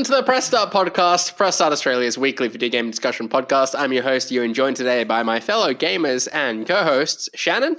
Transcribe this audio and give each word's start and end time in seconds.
Welcome 0.00 0.14
to 0.14 0.20
the 0.22 0.24
Press 0.24 0.46
Start 0.46 0.70
podcast, 0.70 1.36
Press 1.36 1.56
Start 1.56 1.74
Australia's 1.74 2.16
weekly 2.16 2.48
video 2.48 2.70
game 2.70 2.88
discussion 2.90 3.28
podcast. 3.28 3.74
I'm 3.78 3.92
your 3.92 4.02
host, 4.02 4.30
Ewan, 4.30 4.54
joined 4.54 4.76
today 4.76 5.04
by 5.04 5.22
my 5.22 5.40
fellow 5.40 5.74
gamers 5.74 6.26
and 6.32 6.66
co-hosts, 6.66 7.28
Shannon, 7.34 7.76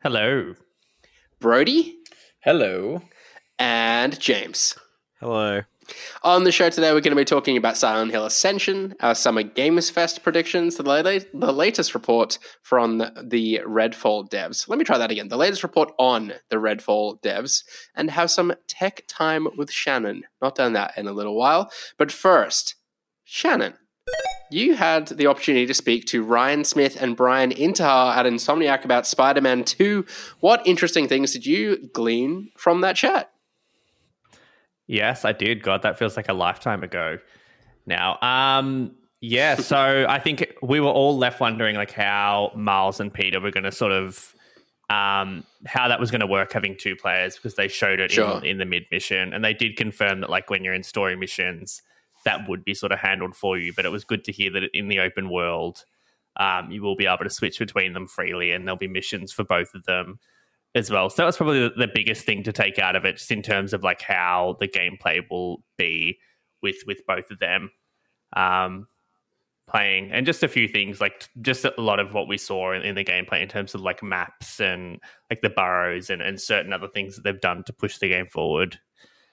Hello. 0.00 0.54
Brody, 1.40 1.96
Hello. 2.44 3.02
and 3.58 4.20
James. 4.20 4.76
Hello. 5.18 5.62
On 6.22 6.44
the 6.44 6.52
show 6.52 6.68
today, 6.68 6.92
we're 6.92 7.00
going 7.00 7.16
to 7.16 7.16
be 7.16 7.24
talking 7.24 7.56
about 7.56 7.76
Silent 7.76 8.10
Hill 8.10 8.26
Ascension, 8.26 8.94
our 9.00 9.14
Summer 9.14 9.42
Games 9.42 9.90
Fest 9.90 10.22
predictions, 10.22 10.76
the, 10.76 10.82
la- 10.82 11.02
the 11.02 11.52
latest 11.52 11.94
report 11.94 12.38
from 12.62 12.98
the 12.98 13.60
Redfall 13.66 14.28
devs. 14.28 14.68
Let 14.68 14.78
me 14.78 14.84
try 14.84 14.98
that 14.98 15.10
again. 15.10 15.28
The 15.28 15.36
latest 15.36 15.62
report 15.62 15.92
on 15.98 16.34
the 16.50 16.56
Redfall 16.56 17.20
devs, 17.22 17.64
and 17.94 18.10
have 18.10 18.30
some 18.30 18.52
tech 18.66 19.04
time 19.06 19.48
with 19.56 19.70
Shannon. 19.70 20.24
Not 20.42 20.56
done 20.56 20.72
that 20.74 20.96
in 20.96 21.06
a 21.06 21.12
little 21.12 21.36
while. 21.36 21.70
But 21.96 22.12
first, 22.12 22.74
Shannon, 23.24 23.74
you 24.50 24.76
had 24.76 25.08
the 25.08 25.26
opportunity 25.26 25.66
to 25.66 25.74
speak 25.74 26.06
to 26.06 26.22
Ryan 26.22 26.64
Smith 26.64 27.00
and 27.00 27.16
Bryan 27.16 27.50
Intihar 27.50 28.16
at 28.16 28.26
Insomniac 28.26 28.84
about 28.84 29.06
Spider 29.06 29.40
Man 29.40 29.64
2. 29.64 30.04
What 30.40 30.66
interesting 30.66 31.06
things 31.06 31.32
did 31.32 31.46
you 31.46 31.88
glean 31.92 32.50
from 32.56 32.80
that 32.80 32.96
chat? 32.96 33.30
Yes, 34.88 35.24
I 35.24 35.32
did. 35.32 35.62
God, 35.62 35.82
that 35.82 35.98
feels 35.98 36.16
like 36.16 36.28
a 36.28 36.32
lifetime 36.32 36.82
ago 36.82 37.18
now. 37.86 38.18
Um, 38.20 38.96
yeah, 39.20 39.54
so 39.56 40.06
I 40.08 40.18
think 40.18 40.54
we 40.62 40.80
were 40.80 40.90
all 40.90 41.16
left 41.16 41.40
wondering 41.40 41.76
like 41.76 41.92
how 41.92 42.50
Miles 42.56 42.98
and 42.98 43.12
Peter 43.12 43.38
were 43.40 43.50
going 43.52 43.64
to 43.64 43.72
sort 43.72 43.92
of 43.92 44.34
um, 44.90 45.44
how 45.66 45.86
that 45.88 46.00
was 46.00 46.10
going 46.10 46.22
to 46.22 46.26
work 46.26 46.52
having 46.52 46.74
two 46.74 46.96
players 46.96 47.36
because 47.36 47.54
they 47.54 47.68
showed 47.68 48.00
it 48.00 48.10
Sure. 48.10 48.38
in, 48.38 48.44
in 48.44 48.58
the 48.58 48.64
mid 48.64 48.86
mission 48.90 49.34
and 49.34 49.44
they 49.44 49.52
did 49.52 49.76
confirm 49.76 50.20
that 50.22 50.30
like 50.30 50.48
when 50.48 50.64
you're 50.64 50.72
in 50.72 50.82
story 50.82 51.14
missions 51.14 51.82
that 52.24 52.48
would 52.48 52.64
be 52.64 52.74
sort 52.74 52.90
of 52.90 52.98
handled 52.98 53.36
for 53.36 53.58
you. 53.58 53.72
But 53.74 53.84
it 53.84 53.90
was 53.90 54.04
good 54.04 54.24
to 54.24 54.32
hear 54.32 54.50
that 54.52 54.62
in 54.72 54.88
the 54.88 55.00
open 55.00 55.28
world 55.28 55.84
um, 56.38 56.70
you 56.70 56.82
will 56.82 56.96
be 56.96 57.04
able 57.06 57.24
to 57.24 57.30
switch 57.30 57.58
between 57.58 57.92
them 57.92 58.06
freely 58.06 58.50
and 58.52 58.66
there'll 58.66 58.78
be 58.78 58.88
missions 58.88 59.30
for 59.32 59.44
both 59.44 59.74
of 59.74 59.84
them 59.84 60.18
as 60.78 60.90
well. 60.90 61.10
So 61.10 61.16
that 61.16 61.26
was 61.26 61.36
probably 61.36 61.68
the, 61.76 61.90
biggest 61.92 62.24
thing 62.24 62.42
to 62.44 62.52
take 62.52 62.78
out 62.78 62.96
of 62.96 63.04
it, 63.04 63.16
just 63.16 63.30
in 63.30 63.42
terms 63.42 63.72
of 63.72 63.82
like 63.82 64.00
how 64.00 64.56
the 64.60 64.68
gameplay 64.68 65.22
will 65.30 65.62
be 65.76 66.18
with 66.62 66.76
with 66.86 66.98
both 67.06 67.30
of 67.30 67.38
them 67.38 67.70
um, 68.34 68.86
playing, 69.68 70.10
and 70.12 70.24
just 70.24 70.42
a 70.42 70.48
few 70.48 70.68
things 70.68 71.00
like 71.00 71.28
just 71.42 71.64
a 71.64 71.74
lot 71.78 71.98
of 71.98 72.14
what 72.14 72.28
we 72.28 72.38
saw 72.38 72.72
in, 72.72 72.82
in 72.82 72.94
the 72.94 73.04
gameplay 73.04 73.42
in 73.42 73.48
terms 73.48 73.74
of 73.74 73.80
like 73.80 74.02
maps 74.02 74.60
and 74.60 75.00
like 75.30 75.40
the 75.42 75.50
burrows 75.50 76.08
and, 76.08 76.22
and 76.22 76.40
certain 76.40 76.72
other 76.72 76.88
things 76.88 77.16
that 77.16 77.24
they've 77.24 77.40
done 77.40 77.64
to 77.64 77.72
push 77.72 77.98
the 77.98 78.08
game 78.08 78.26
forward. 78.26 78.78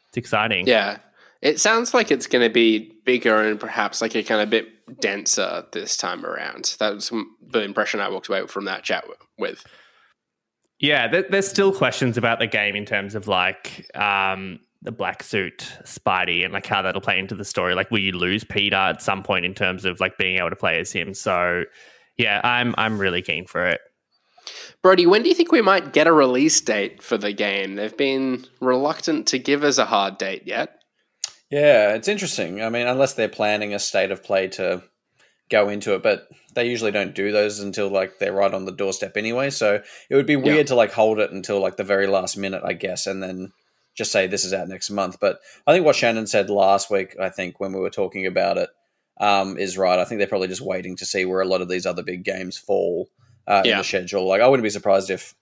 It's 0.10 0.18
exciting. 0.18 0.68
Yeah. 0.68 0.98
It 1.42 1.60
sounds 1.60 1.94
like 1.94 2.10
it's 2.10 2.26
going 2.26 2.48
to 2.48 2.52
be 2.52 2.94
bigger 3.06 3.42
and 3.42 3.60
perhaps 3.60 4.02
like 4.02 4.16
a 4.16 4.24
kind 4.24 4.42
of 4.42 4.50
bit 4.50 5.00
denser 5.00 5.66
this 5.74 5.96
time 5.96 6.26
around. 6.26 6.76
That 6.80 6.96
was 6.96 7.12
the 7.42 7.62
impression 7.62 8.00
I 8.00 8.10
walked 8.10 8.30
away 8.30 8.48
from 8.48 8.66
that 8.66 8.84
chat 8.84 9.06
with. 9.38 9.64
Yeah, 10.80 11.08
there, 11.08 11.26
there's 11.30 11.48
still 11.48 11.74
questions 11.74 12.18
about 12.18 12.40
the 12.40 12.48
game 12.48 12.76
in 12.76 12.86
terms 12.86 13.16
of 13.16 13.28
like 13.28 13.90
um, 13.96 14.60
the 14.82 14.92
black 14.92 15.24
suit 15.24 15.74
Spidey 15.84 16.44
and 16.44 16.54
like 16.54 16.66
how 16.66 16.82
that'll 16.82 17.02
play 17.02 17.18
into 17.18 17.36
the 17.36 17.46
story. 17.46 17.76
Like, 17.76 17.92
will 17.92 18.00
you 18.00 18.12
lose 18.12 18.44
Peter 18.44 18.76
at 18.76 19.02
some 19.02 19.24
point 19.24 19.46
in 19.46 19.54
terms 19.54 19.86
of 19.86 20.00
like 20.00 20.18
being 20.18 20.38
able 20.38 20.50
to 20.50 20.56
play 20.56 20.80
as 20.80 20.92
him? 20.92 21.14
So, 21.14 21.64
yeah, 22.18 22.42
I'm 22.44 22.76
I'm 22.78 22.98
really 22.98 23.22
keen 23.22 23.46
for 23.46 23.66
it. 23.66 23.80
Brody, 24.82 25.08
when 25.08 25.24
do 25.24 25.30
you 25.30 25.36
think 25.36 25.52
we 25.52 25.62
might 25.62 25.94
get 25.94 26.08
a 26.08 26.14
release 26.14 26.62
date 26.62 27.02
for 27.02 27.18
the 27.18 27.34
game? 27.34 27.76
They've 27.76 27.96
been 27.96 28.46
reluctant 28.60 29.28
to 29.28 29.40
give 29.40 29.64
us 29.64 29.78
a 29.78 29.86
hard 29.86 30.18
date 30.18 30.44
yet. 30.46 30.78
Yeah, 31.50 31.94
it's 31.94 32.08
interesting. 32.08 32.62
I 32.62 32.70
mean, 32.70 32.86
unless 32.86 33.14
they're 33.14 33.30
planning 33.30 33.74
a 33.74 33.80
state 33.80 34.12
of 34.12 34.24
play 34.24 34.48
to 34.50 34.84
go 35.50 35.70
into 35.70 35.96
it, 35.96 36.04
but 36.04 36.28
they 36.56 36.68
usually 36.70 36.92
don't 36.92 37.14
do 37.14 37.32
those 37.32 37.60
until 37.60 37.90
like 37.90 38.18
they're 38.20 38.34
right 38.34 38.54
on 38.54 38.66
the 38.66 38.72
doorstep 38.72 39.16
anyway. 39.18 39.50
So 39.50 39.82
it 40.10 40.16
would 40.16 40.26
be 40.26 40.36
weird 40.36 40.58
Yeah. 40.58 40.64
to 40.64 40.76
like 40.76 40.92
hold 40.94 41.20
it 41.20 41.32
until 41.32 41.60
like 41.60 41.78
the 41.78 41.84
very 41.84 42.08
last 42.08 42.38
minute, 42.38 42.64
I 42.66 42.74
guess, 42.74 43.06
and 43.08 43.22
then 43.22 43.52
just 43.94 44.12
say 44.12 44.28
this 44.28 44.44
is 44.44 44.54
out 44.54 44.68
next 44.68 44.90
month. 44.90 45.18
But 45.20 45.40
I 45.68 45.74
think 45.74 45.86
what 45.86 45.96
Shannon 45.96 46.28
said 46.28 46.50
last 46.50 46.90
week, 46.90 47.16
I 47.22 47.30
think 47.30 47.60
when 47.60 47.72
we 47.74 47.80
were 47.80 47.90
talking 47.90 48.26
about 48.26 48.58
it, 48.58 48.70
um, 49.20 49.58
is 49.58 49.78
right. 49.78 50.00
I 50.00 50.04
think 50.06 50.20
they're 50.20 50.28
probably 50.28 50.50
just 50.50 50.62
waiting 50.62 50.96
to 50.98 51.06
see 51.06 51.24
where 51.24 51.40
a 51.42 51.46
lot 51.48 51.62
of 51.62 51.70
these 51.70 51.86
other 51.86 52.04
big 52.04 52.24
games 52.26 52.58
fall 52.58 53.08
uh, 53.48 53.62
in 53.64 53.78
the 53.78 53.84
schedule. 53.84 54.28
Like 54.28 54.42
I 54.42 54.48
wouldn't 54.48 54.64
be 54.66 54.70
surprised 54.70 55.10
if 55.10 55.36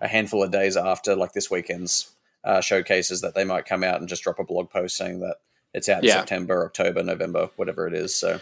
a 0.00 0.08
handful 0.08 0.42
of 0.42 0.50
days 0.50 0.76
after 0.76 1.16
like 1.16 1.32
this 1.32 1.50
weekend's 1.50 2.10
uh, 2.44 2.60
showcases 2.60 3.22
that 3.22 3.34
they 3.34 3.44
might 3.44 3.64
come 3.64 3.82
out 3.82 4.00
and 4.00 4.08
just 4.08 4.22
drop 4.22 4.38
a 4.38 4.44
blog 4.44 4.68
post 4.70 4.96
saying 4.96 5.20
that 5.20 5.36
it's 5.72 5.88
out 5.88 5.98
in 6.02 6.08
Yeah. 6.08 6.14
September, 6.18 6.64
October, 6.66 7.02
November, 7.02 7.48
whatever 7.56 7.86
it 7.86 7.94
is. 7.94 8.14
So 8.14 8.40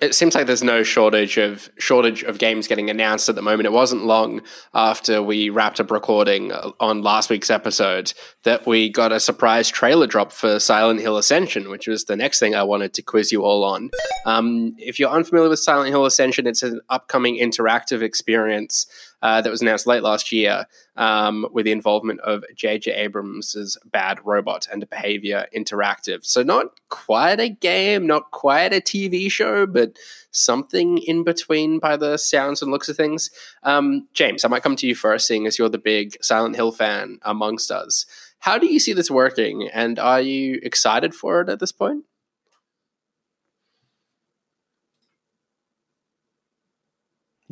It 0.00 0.14
seems 0.14 0.34
like 0.34 0.46
there's 0.46 0.64
no 0.64 0.82
shortage 0.82 1.36
of 1.36 1.70
shortage 1.78 2.24
of 2.24 2.38
games 2.38 2.66
getting 2.66 2.90
announced 2.90 3.28
at 3.28 3.36
the 3.36 3.42
moment. 3.42 3.66
It 3.66 3.72
wasn't 3.72 4.04
long 4.04 4.42
after 4.74 5.22
we 5.22 5.50
wrapped 5.50 5.78
up 5.78 5.92
recording 5.92 6.50
uh, 6.50 6.72
on 6.80 7.02
last 7.02 7.30
week's 7.30 7.48
episode 7.48 8.12
that 8.42 8.66
we 8.66 8.88
got 8.88 9.12
a 9.12 9.20
surprise 9.20 9.68
trailer 9.68 10.08
drop 10.08 10.32
for 10.32 10.58
Silent 10.58 11.00
Hill 11.00 11.16
Ascension, 11.16 11.70
which 11.70 11.86
was 11.86 12.06
the 12.06 12.16
next 12.16 12.40
thing 12.40 12.56
I 12.56 12.64
wanted 12.64 12.92
to 12.94 13.02
quiz 13.02 13.30
you 13.30 13.44
all 13.44 13.62
on. 13.62 13.90
Um, 14.26 14.74
if 14.78 14.98
you're 14.98 15.10
unfamiliar 15.10 15.48
with 15.48 15.60
Silent 15.60 15.90
Hill 15.90 16.06
Ascension, 16.06 16.48
it's 16.48 16.64
an 16.64 16.80
upcoming 16.88 17.38
interactive 17.38 18.02
experience 18.02 18.86
uh, 19.24 19.40
that 19.40 19.50
was 19.50 19.62
announced 19.62 19.86
late 19.86 20.02
last 20.02 20.30
year 20.30 20.66
um, 20.96 21.46
with 21.50 21.64
the 21.64 21.72
involvement 21.72 22.20
of 22.20 22.44
J.J. 22.54 22.92
Abrams' 22.92 23.78
Bad 23.86 24.20
Robot 24.22 24.68
and 24.70 24.88
Behaviour 24.90 25.46
Interactive. 25.56 26.26
So, 26.26 26.42
not 26.42 26.78
quite 26.90 27.40
a 27.40 27.48
game, 27.48 28.06
not 28.06 28.30
quite 28.32 28.74
a 28.74 28.82
TV 28.82 29.30
show, 29.30 29.66
but 29.66 29.96
something 30.30 30.98
in 30.98 31.24
between 31.24 31.78
by 31.78 31.96
the 31.96 32.18
sounds 32.18 32.60
and 32.60 32.70
looks 32.70 32.90
of 32.90 32.98
things. 32.98 33.30
Um, 33.62 34.08
James, 34.12 34.44
I 34.44 34.48
might 34.48 34.62
come 34.62 34.76
to 34.76 34.86
you 34.86 34.94
first, 34.94 35.26
seeing 35.26 35.46
as 35.46 35.58
you're 35.58 35.70
the 35.70 35.78
big 35.78 36.18
Silent 36.22 36.56
Hill 36.56 36.72
fan 36.72 37.18
amongst 37.22 37.70
us. 37.70 38.04
How 38.40 38.58
do 38.58 38.66
you 38.66 38.78
see 38.78 38.92
this 38.92 39.10
working, 39.10 39.70
and 39.72 39.98
are 39.98 40.20
you 40.20 40.60
excited 40.62 41.14
for 41.14 41.40
it 41.40 41.48
at 41.48 41.60
this 41.60 41.72
point? 41.72 42.04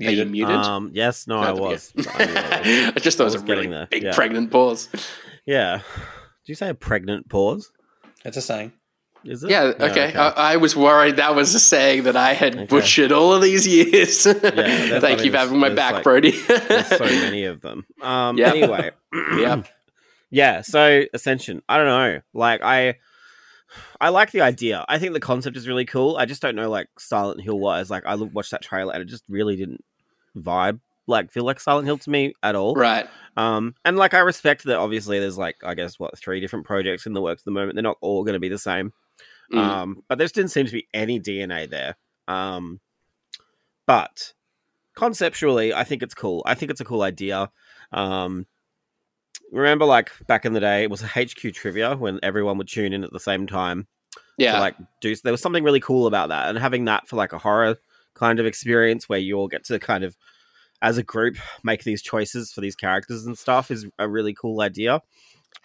Are 0.07 0.11
you 0.11 0.25
muted? 0.25 0.55
Um, 0.57 0.91
yes, 0.95 1.27
no, 1.27 1.41
No, 1.41 1.47
I 1.49 1.53
was. 1.53 1.93
I, 1.97 2.93
I 2.97 2.99
just 3.01 3.19
thought 3.19 3.25
it 3.25 3.33
was 3.33 3.35
I 3.35 3.39
a 3.39 3.41
was 3.41 3.43
really 3.43 3.55
getting 3.57 3.71
there, 3.71 3.87
big 3.91 4.03
yeah. 4.05 4.15
pregnant 4.15 4.51
pause. 4.51 4.89
yeah. 5.47 5.79
Did 5.79 6.49
you 6.49 6.55
say 6.55 6.69
a 6.69 6.75
pregnant 6.75 7.29
pause? 7.29 7.71
it's 8.25 8.37
a 8.37 8.41
saying. 8.43 8.73
Is 9.25 9.45
it? 9.45 9.51
Yeah, 9.51 9.73
Oh, 9.79 9.87
okay. 9.87 10.13
I, 10.15 10.55
I 10.55 10.57
was 10.57 10.75
worried 10.75 11.17
that 11.17 11.37
was 11.37 11.55
a 11.55 11.61
saying 11.61 12.03
that 12.05 12.17
I 12.17 12.33
had 12.35 12.57
Okay. 12.57 12.65
butchered 12.67 13.13
all 13.13 13.33
of 13.33 13.41
these 13.43 13.67
years. 13.69 14.25
there's- 14.25 14.41
Thank 14.43 15.05
I 15.05 15.15
mean, 15.17 15.25
you 15.27 15.31
for 15.31 15.39
having 15.39 15.59
my 15.61 15.69
back, 15.71 15.95
like, 15.95 16.03
Brody. 16.05 16.33
There's 16.33 16.89
so 16.89 17.05
many 17.05 17.45
of 17.45 17.61
them. 17.61 17.85
Um, 18.03 18.37
Yeah. 18.39 18.49
Anyway. 18.51 18.91
yeah, 19.39 19.63
yeah. 20.31 20.63
So 20.63 21.05
Ascension. 21.15 21.63
I 21.69 21.77
don't 21.77 21.87
know. 21.87 22.21
Like 22.35 22.63
I, 22.63 22.97
I 24.01 24.09
like 24.09 24.33
the 24.33 24.41
idea. 24.41 24.85
I 24.89 24.99
think 24.99 25.13
the 25.13 25.21
concept 25.21 25.57
is 25.57 25.69
really 25.69 25.85
cool. 25.85 26.17
I 26.17 26.25
just 26.25 26.43
don't 26.43 26.57
know, 26.57 26.69
like 26.69 26.89
Silent 26.99 27.41
Hill 27.41 27.59
wise. 27.61 27.91
Like 27.91 28.03
I 28.05 28.15
look- 28.15 28.35
watched 28.35 28.51
that 28.51 28.63
trailer 28.63 28.93
and 28.93 29.03
it 29.03 29.07
just 29.09 29.23
really 29.29 29.55
didn't 29.55 29.85
vibe 30.37 30.81
like 31.07 31.31
feel 31.31 31.45
like 31.45 31.61
Silent 31.61 31.87
Hill 31.87 31.99
to 31.99 32.11
me 32.11 32.35
at 32.43 32.55
all. 32.55 32.75
right. 32.75 33.09
Um, 33.37 33.75
and 33.85 33.97
like 33.97 34.15
I 34.15 34.21
respect 34.21 34.65
that. 34.65 34.79
Obviously, 34.79 35.19
there's 35.19 35.39
like 35.39 35.57
I 35.65 35.75
guess 35.75 35.99
what 35.99 36.19
three 36.19 36.41
different 36.41 36.67
projects 36.67 37.07
in 37.07 37.13
the 37.13 37.21
works 37.21 37.43
at 37.43 37.45
the 37.47 37.51
moment. 37.51 37.75
They're 37.75 37.83
not 37.83 37.99
all 38.01 38.25
going 38.25 38.35
to 38.35 38.41
be 38.41 38.49
the 38.49 38.59
same. 38.59 38.93
Mm. 39.53 39.59
Um, 39.59 40.03
but 40.09 40.19
there 40.19 40.25
just 40.25 40.35
didn't 40.35 40.51
seem 40.51 40.67
to 40.67 40.73
be 40.73 40.89
any 40.95 41.21
DNA 41.21 41.69
there. 41.69 41.97
Um, 42.29 42.81
but 43.87 44.33
conceptually, 44.95 45.75
I 45.75 45.85
think 45.85 46.03
it's 46.03 46.15
cool. 46.15 46.43
I 46.47 46.55
think 46.55 46.71
it's 46.71 46.81
a 46.81 46.85
cool 46.85 47.03
idea. 47.03 47.51
Um, 47.93 48.47
remember, 49.51 49.85
like 49.85 50.13
back 50.27 50.45
in 50.45 50.53
the 50.53 50.61
day, 50.61 50.83
it 50.83 50.91
was 50.91 51.03
a 51.03 51.07
HQ 51.07 51.55
trivia 51.55 51.97
when 51.97 52.21
everyone 52.23 52.59
would 52.59 52.69
tune 52.69 52.93
in 52.93 53.05
at 53.05 53.13
the 53.13 53.21
same 53.21 53.47
time 53.47 53.87
yeah, 54.39 54.53
to 54.53 54.61
like 54.61 54.77
do. 55.01 55.15
There 55.17 55.33
was 55.33 55.43
something 55.43 55.65
really 55.65 55.81
cool 55.81 56.07
about 56.07 56.29
that, 56.29 56.49
and 56.49 56.59
having 56.59 56.85
that 56.87 57.09
for 57.09 57.17
like 57.17 57.33
a 57.33 57.39
horror 57.39 57.77
kind 58.15 58.41
of 58.41 58.47
experience 58.47 59.09
where 59.09 59.19
you 59.19 59.37
all 59.37 59.49
get 59.49 59.65
to 59.65 59.79
kind 59.79 60.05
of, 60.05 60.17
as 60.81 60.99
a 60.99 61.03
group, 61.03 61.37
make 61.63 61.85
these 61.85 62.03
choices 62.03 62.53
for 62.53 62.61
these 62.61 62.75
characters 62.77 63.25
and 63.27 63.39
stuff 63.39 63.71
is 63.71 63.87
a 63.99 64.09
really 64.09 64.35
cool 64.35 64.61
idea. 64.61 65.01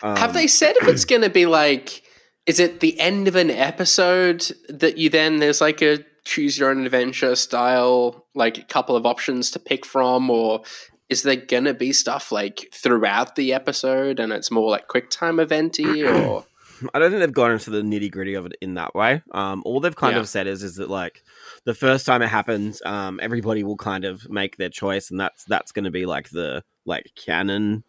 Um, 0.02 0.16
Have 0.18 0.34
they 0.34 0.48
said 0.48 0.76
if 0.82 0.88
it's 0.88 1.06
going 1.06 1.24
to 1.24 1.30
be 1.30 1.46
like? 1.46 2.04
Is 2.46 2.62
it 2.62 2.80
the 2.80 2.98
end 3.00 3.28
of 3.28 3.36
an 3.36 3.50
episode 3.52 4.52
that 4.70 4.98
you 4.98 5.10
then 5.10 5.40
there's 5.40 5.60
like 5.60 5.82
a 5.82 6.00
choose 6.24 6.58
your 6.58 6.70
own 6.70 6.86
adventure 6.86 7.36
style, 7.36 8.26
like 8.36 8.58
a 8.58 8.64
couple 8.64 8.96
of 8.96 9.06
options 9.06 9.52
to 9.52 9.60
pick 9.60 9.86
from, 9.86 10.30
or 10.30 10.62
is 11.10 11.24
there 11.24 11.36
gonna 11.36 11.74
be 11.74 11.92
stuff 11.92 12.32
like 12.32 12.68
throughout 12.74 13.36
the 13.36 13.54
episode 13.54 14.20
and 14.22 14.32
it's 14.32 14.50
more 14.52 14.70
like 14.70 14.88
quick 14.88 15.10
time 15.10 15.40
eventy 15.42 16.04
or 16.26 16.46
I 16.94 17.00
don't 17.00 17.10
think 17.12 17.20
they've 17.22 17.34
gone 17.34 17.52
into 17.52 17.70
the 17.70 17.82
nitty 17.82 18.12
gritty 18.12 18.34
of 18.36 18.46
it 18.46 18.54
in 18.62 18.76
that 18.76 18.94
way. 18.96 19.22
Um, 19.32 19.62
all 19.66 19.80
they've 19.82 19.96
kind 19.96 20.16
Yeah. 20.16 20.22
of 20.22 20.30
said 20.30 20.48
is 20.48 20.64
is 20.64 20.76
that 20.76 20.90
like 20.90 21.24
the 21.68 21.74
first 21.74 22.06
time 22.06 22.22
it 22.22 22.30
happens, 22.30 22.82
um, 22.86 23.20
everybody 23.22 23.62
will 23.62 23.76
kind 23.76 24.06
of 24.06 24.30
make 24.30 24.56
their 24.56 24.70
choice, 24.70 25.12
and 25.12 25.20
that's 25.20 25.44
that's 25.44 25.74
going 25.74 25.84
to 25.84 25.92
be 25.92 26.06
like 26.06 26.30
the 26.30 26.64
like 26.86 27.12
canon 27.16 27.84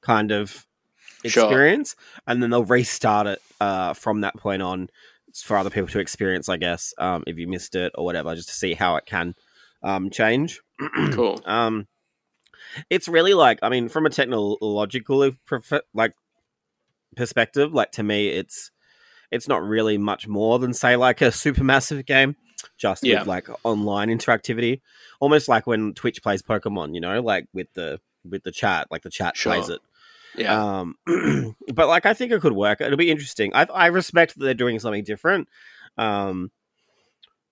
kind 0.00 0.32
of 0.32 0.66
Sure. 1.24 1.44
experience, 1.44 1.94
and 2.26 2.42
then 2.42 2.50
they'll 2.50 2.64
restart 2.64 3.26
it 3.28 3.40
uh, 3.60 3.92
from 3.94 4.22
that 4.22 4.36
point 4.36 4.62
on. 4.62 4.88
for 5.44 5.56
other 5.56 5.70
people 5.70 5.86
to 5.88 6.00
experience, 6.00 6.48
I 6.48 6.56
guess, 6.56 6.92
um, 6.98 7.22
if 7.26 7.38
you 7.38 7.46
missed 7.46 7.76
it 7.76 7.92
or 7.94 8.04
whatever, 8.04 8.34
just 8.34 8.48
to 8.48 8.54
see 8.54 8.74
how 8.74 8.96
it 8.96 9.06
can 9.06 9.34
um, 9.82 10.10
change. 10.10 10.60
Cool. 11.12 11.40
Um, 11.44 11.86
it's 12.88 13.06
really 13.06 13.34
like, 13.34 13.58
I 13.62 13.68
mean, 13.68 13.88
from 13.88 14.06
a 14.06 14.10
technological 14.10 15.30
prof- 15.46 15.86
like 15.94 16.14
perspective, 17.16 17.72
like 17.72 17.92
to 17.92 18.02
me, 18.02 18.28
it's 18.28 18.70
it's 19.30 19.46
not 19.46 19.62
really 19.62 19.98
much 19.98 20.26
more 20.26 20.58
than 20.58 20.72
say 20.72 20.96
like 20.96 21.20
a 21.20 21.26
supermassive 21.26 22.04
game, 22.06 22.34
just 22.76 23.04
Yeah. 23.04 23.20
with 23.20 23.28
like 23.28 23.48
online 23.64 24.08
interactivity, 24.08 24.80
almost 25.20 25.48
like 25.48 25.66
when 25.66 25.94
Twitch 25.94 26.22
plays 26.22 26.42
Pokemon, 26.42 26.94
you 26.94 27.00
know, 27.00 27.20
like 27.20 27.46
with 27.52 27.72
the 27.74 28.00
with 28.28 28.42
the 28.42 28.52
chat, 28.52 28.86
like 28.90 29.02
the 29.02 29.10
chat 29.10 29.36
Sure. 29.36 29.52
plays 29.54 29.68
it. 29.68 29.80
Yeah. 30.36 30.80
Um, 30.80 30.96
but 31.74 31.88
like 31.88 32.06
I 32.06 32.14
think 32.14 32.32
it 32.32 32.40
could 32.40 32.52
work. 32.52 32.80
It'll 32.80 32.96
be 32.96 33.10
interesting. 33.10 33.52
I 33.54 33.64
I 33.64 33.86
respect 33.86 34.38
that 34.38 34.44
they're 34.44 34.54
doing 34.54 34.78
something 34.78 35.04
different. 35.04 35.48
Um, 35.98 36.50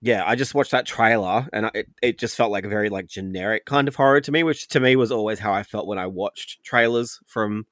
yeah, 0.01 0.23
I 0.25 0.35
just 0.35 0.55
watched 0.55 0.71
that 0.71 0.85
trailer 0.85 1.47
and 1.51 1.65
I- 1.65 1.71
it 1.73 1.87
it 2.01 2.17
just 2.19 2.37
felt 2.37 2.51
like 2.51 2.63
a 2.63 2.69
very 2.69 2.89
like 2.89 3.07
generic 3.07 3.65
kind 3.65 3.87
of 3.87 3.95
horror 3.95 4.21
to 4.21 4.31
me, 4.31 4.43
which 4.43 4.67
to 4.69 4.79
me 4.79 4.95
was 4.95 5.11
always 5.11 5.39
how 5.39 5.51
I 5.53 5.63
felt 5.63 5.87
when 5.87 5.97
I 5.99 6.07
watched 6.07 6.63
trailers 6.63 7.19
from 7.25 7.65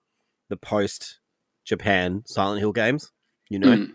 the 0.49 0.57
post 0.57 1.19
Japan 1.63 2.23
Silent 2.25 2.59
Hill 2.59 2.73
games. 2.73 3.11
You 3.49 3.59
know, 3.59 3.77
Mm. 3.77 3.91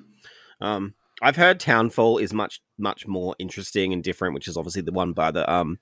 um, 0.62 0.94
I've 1.22 1.36
heard 1.36 1.60
Townfall 1.60 2.18
is 2.18 2.32
much 2.32 2.60
much 2.78 3.06
more 3.06 3.36
interesting 3.38 3.92
and 3.92 4.02
different, 4.02 4.34
which 4.34 4.48
is 4.48 4.56
obviously 4.56 4.82
the 4.82 4.92
one 4.92 5.12
by 5.12 5.30
the 5.30 5.50
um 5.50 5.78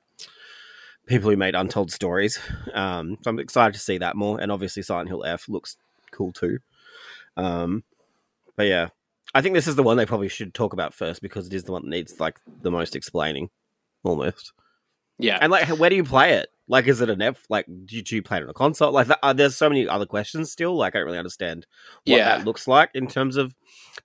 people 1.07 1.31
who 1.31 1.37
made 1.37 1.55
Untold 1.55 1.91
Stories. 1.91 2.39
Um, 2.75 3.17
so 3.23 3.31
I'm 3.31 3.39
excited 3.39 3.73
to 3.75 3.81
see 3.81 3.99
that 3.99 4.17
more, 4.17 4.41
and 4.41 4.53
obviously 4.53 4.83
Silent 4.83 5.09
Hill 5.09 5.25
F 5.25 5.49
looks 5.49 5.77
cool 6.13 6.33
too. 6.33 6.59
Um, 7.37 7.85
but 8.55 8.67
yeah, 8.67 8.89
I 9.35 9.41
think 9.41 9.55
this 9.55 9.67
is 9.67 9.77
the 9.77 9.83
one 9.83 9.97
they 9.97 10.07
probably 10.07 10.29
should 10.29 10.53
talk 10.53 10.73
about 10.75 10.95
first 10.95 11.23
because 11.23 11.47
it 11.47 11.55
is 11.55 11.65
the 11.65 11.73
one 11.73 11.83
that 11.83 11.91
needs 11.91 12.21
like 12.21 12.39
the 12.63 12.71
most 12.71 12.95
explaining, 12.95 13.49
almost. 14.05 14.53
Yeah. 15.23 15.39
And 15.41 15.51
like, 15.51 15.69
where 15.69 15.91
do 15.91 15.97
you 15.97 16.05
play 16.05 16.35
it? 16.35 16.49
Like, 16.69 16.87
is 16.87 17.01
it 17.01 17.11
a 17.11 17.17
net? 17.17 17.37
Like, 17.49 17.67
do 17.67 17.97
you, 17.97 18.03
do 18.03 18.15
you 18.17 18.23
play 18.23 18.39
it 18.39 18.45
on 18.45 18.49
a 18.51 18.55
console? 18.55 18.93
Like, 18.93 19.09
there's 19.35 19.57
so 19.57 19.69
many 19.69 19.89
other 19.89 20.07
questions 20.07 20.53
still. 20.53 20.77
Like, 20.77 20.95
I 20.95 20.99
don't 20.99 21.07
really 21.07 21.19
understand 21.19 21.67
what 22.05 22.17
Yeah. 22.17 22.37
that 22.39 22.45
looks 22.45 22.69
like 22.69 22.91
in 22.95 23.09
terms 23.09 23.37
of 23.37 23.55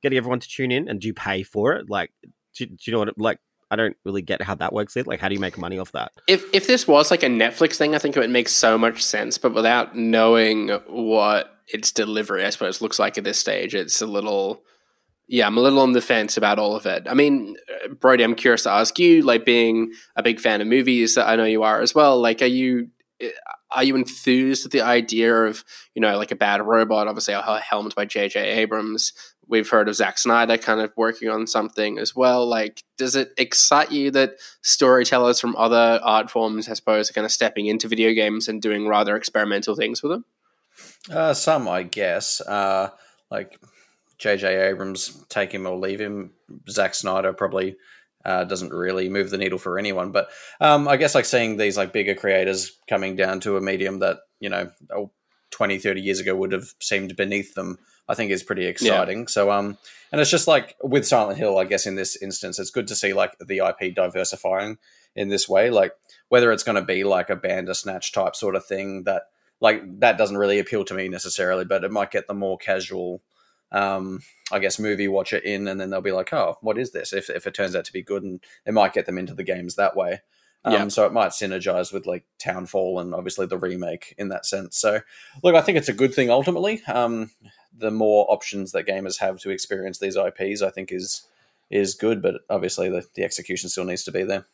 getting 0.02 0.18
everyone 0.18 0.40
to 0.40 0.48
tune 0.48 0.72
in. 0.72 0.88
And 0.88 1.00
do 1.00 1.08
you 1.08 1.14
pay 1.14 1.44
for 1.44 1.74
it? 1.74 1.90
Like, 1.90 2.12
do, 2.56 2.66
do 2.66 2.76
you 2.86 2.94
know 2.94 3.00
what? 3.00 3.10
It, 3.10 3.20
like, 3.20 3.40
I 3.70 3.76
don't 3.76 3.96
really 4.04 4.22
get 4.22 4.42
how 4.42 4.56
that 4.56 4.74
works. 4.74 4.96
It 4.98 5.06
like, 5.08 5.20
how 5.20 5.28
do 5.28 5.34
you 5.36 5.40
make 5.40 5.58
money 5.58 5.78
off 5.80 5.92
that? 5.94 6.12
If 6.28 6.46
if 6.54 6.68
this 6.68 6.88
was 6.88 7.10
like 7.12 7.24
a 7.24 7.28
Netflix 7.28 7.76
thing, 7.76 7.96
I 7.96 7.98
think 7.98 8.16
it 8.16 8.20
would 8.20 8.30
make 8.30 8.48
so 8.50 8.78
much 8.78 9.04
sense. 9.04 9.38
But 9.38 9.54
without 9.54 9.96
knowing 9.96 10.70
what 10.88 11.52
its 11.68 11.92
delivery, 11.92 12.46
I 12.46 12.52
suppose, 12.52 12.82
looks 12.82 13.00
like 13.00 13.18
at 13.18 13.24
this 13.24 13.40
stage, 13.40 13.74
it's 13.76 14.02
a 14.02 14.08
little. 14.08 14.64
Yeah, 15.28 15.48
I'm 15.48 15.58
a 15.58 15.62
little 15.62 15.80
on 15.80 15.94
the 15.94 16.02
fence 16.02 16.38
about 16.38 16.60
all 16.60 16.76
of 16.76 16.86
it. 16.86 17.08
I 17.10 17.14
mean, 17.16 17.56
uh, 17.84 17.90
Brody, 17.90 18.24
I'm 18.24 18.36
curious 18.36 18.64
to 18.64 18.72
ask 18.72 19.00
you, 19.00 19.24
like 19.24 19.44
being 19.44 19.92
a 20.16 20.22
big 20.22 20.40
fan 20.40 20.62
of 20.62 20.68
movies, 20.68 21.18
I 21.18 21.36
know 21.36 21.46
you 21.46 21.64
are 21.64 21.82
as 21.82 21.96
well. 21.96 22.20
Like, 22.20 22.42
are 22.42 22.48
you 22.48 22.90
uh, 23.24 23.28
are 23.72 23.84
you 23.84 23.96
enthused 23.96 24.64
with 24.64 24.72
the 24.72 24.82
idea 24.82 25.34
of 25.34 25.64
you 25.96 26.02
know 26.02 26.18
like 26.18 26.32
a 26.32 26.36
bad 26.36 26.62
robot? 26.66 27.08
Obviously, 27.08 27.34
helmed 27.34 27.96
by 27.96 28.06
J.J. 28.06 28.40
Abrams. 28.40 29.14
We've 29.48 29.70
heard 29.70 29.88
of 29.88 29.96
Zack 29.96 30.18
Snyder 30.18 30.58
kind 30.58 30.82
of 30.82 30.92
working 30.98 31.30
on 31.30 31.46
something 31.46 32.00
as 32.00 32.16
well. 32.16 32.48
Like, 32.48 32.84
does 32.98 33.16
it 33.16 33.32
excite 33.38 33.92
you 33.92 34.10
that 34.12 34.38
storytellers 34.62 35.40
from 35.40 35.56
other 35.56 36.00
art 36.04 36.32
forms, 36.32 36.68
I 36.68 36.74
suppose, 36.74 37.10
are 37.10 37.14
kind 37.14 37.26
of 37.26 37.32
stepping 37.32 37.68
into 37.68 37.88
video 37.88 38.14
games 38.14 38.48
and 38.48 38.60
doing 38.60 38.88
rather 38.88 39.16
experimental 39.16 39.76
things 39.76 40.02
with 40.02 40.14
them? 40.14 40.26
Uh, 41.12 41.34
some, 41.36 41.68
I 41.68 41.84
guess. 41.84 42.42
Uh, 42.42 42.90
like 43.30 43.60
J.J. 44.18 44.70
Abrams, 44.70 45.24
take 45.30 45.54
him 45.54 45.66
or 45.66 45.78
leave 45.78 46.00
him. 46.00 46.32
Zack 46.70 46.96
Snyder 46.96 47.34
probably 47.34 47.76
uh, 48.24 48.44
doesn't 48.44 48.74
really 48.74 49.10
move 49.10 49.30
the 49.30 49.38
needle 49.38 49.60
for 49.60 49.78
anyone. 49.78 50.12
But 50.12 50.30
um, 50.60 50.88
I 50.88 50.98
guess 50.98 51.16
like 51.16 51.26
seeing 51.26 51.58
these 51.58 51.78
like 51.78 51.94
bigger 51.94 52.16
creators 52.16 52.72
coming 52.88 53.16
down 53.16 53.40
to 53.42 53.58
a 53.58 53.62
medium 53.62 54.00
that 54.00 54.20
you 54.40 54.50
know 54.50 54.72
oh, 54.92 55.12
20, 55.52 55.78
30 55.78 56.02
years 56.02 56.20
ago 56.20 56.36
would 56.36 56.52
have 56.52 56.74
seemed 56.82 57.16
beneath 57.16 57.54
them, 57.54 57.78
I 58.08 58.16
think 58.16 58.32
is 58.32 58.44
pretty 58.44 58.66
exciting. 58.66 59.28
So 59.28 59.52
um, 59.52 59.78
and 60.12 60.22
it's 60.22 60.32
just 60.32 60.48
like 60.48 60.76
with 60.82 61.08
Silent 61.08 61.38
Hill, 61.38 61.58
I 61.58 61.66
guess 61.66 61.86
in 61.86 61.96
this 61.96 62.16
instance, 62.22 62.60
it's 62.60 62.72
good 62.72 62.88
to 62.88 62.96
see 62.96 63.14
like 63.14 63.36
the 63.40 63.60
IP 63.60 63.96
diversifying 63.96 64.78
in 65.16 65.30
this 65.30 65.48
way. 65.48 65.70
Like 65.70 65.94
whether 66.30 66.52
it's 66.52 66.64
going 66.64 66.76
to 66.76 66.86
be 66.86 67.04
like 67.04 67.30
a 67.30 67.36
Bandersnatch 67.36 68.12
type 68.12 68.36
sort 68.36 68.56
of 68.56 68.66
thing 68.66 69.04
that 69.04 69.24
like 69.62 69.82
that 70.00 70.18
doesn't 70.18 70.38
really 70.38 70.60
appeal 70.60 70.84
to 70.86 70.94
me 70.94 71.08
necessarily, 71.08 71.66
but 71.66 71.84
it 71.84 71.92
might 71.92 72.12
get 72.12 72.28
the 72.28 72.34
more 72.34 72.58
casual, 72.58 73.22
um, 73.72 74.22
I 74.52 74.60
guess, 74.60 74.80
movie 74.80 75.08
watcher 75.08 75.38
in, 75.38 75.68
and 75.68 75.80
then 75.80 75.90
they'll 75.90 76.02
be 76.02 76.12
like, 76.12 76.34
"Oh, 76.34 76.58
what 76.62 76.78
is 76.78 76.92
this?" 76.92 77.14
If 77.14 77.30
if 77.30 77.48
it 77.48 77.54
turns 77.54 77.76
out 77.76 77.86
to 77.86 77.94
be 77.94 78.04
good, 78.04 78.24
and 78.24 78.40
it 78.66 78.74
might 78.74 78.94
get 78.94 79.06
them 79.06 79.18
into 79.18 79.34
the 79.34 79.44
games 79.44 79.76
that 79.76 79.96
way. 79.96 80.22
Um, 80.64 80.74
Yeah. 80.74 80.88
So 80.88 81.06
it 81.06 81.14
might 81.14 81.30
synergize 81.30 81.94
with 81.94 82.08
like 82.08 82.26
Townfall 82.40 83.00
and 83.00 83.14
obviously 83.14 83.46
the 83.46 83.58
remake 83.58 84.16
in 84.18 84.30
that 84.30 84.46
sense. 84.48 84.78
So 84.78 85.00
look, 85.44 85.56
I 85.56 85.62
think 85.62 85.78
it's 85.78 85.90
a 85.90 85.94
good 85.94 86.14
thing 86.14 86.32
ultimately. 86.32 86.82
Um, 86.88 87.30
the 87.78 87.92
more 87.92 88.26
options 88.30 88.72
that 88.72 88.88
gamers 88.88 89.20
have 89.20 89.40
to 89.42 89.52
experience 89.52 90.00
these 90.00 90.18
IPs, 90.18 90.62
I 90.62 90.72
think 90.72 90.92
is 90.92 91.28
is 91.70 91.94
good, 91.96 92.22
but 92.22 92.42
obviously 92.50 92.90
the, 92.90 93.06
the 93.16 93.24
execution 93.24 93.70
still 93.70 93.86
needs 93.86 94.04
to 94.04 94.12
be 94.12 94.24
there. 94.24 94.46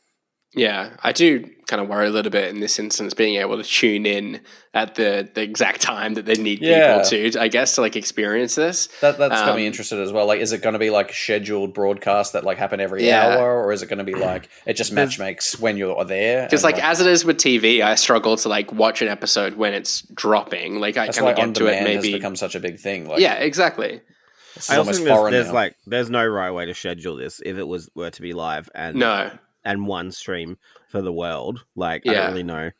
Yeah, 0.54 0.90
I 1.02 1.14
do 1.14 1.50
kind 1.68 1.82
of 1.82 1.88
worry 1.88 2.08
a 2.08 2.10
little 2.10 2.30
bit 2.32 2.50
in 2.50 2.60
this 2.60 2.78
instance, 2.78 3.14
being 3.14 3.38
able 3.38 3.56
to 3.56 3.64
tune 3.64 4.06
in 4.06 4.42
at 4.74 4.96
the, 4.96 5.30
the 5.34 5.42
exact 5.42 5.80
time 5.80 6.16
that 6.16 6.26
they 6.26 6.34
need 6.34 6.60
Yeah. 6.62 6.98
people 7.04 7.32
to, 7.32 7.40
I 7.40 7.48
guess, 7.48 7.76
to 7.76 7.82
like 7.82 7.96
experience 7.96 8.56
this. 8.56 8.88
That 9.00 9.18
that's 9.18 9.34
got 9.42 9.56
me 9.56 9.62
Um, 9.62 9.68
interested 9.68 10.00
as 10.02 10.12
well. 10.12 10.26
Like, 10.26 10.42
is 10.42 10.52
it 10.52 10.62
going 10.62 10.74
to 10.74 10.80
be 10.80 10.90
like 10.90 11.14
scheduled 11.14 11.74
broadcasts 11.74 12.34
that 12.34 12.44
like 12.44 12.58
happen 12.58 12.82
every 12.82 13.08
Yeah. 13.08 13.38
hour, 13.38 13.64
or 13.64 13.72
is 13.72 13.82
it 13.82 13.88
going 13.88 14.00
to 14.00 14.04
be 14.04 14.16
like 14.16 14.50
it 14.66 14.74
just 14.74 14.92
match 14.92 15.18
makes 15.18 15.58
when 15.58 15.78
you're 15.78 16.04
there? 16.04 16.44
Because 16.48 16.66
and, 16.66 16.74
like, 16.74 16.84
as 16.84 17.00
it 17.00 17.08
is 17.08 17.24
with 17.24 17.38
TV, 17.38 17.82
I 17.82 17.96
struggle 17.96 18.36
to 18.36 18.50
like 18.50 18.74
watch 18.74 19.02
an 19.02 19.08
episode 19.08 19.54
when 19.54 19.74
it's 19.74 20.02
dropping. 20.14 20.82
Like 20.82 20.98
I 20.98 21.06
that's 21.06 21.18
kind 21.18 21.30
of 21.30 21.38
get 21.38 21.56
to 21.56 21.68
it 21.68 21.70
demand 21.72 21.88
has 21.88 22.04
maybe. 22.04 22.14
become 22.18 22.36
such 22.36 22.56
a 22.56 22.60
big 22.60 22.78
thing. 22.78 23.08
Like, 23.08 23.22
yeah, 23.22 23.36
exactly. 23.36 24.02
I 24.70 24.76
also 24.76 24.92
think 24.92 25.06
there's, 25.06 25.32
there's 25.32 25.52
like 25.54 25.76
there's 25.88 26.10
no 26.10 26.26
right 26.28 26.52
way 26.52 26.66
to 26.66 26.74
schedule 26.74 27.16
this 27.16 27.42
if 27.46 27.58
it 27.58 27.66
was 27.66 27.90
were 27.96 28.10
to 28.10 28.22
be 28.22 28.34
live 28.34 28.70
and 28.76 28.98
No. 28.98 29.32
And 29.64 29.88
one 29.88 30.12
stream 30.12 30.58
for 30.90 31.02
the 31.02 31.14
world. 31.14 31.64
Like 31.76 32.04
I 32.08 32.14
don't 32.14 32.28
really 32.32 32.44
know 32.44 32.72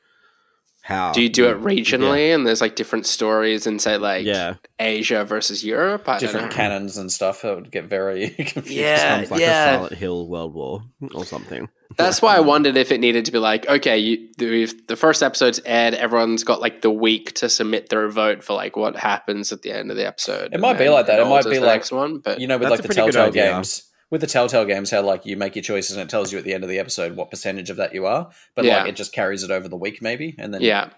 how. 0.82 1.12
Do 1.14 1.22
you 1.22 1.30
do 1.30 1.48
it 1.50 1.62
regionally 1.62 2.34
and 2.34 2.46
there's 2.46 2.60
like 2.62 2.76
different 2.76 3.06
stories 3.06 3.68
and 3.68 3.80
say 3.80 3.98
like 3.98 4.26
Yeah. 4.26 4.56
Asia 4.80 5.24
versus 5.26 5.64
Europe? 5.64 6.10
I 6.10 6.14
don't 6.14 6.20
different 6.22 6.50
know. 6.50 6.56
canons 6.56 6.98
and 6.98 7.12
stuff. 7.12 7.46
It 7.46 7.54
would 7.54 7.72
get 7.72 7.86
very 7.86 8.30
confusing. 8.38 8.78
Yeah. 8.78 8.98
Sounds 8.98 9.32
like 9.32 9.42
yeah. 9.42 9.70
a 9.70 9.76
Silent 9.76 9.94
Hill 9.94 10.28
World 10.28 10.54
War 10.56 10.84
or 11.14 11.24
something. 11.26 11.70
That's 11.98 12.22
why 12.22 12.38
I 12.38 12.40
wondered 12.40 12.78
if 12.78 12.90
it 12.92 13.00
needed 13.02 13.26
to 13.26 13.34
be 13.34 13.38
like, 13.38 13.68
okay, 13.68 13.98
you, 13.98 14.30
the, 14.38 14.64
if 14.64 14.88
the 14.88 14.96
first 14.96 15.22
episode's 15.22 15.60
aired, 15.66 15.94
everyone's 15.94 16.46
got 16.46 16.62
like 16.62 16.82
the 16.82 16.90
week 16.90 17.34
to 17.36 17.50
submit 17.50 17.90
their 17.90 18.08
vote 18.08 18.44
for 18.46 18.54
like 18.54 18.78
what 18.78 18.96
happens 18.96 19.52
at 19.52 19.62
the 19.62 19.74
end 19.74 19.92
of 19.92 19.98
the 19.98 20.08
episode. 20.08 20.54
It 20.54 20.62
might 20.62 20.78
be 20.78 20.88
like 20.88 21.08
that. 21.08 21.20
It 21.20 21.28
might 21.28 21.44
be 21.44 21.60
like- 21.60 21.68
next 21.76 21.92
one, 21.92 22.20
but 22.20 22.40
you 22.40 22.48
know, 22.48 22.58
with 22.58 22.70
like 22.70 22.82
the 22.82 22.88
Telltale 22.94 23.32
games. 23.32 23.84
With 24.12 24.22
the 24.22 24.28
Telltale 24.28 24.66
games, 24.66 24.92
how 24.92 25.02
like 25.02 25.26
you 25.26 25.36
make 25.38 25.56
your 25.56 25.64
choices 25.64 25.96
and 25.98 26.04
it 26.06 26.10
tells 26.12 26.32
you 26.32 26.38
at 26.38 26.44
the 26.44 26.54
end 26.54 26.64
of 26.64 26.70
the 26.70 26.78
episode 26.80 27.16
what 27.16 27.32
percentage 27.32 27.70
of 27.72 27.78
that 27.78 27.94
you 27.96 28.06
are, 28.06 28.30
but 28.56 28.66
Yeah. 28.66 28.80
like 28.82 28.90
it 28.90 28.96
just 28.98 29.14
carries 29.14 29.42
it 29.44 29.50
over 29.52 29.68
the 29.68 29.78
week 29.78 30.02
maybe, 30.02 30.36
and 30.38 30.54
then 30.54 30.62
yeah, 30.62 30.90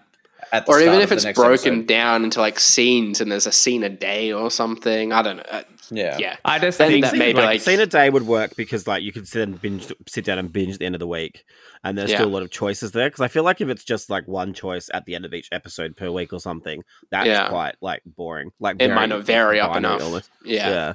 at 0.52 0.66
the 0.66 0.72
or 0.72 0.80
even 0.80 0.94
if 1.00 1.10
of 1.10 1.18
it's 1.24 1.24
broken 1.38 1.52
episode- 1.54 1.86
down 1.86 2.24
into 2.24 2.40
like 2.40 2.58
scenes 2.60 3.20
and 3.20 3.30
there's 3.32 3.46
a 3.46 3.52
scene 3.52 3.82
a 3.84 3.88
day 3.88 4.32
or 4.32 4.50
something. 4.50 5.12
I 5.12 5.22
don't 5.22 5.36
know. 5.38 5.44
Uh, 5.48 5.62
yeah, 5.90 6.16
yeah, 6.18 6.36
I 6.44 6.58
just 6.58 6.78
Then 6.78 6.90
think 6.90 7.04
that 7.04 7.14
maybe 7.16 7.36
like, 7.38 7.44
like 7.46 7.60
scene 7.60 7.78
a 7.78 7.86
day 7.86 8.10
would 8.10 8.26
work 8.26 8.56
because 8.56 8.86
like 8.88 9.02
you 9.04 9.12
could 9.12 9.28
sit 9.28 9.42
and 9.42 9.60
binge, 9.62 9.86
sit 10.08 10.24
down 10.24 10.38
and 10.38 10.52
binge 10.52 10.72
at 10.74 10.78
the 10.80 10.86
end 10.86 10.94
of 10.96 10.98
the 10.98 11.06
week, 11.06 11.44
and 11.84 11.96
there's 11.96 12.10
Yeah. 12.10 12.16
still 12.16 12.28
a 12.28 12.32
lot 12.34 12.42
of 12.42 12.50
choices 12.50 12.90
there. 12.92 13.06
Because 13.06 13.20
I 13.20 13.28
feel 13.28 13.44
like 13.44 13.60
if 13.60 13.68
it's 13.68 13.84
just 13.84 14.10
like 14.10 14.26
one 14.26 14.54
choice 14.54 14.90
at 14.92 15.04
the 15.04 15.14
end 15.14 15.24
of 15.24 15.32
each 15.34 15.48
episode 15.52 15.94
per 15.96 16.10
week 16.10 16.32
or 16.32 16.40
something, 16.40 16.82
that's 17.10 17.26
Yeah. 17.28 17.48
quite 17.48 17.76
like 17.80 18.02
boring. 18.06 18.50
Like 18.58 18.76
it 18.80 18.88
might 18.92 19.10
not 19.10 19.22
vary 19.22 19.60
up 19.60 19.76
enough. 19.76 20.02
almost. 20.02 20.30
Yeah. 20.44 20.68
yeah. 20.68 20.94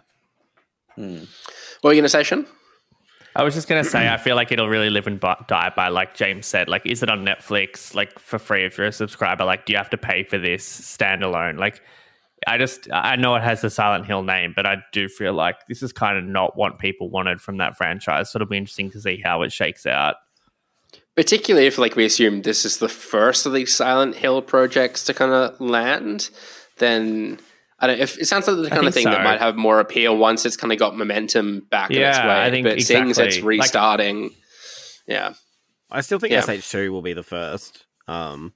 Hmm. 1.00 1.24
What 1.80 1.90
were 1.90 1.94
you 1.94 2.02
gonna 2.02 2.10
say, 2.10 2.24
Sean? 2.24 2.46
I 3.34 3.44
was 3.44 3.54
just 3.54 3.70
gonna 3.70 3.86
say, 3.86 4.10
I 4.10 4.18
feel 4.18 4.36
like 4.36 4.52
it'll 4.52 4.68
really 4.68 4.90
live 4.90 5.08
and 5.08 5.18
die 5.18 5.72
by, 5.74 5.88
like 5.88 6.14
James 6.14 6.46
said, 6.46 6.68
like, 6.68 6.86
is 6.86 7.02
it 7.02 7.10
on 7.10 7.24
Netflix, 7.24 7.96
like 7.96 8.20
for 8.20 8.38
free 8.38 8.66
if 8.66 8.78
you're 8.78 8.88
a 8.88 8.92
subscriber? 8.92 9.46
Like, 9.46 9.66
do 9.66 9.72
you 9.72 9.78
have 9.78 9.90
to 9.92 9.98
pay 9.98 10.24
for 10.24 10.38
this 10.38 10.68
standalone? 10.68 11.58
Like, 11.58 11.82
I 12.48 12.58
just, 12.58 12.90
I 12.92 13.16
know 13.16 13.34
it 13.36 13.44
has 13.44 13.62
the 13.62 13.70
Silent 13.70 14.08
Hill 14.08 14.24
name, 14.24 14.52
but 14.54 14.66
I 14.66 14.78
do 14.92 15.08
feel 15.08 15.32
like 15.32 15.56
this 15.70 15.82
is 15.82 15.94
kind 15.94 16.18
of 16.18 16.26
not 16.26 16.58
what 16.58 16.80
people 16.80 17.10
wanted 17.10 17.40
from 17.40 17.58
that 17.58 17.78
franchise. 17.78 18.30
So 18.30 18.38
it'll 18.38 18.50
be 18.50 18.58
interesting 18.58 18.92
to 18.92 19.00
see 19.00 19.22
how 19.24 19.44
it 19.44 19.54
shakes 19.54 19.86
out. 19.86 20.18
Particularly 21.16 21.68
if 21.68 21.78
like 21.78 21.96
we 21.96 22.04
assume 22.04 22.42
this 22.42 22.66
is 22.66 22.80
the 22.80 22.90
first 22.90 23.46
of 23.46 23.54
these 23.54 23.74
Silent 23.74 24.16
Hill 24.16 24.42
projects 24.42 25.06
to 25.06 25.14
kind 25.14 25.32
of 25.32 25.62
land, 25.62 26.30
then 26.78 27.40
I 27.80 27.88
don't. 27.88 28.00
If 28.00 28.18
it 28.20 28.26
sounds 28.26 28.48
like 28.48 28.58
the 28.58 28.70
kind 28.70 28.88
of 28.88 28.94
thing 28.94 29.06
that 29.06 29.24
might 29.24 29.40
have 29.40 29.56
more 29.56 29.80
appeal 29.80 30.18
once 30.18 30.46
it's 30.46 30.58
kind 30.58 30.74
of 30.74 30.80
got 30.80 30.98
momentum 30.98 31.66
back 31.72 31.90
in 31.92 31.98
its 32.02 32.18
Yeah, 32.18 32.28
way. 32.28 32.42
I 32.46 32.50
think 32.50 32.66
but 32.66 32.82
seeing 32.82 33.10
as 33.10 33.18
it's 33.18 33.20
exactly. 33.38 33.42
Like- 33.58 33.60
restarting, 33.66 34.30
yeah, 35.08 35.34
I 35.90 36.02
still 36.02 36.20
think 36.20 36.34
Yeah. 36.34 36.42
SH2 36.42 36.90
will 36.92 37.02
be 37.02 37.14
the 37.14 37.24
first. 37.24 37.86
Um, 38.08 38.54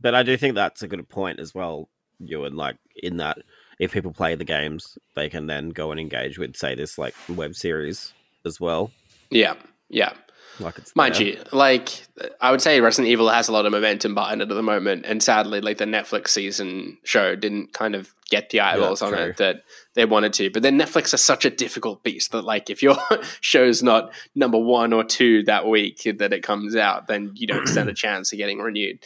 but 0.00 0.14
I 0.14 0.22
do 0.22 0.36
think 0.36 0.54
that's 0.54 0.82
a 0.82 0.88
good 0.88 1.08
point 1.08 1.38
as 1.40 1.54
well, 1.54 1.88
Ewan. 2.18 2.56
Like 2.56 2.76
in 2.96 3.18
that 3.18 3.38
if 3.78 3.92
people 3.92 4.12
play 4.12 4.34
the 4.34 4.44
games, 4.44 4.96
they 5.14 5.28
can 5.28 5.46
then 5.46 5.68
go 5.70 5.90
and 5.90 6.00
engage 6.00 6.38
with, 6.38 6.56
say, 6.56 6.74
this 6.74 6.96
like 6.96 7.14
web 7.28 7.54
series 7.54 8.14
as 8.46 8.58
well. 8.58 8.90
Yeah, 9.30 9.54
yeah. 9.90 10.12
Like 10.58 10.78
it's 10.78 10.94
Mind 10.96 11.14
there. 11.14 11.22
you, 11.22 11.42
like 11.52 12.06
I 12.40 12.50
would 12.50 12.62
say 12.62 12.80
Resident 12.80 13.10
Evil 13.10 13.28
has 13.28 13.48
a 13.48 13.52
lot 13.52 13.66
of 13.66 13.72
momentum 13.72 14.14
behind 14.14 14.40
it 14.40 14.50
at 14.50 14.54
the 14.54 14.62
moment, 14.62 15.04
and 15.06 15.22
sadly, 15.22 15.60
like 15.60 15.78
the 15.78 15.84
Netflix 15.84 16.28
season 16.28 16.98
show 17.04 17.36
didn't 17.36 17.72
kind 17.72 17.94
of 17.94 18.14
get 18.30 18.50
the 18.50 18.60
eyeballs 18.60 19.02
on 19.02 19.12
true. 19.12 19.22
it 19.22 19.36
that 19.36 19.62
they 19.94 20.04
wanted 20.04 20.32
to. 20.34 20.50
But 20.50 20.62
then 20.62 20.78
Netflix 20.78 21.12
is 21.14 21.22
such 21.22 21.44
a 21.44 21.50
difficult 21.50 22.02
beast 22.02 22.32
that 22.32 22.42
like 22.42 22.70
if 22.70 22.82
your 22.82 22.96
show's 23.40 23.82
not 23.82 24.12
number 24.34 24.58
one 24.58 24.92
or 24.92 25.04
two 25.04 25.42
that 25.44 25.66
week 25.66 26.02
that 26.18 26.32
it 26.32 26.42
comes 26.42 26.74
out, 26.74 27.06
then 27.06 27.32
you 27.34 27.46
don't 27.46 27.68
stand 27.68 27.88
a 27.88 27.94
chance 27.94 28.32
of 28.32 28.38
getting 28.38 28.58
renewed. 28.58 28.98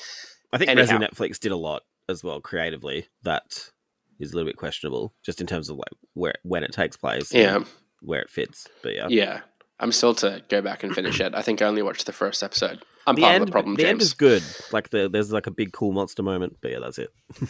I 0.52 0.58
think 0.58 0.70
Anyhow. 0.70 0.82
Resident 0.82 1.14
Netflix 1.14 1.38
did 1.38 1.52
a 1.52 1.56
lot 1.56 1.82
as 2.08 2.24
well 2.24 2.40
creatively. 2.40 3.08
That 3.22 3.70
is 4.18 4.32
a 4.32 4.36
little 4.36 4.48
bit 4.48 4.56
questionable, 4.56 5.14
just 5.22 5.40
in 5.40 5.46
terms 5.46 5.68
of 5.68 5.76
like 5.76 5.92
where 6.14 6.34
when 6.42 6.62
it 6.64 6.72
takes 6.72 6.96
place, 6.96 7.32
and 7.32 7.40
Yeah, 7.42 7.64
where 8.02 8.20
it 8.20 8.30
fits. 8.30 8.68
But 8.82 8.94
yeah, 8.94 9.08
yeah. 9.08 9.40
I'm 9.80 9.92
still 9.92 10.14
to 10.16 10.42
go 10.48 10.60
back 10.60 10.84
and 10.84 10.94
finish 10.94 11.20
it. 11.20 11.34
I 11.34 11.42
think 11.42 11.62
I 11.62 11.66
only 11.66 11.82
watched 11.82 12.06
the 12.06 12.12
first 12.12 12.42
episode. 12.42 12.82
I'm 13.06 13.16
the 13.16 13.22
part 13.22 13.34
end, 13.34 13.42
of 13.42 13.46
the 13.48 13.52
problem, 13.52 13.74
the 13.76 13.82
James. 13.82 13.90
end 13.90 14.02
is 14.02 14.12
good. 14.12 14.42
Like 14.72 14.90
the 14.90 15.08
there's 15.08 15.32
like 15.32 15.46
a 15.46 15.50
big 15.50 15.72
cool 15.72 15.92
monster 15.92 16.22
moment. 16.22 16.58
But 16.60 16.70
yeah, 16.72 16.78
that's 16.80 16.98
it. 16.98 17.10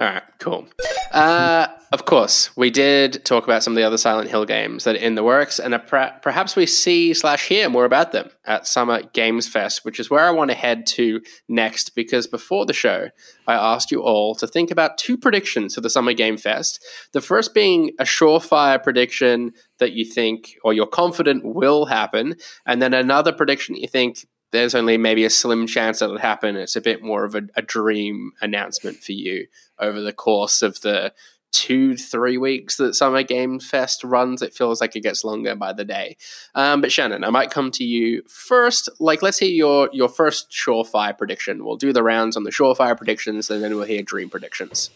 All 0.00 0.08
right, 0.08 0.22
cool. 0.38 0.66
Uh, 1.12 1.66
of 1.92 2.06
course, 2.06 2.56
we 2.56 2.70
did 2.70 3.22
talk 3.26 3.44
about 3.44 3.62
some 3.62 3.74
of 3.74 3.76
the 3.76 3.82
other 3.82 3.98
Silent 3.98 4.30
Hill 4.30 4.46
games 4.46 4.84
that 4.84 4.94
are 4.96 4.98
in 4.98 5.14
the 5.14 5.22
works, 5.22 5.58
and 5.58 5.74
per- 5.86 6.18
perhaps 6.22 6.56
we 6.56 6.64
see 6.64 7.12
slash 7.12 7.46
hear 7.46 7.68
more 7.68 7.84
about 7.84 8.12
them 8.12 8.30
at 8.46 8.66
Summer 8.66 9.02
Games 9.12 9.46
Fest, 9.46 9.84
which 9.84 10.00
is 10.00 10.08
where 10.08 10.24
I 10.24 10.30
want 10.30 10.50
to 10.50 10.56
head 10.56 10.86
to 10.86 11.20
next. 11.50 11.94
Because 11.94 12.26
before 12.26 12.64
the 12.64 12.72
show, 12.72 13.08
I 13.46 13.52
asked 13.52 13.90
you 13.90 14.00
all 14.00 14.34
to 14.36 14.46
think 14.46 14.70
about 14.70 14.96
two 14.96 15.18
predictions 15.18 15.74
for 15.74 15.82
the 15.82 15.90
Summer 15.90 16.14
Game 16.14 16.38
Fest. 16.38 16.82
The 17.12 17.20
first 17.20 17.52
being 17.52 17.90
a 17.98 18.04
surefire 18.04 18.82
prediction 18.82 19.52
that 19.78 19.92
you 19.92 20.06
think 20.06 20.56
or 20.64 20.72
you're 20.72 20.86
confident 20.86 21.44
will 21.44 21.84
happen, 21.84 22.36
and 22.64 22.80
then 22.80 22.94
another 22.94 23.32
prediction 23.32 23.76
you 23.76 23.86
think 23.86 24.26
there's 24.52 24.74
only 24.74 24.96
maybe 24.98 25.24
a 25.24 25.30
slim 25.30 25.66
chance 25.66 25.98
that 25.98 26.06
it'll 26.06 26.18
happen. 26.18 26.56
It's 26.56 26.76
a 26.76 26.80
bit 26.80 27.02
more 27.02 27.24
of 27.24 27.34
a, 27.34 27.42
a 27.56 27.62
dream 27.62 28.32
announcement 28.40 28.98
for 28.98 29.12
you 29.12 29.46
over 29.78 30.00
the 30.00 30.12
course 30.12 30.62
of 30.62 30.80
the 30.82 31.12
two, 31.52 31.96
three 31.96 32.38
weeks 32.38 32.76
that 32.76 32.94
Summer 32.94 33.22
Game 33.22 33.58
Fest 33.60 34.04
runs. 34.04 34.42
It 34.42 34.54
feels 34.54 34.80
like 34.80 34.94
it 34.94 35.00
gets 35.00 35.24
longer 35.24 35.54
by 35.54 35.72
the 35.72 35.84
day. 35.84 36.16
Um, 36.54 36.80
but 36.80 36.92
Shannon, 36.92 37.24
I 37.24 37.30
might 37.30 37.50
come 37.50 37.70
to 37.72 37.84
you 37.84 38.22
first. 38.28 38.88
Like, 39.00 39.22
let's 39.22 39.38
hear 39.38 39.50
your 39.50 39.88
your 39.92 40.08
first 40.08 40.50
surefire 40.50 41.16
prediction. 41.16 41.64
We'll 41.64 41.76
do 41.76 41.92
the 41.92 42.02
rounds 42.02 42.36
on 42.36 42.44
the 42.44 42.50
surefire 42.50 42.96
predictions, 42.96 43.50
and 43.50 43.62
then 43.62 43.74
we'll 43.74 43.86
hear 43.86 44.02
dream 44.02 44.30
predictions. 44.30 44.90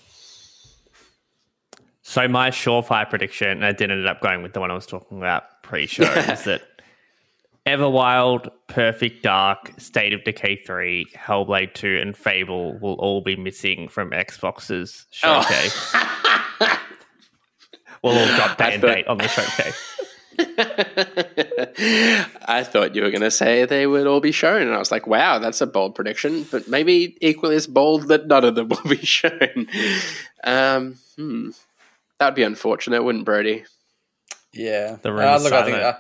So 2.03 2.29
my 2.29 2.51
surefire 2.51 3.09
prediction, 3.09 3.49
and 3.49 3.65
I 3.65 3.73
did 3.73 3.91
end 3.91 4.07
up 4.07 4.21
going 4.21 4.43
with 4.43 4.53
the 4.53 4.61
one 4.61 4.71
I 4.71 4.75
was 4.75 4.87
talking 4.87 5.19
about 5.19 5.63
pre-show, 5.63 6.05
is 6.05 6.45
that 6.45 6.63
Everwild, 7.67 8.49
Perfect 8.69 9.23
Dark, 9.23 9.73
State 9.79 10.13
of 10.13 10.23
Decay 10.25 10.57
3, 10.57 11.07
Hellblade 11.17 11.75
2, 11.75 11.99
and 12.01 12.17
Fable 12.17 12.79
will 12.79 12.95
all 12.95 13.21
be 13.23 13.37
missing 13.37 13.89
from 13.89 14.11
Xbox's 14.11 15.07
showcase. 15.11 15.95
We'll 18.03 18.19
all 18.19 18.37
drop 18.37 18.61
I 18.61 18.69
day 18.69 18.73
and 18.75 18.83
thought- 18.83 18.95
date 18.95 19.07
on 19.09 19.19
the 19.19 19.29
showcase. 19.29 19.93
I 22.47 22.63
thought 22.63 22.95
you 22.95 23.03
were 23.03 23.11
going 23.11 23.23
to 23.23 23.31
say 23.31 23.65
they 23.65 23.87
would 23.87 24.07
all 24.07 24.21
be 24.21 24.33
shown, 24.33 24.63
and 24.63 24.75
I 24.75 24.79
was 24.79 24.91
like, 24.93 25.07
"Wow, 25.07 25.39
that's 25.39 25.63
a 25.63 25.67
bold 25.67 25.95
prediction." 25.95 26.47
But 26.51 26.69
maybe 26.69 27.17
equally 27.23 27.57
as 27.57 27.67
bold 27.67 28.09
that 28.09 28.27
none 28.27 28.45
of 28.45 28.55
them 28.55 28.69
will 28.85 28.91
be 28.91 28.99
shown. 28.99 29.67
Um, 30.45 30.97
hmm. 31.17 31.51
That'd 32.19 32.35
be 32.35 32.43
unfortunate, 32.43 33.03
wouldn't 33.03 33.25
Brody? 33.25 33.65
Yeah. 34.53 34.97
The 35.01 35.11
room 35.13 35.27
Uh, 35.27 35.37
is 35.37 35.45
look, 35.45 35.53
I 35.55 35.65
think 35.65 35.79
uh, 35.79 35.95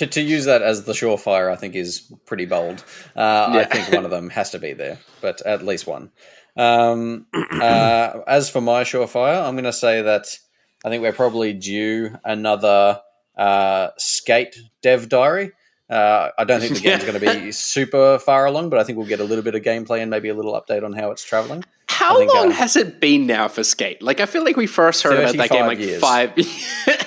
to, 0.00 0.06
to 0.06 0.22
use 0.22 0.46
that 0.46 0.62
as 0.62 0.84
the 0.84 0.92
surefire, 0.92 1.52
I 1.52 1.56
think 1.56 1.74
is 1.74 2.10
pretty 2.24 2.46
bold. 2.46 2.82
Uh, 3.14 3.48
I 3.50 3.64
think 3.64 3.92
one 3.92 4.06
of 4.06 4.10
them 4.10 4.30
has 4.30 4.50
to 4.52 4.58
be 4.58 4.72
there, 4.72 4.98
but 5.20 5.42
at 5.42 5.62
least 5.62 5.86
one. 5.86 6.10
Um, 6.56 7.26
uh, 7.34 8.20
as 8.26 8.48
for 8.48 8.62
my 8.62 8.82
surefire, 8.82 9.46
I'm 9.46 9.54
going 9.54 9.64
to 9.64 9.74
say 9.74 10.00
that 10.00 10.38
I 10.82 10.88
think 10.88 11.02
we're 11.02 11.12
probably 11.12 11.52
due 11.52 12.16
another 12.24 13.02
uh, 13.36 13.88
skate 13.98 14.58
dev 14.80 15.10
diary. 15.10 15.52
Uh, 15.90 16.30
I 16.38 16.44
don't 16.44 16.60
think 16.60 16.76
the 16.76 16.80
game's 16.82 17.04
going 17.04 17.20
to 17.20 17.44
be 17.44 17.52
super 17.52 18.18
far 18.18 18.46
along, 18.46 18.70
but 18.70 18.78
I 18.78 18.84
think 18.84 18.96
we'll 18.96 19.06
get 19.06 19.20
a 19.20 19.24
little 19.24 19.44
bit 19.44 19.54
of 19.54 19.60
gameplay 19.60 20.00
and 20.00 20.10
maybe 20.10 20.30
a 20.30 20.34
little 20.34 20.58
update 20.58 20.82
on 20.82 20.94
how 20.94 21.10
it's 21.10 21.22
traveling. 21.22 21.62
How 21.88 22.16
think, 22.16 22.32
long 22.32 22.52
uh, 22.52 22.54
has 22.54 22.74
it 22.74 23.00
been 23.00 23.26
now 23.26 23.48
for 23.48 23.64
Skate? 23.64 24.00
Like, 24.00 24.20
I 24.20 24.26
feel 24.26 24.44
like 24.44 24.56
we 24.56 24.66
first 24.66 25.02
heard 25.02 25.18
about 25.18 25.36
that 25.36 25.50
game 25.50 25.66
35 25.66 25.68
like 25.68 25.78
years. 25.78 26.00
five. 26.00 26.96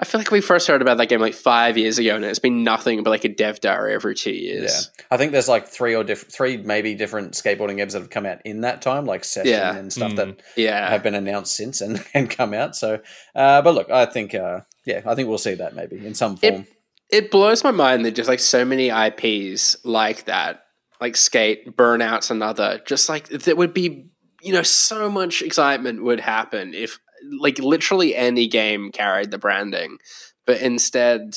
I 0.00 0.04
feel 0.04 0.20
like 0.20 0.30
we 0.30 0.40
first 0.40 0.68
heard 0.68 0.80
about 0.80 0.96
that 0.98 1.08
game 1.08 1.20
like 1.20 1.34
five 1.34 1.76
years 1.76 1.98
ago, 1.98 2.14
and 2.14 2.24
it's 2.24 2.38
been 2.38 2.62
nothing 2.62 3.02
but 3.02 3.10
like 3.10 3.24
a 3.24 3.28
dev 3.28 3.60
diary 3.60 3.94
every 3.94 4.14
two 4.14 4.30
years. 4.32 4.90
Yeah. 4.96 5.04
I 5.10 5.16
think 5.16 5.32
there's 5.32 5.48
like 5.48 5.66
three 5.66 5.96
or 5.96 6.04
diff- 6.04 6.30
three 6.30 6.56
maybe 6.56 6.94
different 6.94 7.32
skateboarding 7.32 7.78
games 7.78 7.94
that 7.94 8.00
have 8.02 8.10
come 8.10 8.24
out 8.24 8.38
in 8.44 8.60
that 8.60 8.80
time, 8.80 9.06
like 9.06 9.24
Session 9.24 9.50
Yeah. 9.50 9.74
and 9.74 9.92
stuff 9.92 10.12
Mm. 10.12 10.16
that 10.16 10.40
Yeah, 10.56 10.88
have 10.88 11.02
been 11.02 11.14
announced 11.16 11.56
since 11.56 11.80
and, 11.80 12.04
and 12.14 12.30
come 12.30 12.54
out. 12.54 12.76
So, 12.76 13.00
uh, 13.34 13.62
but 13.62 13.74
look, 13.74 13.90
I 13.90 14.06
think, 14.06 14.34
uh, 14.36 14.60
yeah, 14.84 15.00
I 15.04 15.16
think 15.16 15.28
we'll 15.28 15.38
see 15.38 15.54
that 15.54 15.74
maybe 15.74 15.96
in 16.06 16.14
some 16.14 16.36
form. 16.36 16.66
it 17.10 17.30
blows 17.32 17.64
my 17.64 17.72
mind 17.72 18.04
that 18.04 18.12
just 18.12 18.28
like 18.28 18.38
so 18.40 18.64
many 18.64 18.90
IPs 18.90 19.78
like 19.84 20.26
that, 20.26 20.64
like 21.00 21.16
Skate, 21.16 21.76
Burnout's 21.76 22.30
another, 22.30 22.80
just 22.86 23.08
like 23.08 23.28
there 23.30 23.56
would 23.56 23.74
be, 23.74 24.06
you 24.42 24.52
know, 24.52 24.62
so 24.62 25.10
much 25.10 25.42
excitement 25.42 26.04
would 26.04 26.20
happen 26.20 26.72
if 26.74 27.00
like 27.40 27.58
literally 27.58 28.14
any 28.16 28.46
game 28.48 28.90
carried 28.92 29.30
the 29.30 29.38
branding, 29.38 29.98
but 30.46 30.60
instead 30.60 31.34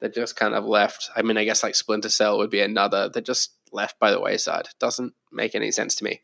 they 0.00 0.08
just 0.08 0.36
kind 0.36 0.54
of 0.54 0.64
left. 0.64 1.10
I 1.16 1.22
mean, 1.22 1.36
I 1.36 1.44
guess 1.44 1.62
like 1.62 1.74
Splinter 1.74 2.08
Cell 2.08 2.38
would 2.38 2.50
be 2.50 2.60
another 2.60 3.08
that 3.08 3.24
just 3.26 3.54
left 3.72 3.98
by 3.98 4.10
the 4.10 4.20
wayside. 4.20 4.68
Doesn't 4.78 5.14
make 5.32 5.54
any 5.54 5.70
sense 5.70 5.94
to 5.96 6.04
me. 6.04 6.20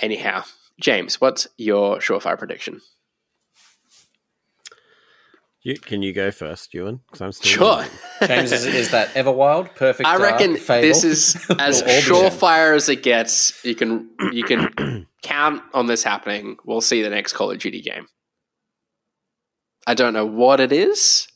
Anyhow, 0.00 0.44
James, 0.80 1.20
what's 1.20 1.46
your 1.56 1.98
surefire 1.98 2.38
prediction? 2.38 2.80
You, 5.62 5.78
can 5.78 6.02
you 6.02 6.12
go 6.12 6.30
first, 6.30 6.74
Ewan? 6.74 7.00
Because 7.06 7.22
I'm 7.22 7.32
still 7.32 7.50
Sure. 7.50 7.76
wondering. 7.76 7.90
James, 8.26 8.52
is, 8.52 8.66
is 8.66 8.90
that 8.90 9.08
Everwild? 9.14 9.74
Perfect. 9.74 10.06
I 10.06 10.18
Dark, 10.18 10.32
reckon 10.32 10.56
Fable? 10.58 10.86
this 10.88 11.04
is 11.04 11.36
as 11.58 11.82
Will 11.82 11.88
all 11.90 11.96
be 11.96 12.00
shown. 12.02 12.30
surefire 12.30 12.76
as 12.76 12.88
it 12.90 13.02
gets. 13.02 13.64
You 13.64 13.74
can 13.74 14.10
you 14.32 14.44
can 14.44 14.93
count 15.24 15.62
on 15.74 15.86
this 15.86 16.02
happening. 16.04 16.56
We'll 16.64 16.80
see 16.80 17.02
the 17.02 17.10
next 17.10 17.32
Call 17.32 17.50
of 17.50 17.58
Duty 17.58 17.80
game. 17.82 18.06
I 19.86 19.94
don't 19.94 20.12
know 20.12 20.26
what 20.26 20.60
it 20.60 20.72
is. 20.72 21.26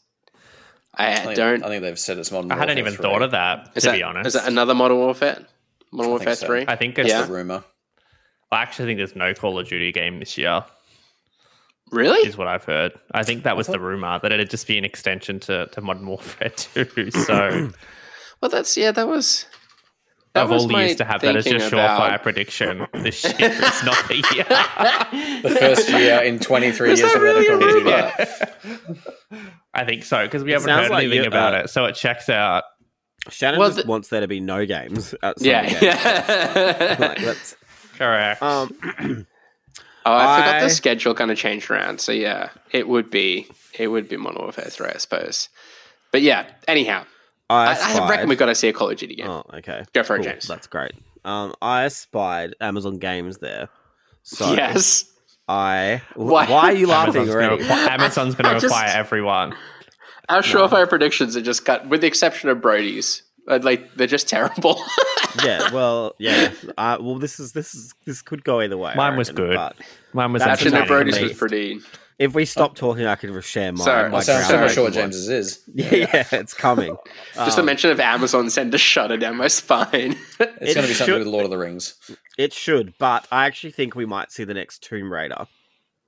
I, 0.95 1.13
I 1.13 1.17
think, 1.17 1.37
don't. 1.37 1.63
I 1.65 1.69
think 1.69 1.83
they've 1.83 1.99
said 1.99 2.19
it's 2.19 2.31
modern. 2.33 2.49
Warfare. 2.49 2.57
I 2.57 2.61
hadn't 2.69 2.77
Warfare 2.85 2.93
even 2.93 3.03
3. 3.03 3.11
thought 3.11 3.23
of 3.23 3.31
that, 3.33 3.71
is 3.75 3.83
to 3.85 3.91
that, 3.91 3.97
be 3.97 4.03
honest. 4.03 4.27
is 4.29 4.33
that 4.35 4.47
another 4.49 4.75
Modern 4.75 4.97
Warfare? 4.99 5.45
Modern 5.93 6.07
I 6.07 6.11
Warfare 6.11 6.27
think 6.35 6.39
so. 6.39 6.47
Three. 6.47 6.65
I 6.67 6.77
think 6.77 6.99
it's 6.99 7.09
Yeah. 7.09 7.23
The 7.23 7.33
rumor. 7.33 7.65
I 8.51 8.63
actually 8.63 8.87
think 8.87 8.99
there's 8.99 9.15
no 9.17 9.35
Call 9.35 9.59
of 9.59 9.69
Duty 9.69 9.93
game 9.93 10.19
this 10.21 10.39
year, 10.39 10.65
Really? 11.91 12.27
is 12.27 12.37
what 12.39 12.49
I've 12.49 12.65
heard. 12.65 12.93
I 13.13 13.23
think 13.23 13.43
that 13.45 13.57
was 13.59 13.67
the 13.67 13.79
rumor 13.79 14.19
that 14.23 14.33
it'd 14.33 14.49
just 14.51 14.67
be 14.67 14.79
an 14.79 14.85
extension 14.87 15.39
to, 15.41 15.67
to 15.67 15.81
Modern 15.83 16.07
Warfare 16.07 16.49
2. 16.57 17.11
So 17.11 17.71
Well, 18.41 18.49
that's 18.51 18.77
yeah. 18.77 18.91
That 18.93 19.07
was. 19.09 19.45
That 20.35 20.45
I've 20.45 20.51
was 20.51 20.65
all 20.65 20.69
my 20.71 20.85
used 20.87 20.99
to 20.99 21.05
have 21.05 21.21
that 21.23 21.37
as 21.37 21.47
your 21.47 21.59
surefire 21.59 22.07
about- 22.09 22.23
prediction 22.23 22.87
this 22.93 23.25
year. 23.25 23.35
It's 23.41 23.85
not 23.85 23.97
the 24.09 24.17
year. 24.17 25.43
The 25.43 25.51
first 25.59 25.89
year 25.91 26.21
in 26.23 26.39
23 26.39 26.91
Is 26.93 27.01
years 27.01 27.13
that 27.13 27.17
of 27.17 27.23
really 27.23 27.47
Call 27.47 27.57
of 27.57 27.87
a 27.87 28.27
Duty. 29.31 29.51
I 29.75 29.85
think 29.85 30.05
so 30.05 30.25
because 30.25 30.43
we 30.45 30.51
It 30.53 30.55
haven't 30.61 30.71
heard 30.71 30.91
like 30.91 31.05
anything 31.05 31.23
you- 31.23 31.29
about 31.29 31.55
uh, 31.55 31.59
it, 31.61 31.71
so 31.71 31.85
it 31.87 31.95
checks 31.95 32.29
out. 32.29 32.65
Shannon 33.31 33.59
Well, 33.61 33.69
just 33.71 33.83
the- 33.85 33.89
wants 33.91 34.09
there 34.09 34.21
to 34.21 34.29
be 34.29 34.41
no 34.41 34.65
games. 34.67 35.15
At 35.23 35.39
Summer 35.39 35.51
Yeah. 35.51 35.69
Games. 35.69 35.83
yeah. 35.83 36.97
like, 36.99 37.19
that's, 37.19 37.57
Correct. 37.97 38.43
um, 38.43 38.77
Oh, 40.07 40.13
I, 40.17 40.41
forgot 40.41 40.61
the 40.63 40.71
schedule 40.71 41.13
kind 41.15 41.31
of 41.31 41.37
changed 41.37 41.71
around. 41.71 42.01
So 42.01 42.13
yeah, 42.13 42.49
it 42.71 42.89
would 42.89 43.11
be 43.11 43.47
it 43.79 43.89
would 43.89 44.09
be 44.09 44.17
Modern 44.17 44.41
Warfare 44.43 44.65
3, 44.65 44.89
I 44.95 44.97
suppose. 44.99 45.51
But 46.13 46.23
yeah, 46.23 46.47
anyhow, 46.67 47.05
I, 47.51 47.75
I, 47.75 47.99
I 48.05 48.09
reckon 48.11 48.29
we've 48.29 48.39
got 48.39 48.47
to 48.47 48.55
see 48.55 48.69
a 48.69 48.73
Call 48.73 48.91
of 48.91 48.97
Duty 48.99 49.17
game. 49.17 49.29
Oh, 49.29 49.45
okay. 49.55 49.85
Go 49.95 50.03
for 50.03 50.17
it, 50.17 50.23
James. 50.23 50.47
That's 50.47 50.67
great. 50.67 50.93
Um, 51.25 51.55
I 51.63 51.89
spied 51.89 52.55
Amazon 52.61 52.99
Games 52.99 53.39
there. 53.39 53.69
So 54.23 54.53
yes. 54.55 55.11
I. 55.49 56.03
Why- 56.15 56.47
Why, 56.47 56.71
are 56.71 56.73
you 56.75 56.87
laughing 56.87 57.23
Amazon's 57.23 57.35
going 57.35 57.47
already? 57.49 57.65
to 57.65 57.73
Amazon's 57.93 58.35
going 58.37 58.47
I 58.47 58.55
to 58.55 58.61
just- 58.61 58.75
acquire 58.75 58.91
everyone. 58.95 59.55
Our 60.29 60.43
surefire 60.43 60.87
predictions 60.87 61.37
are 61.37 61.41
just 61.41 61.65
cut, 61.65 61.89
with 61.89 62.03
the 62.03 62.07
exception 62.07 62.51
of 62.51 62.61
Brody's. 62.61 63.23
Uh, 63.49 63.59
like 63.63 63.95
they're 63.95 64.07
just 64.07 64.29
terrible. 64.29 64.79
yeah. 65.43 65.73
Well, 65.73 66.15
yeah. 66.19 66.53
Uh, 66.77 66.99
well, 67.01 67.15
this 67.19 67.41
is 67.41 67.53
this 67.53 67.75
is 67.75 67.95
this 68.05 68.21
could 68.21 68.45
go 68.45 68.61
either 68.61 68.77
way. 68.77 68.91
I 68.93 68.95
Mine 68.95 69.17
was 69.17 69.31
reckon, 69.31 69.47
good. 69.47 69.55
But 69.57 69.77
Mine 70.13 70.35
was 70.35 70.43
Actually, 70.43 70.73
no, 70.73 70.85
Brody's 70.85 71.19
was 71.19 71.33
pretty. 71.33 71.81
If 72.19 72.35
we 72.35 72.45
stop 72.45 72.75
talking, 72.75 73.07
I 73.07 73.15
could 73.17 73.45
share 73.45 73.73
my. 73.73 73.85
Sorry, 73.85 74.11
my 74.11 74.17
I 74.17 74.21
That 74.21 74.27
sounds 74.27 74.45
so 74.47 74.51
Sorry. 74.53 74.61
much 74.67 74.75
short, 74.75 74.93
groundbreaking. 74.93 74.95
James's 74.95 75.29
is. 75.29 75.63
Yeah, 75.75 75.95
yeah, 75.95 76.27
it's 76.33 76.55
coming. 76.55 76.97
Just 77.35 77.57
the 77.57 77.63
Um, 77.63 77.67
mention 77.67 77.91
of 77.91 78.01
Amazon 78.01 78.51
sent 78.51 78.75
a 78.75 78.79
shudder 78.79 79.17
down 79.17 79.37
my 79.37 79.49
spine. 79.49 80.17
It's 80.41 80.73
It 80.73 80.75
going 80.75 80.83
to 80.87 80.89
be 80.89 80.95
something 80.95 81.07
should- 81.15 81.19
with 81.19 81.27
Lord 81.29 81.45
of 81.45 81.51
the 81.51 81.59
Rings. 81.59 81.95
It 82.37 82.53
should, 82.53 82.95
but 82.99 83.27
I 83.33 83.47
actually 83.47 83.71
think 83.73 83.95
we 83.95 84.07
might 84.07 84.31
see 84.33 84.45
the 84.45 84.55
next 84.55 84.83
Tomb 84.83 85.13
Raider. 85.13 85.47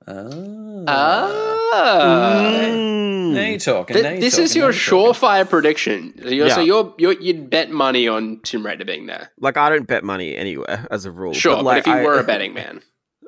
Ah. 0.07 0.83
Ah. 0.87 2.51
Mm. 2.65 3.33
Now 3.33 3.41
you're 3.41 3.59
talking. 3.59 3.93
Th- 3.93 4.03
now 4.03 4.09
you're 4.11 4.19
this 4.19 4.37
is 4.37 4.55
your 4.55 4.69
now 4.71 4.75
you're 4.75 5.13
talking. 5.13 5.21
surefire 5.21 5.49
prediction. 5.49 6.13
You're, 6.25 6.49
So 6.49 6.59
Yeah. 6.59 6.65
you're, 6.65 6.95
you're 6.97 7.21
you'd 7.21 7.49
bet 7.49 7.69
money 7.69 8.07
on 8.07 8.39
Tomb 8.43 8.65
Raider 8.65 8.83
being 8.85 9.05
there. 9.05 9.31
Like 9.39 9.57
I 9.57 9.69
don't 9.69 9.87
bet 9.87 10.03
money 10.03 10.35
anywhere 10.35 10.87
as 10.91 11.05
a 11.05 11.11
rule. 11.11 11.33
Sure, 11.33 11.55
but, 11.57 11.65
like, 11.65 11.77
if 11.79 11.87
you 11.87 11.93
I- 11.93 12.03
were 12.03 12.19
a 12.19 12.23
betting 12.31 12.53
man, 12.53 12.81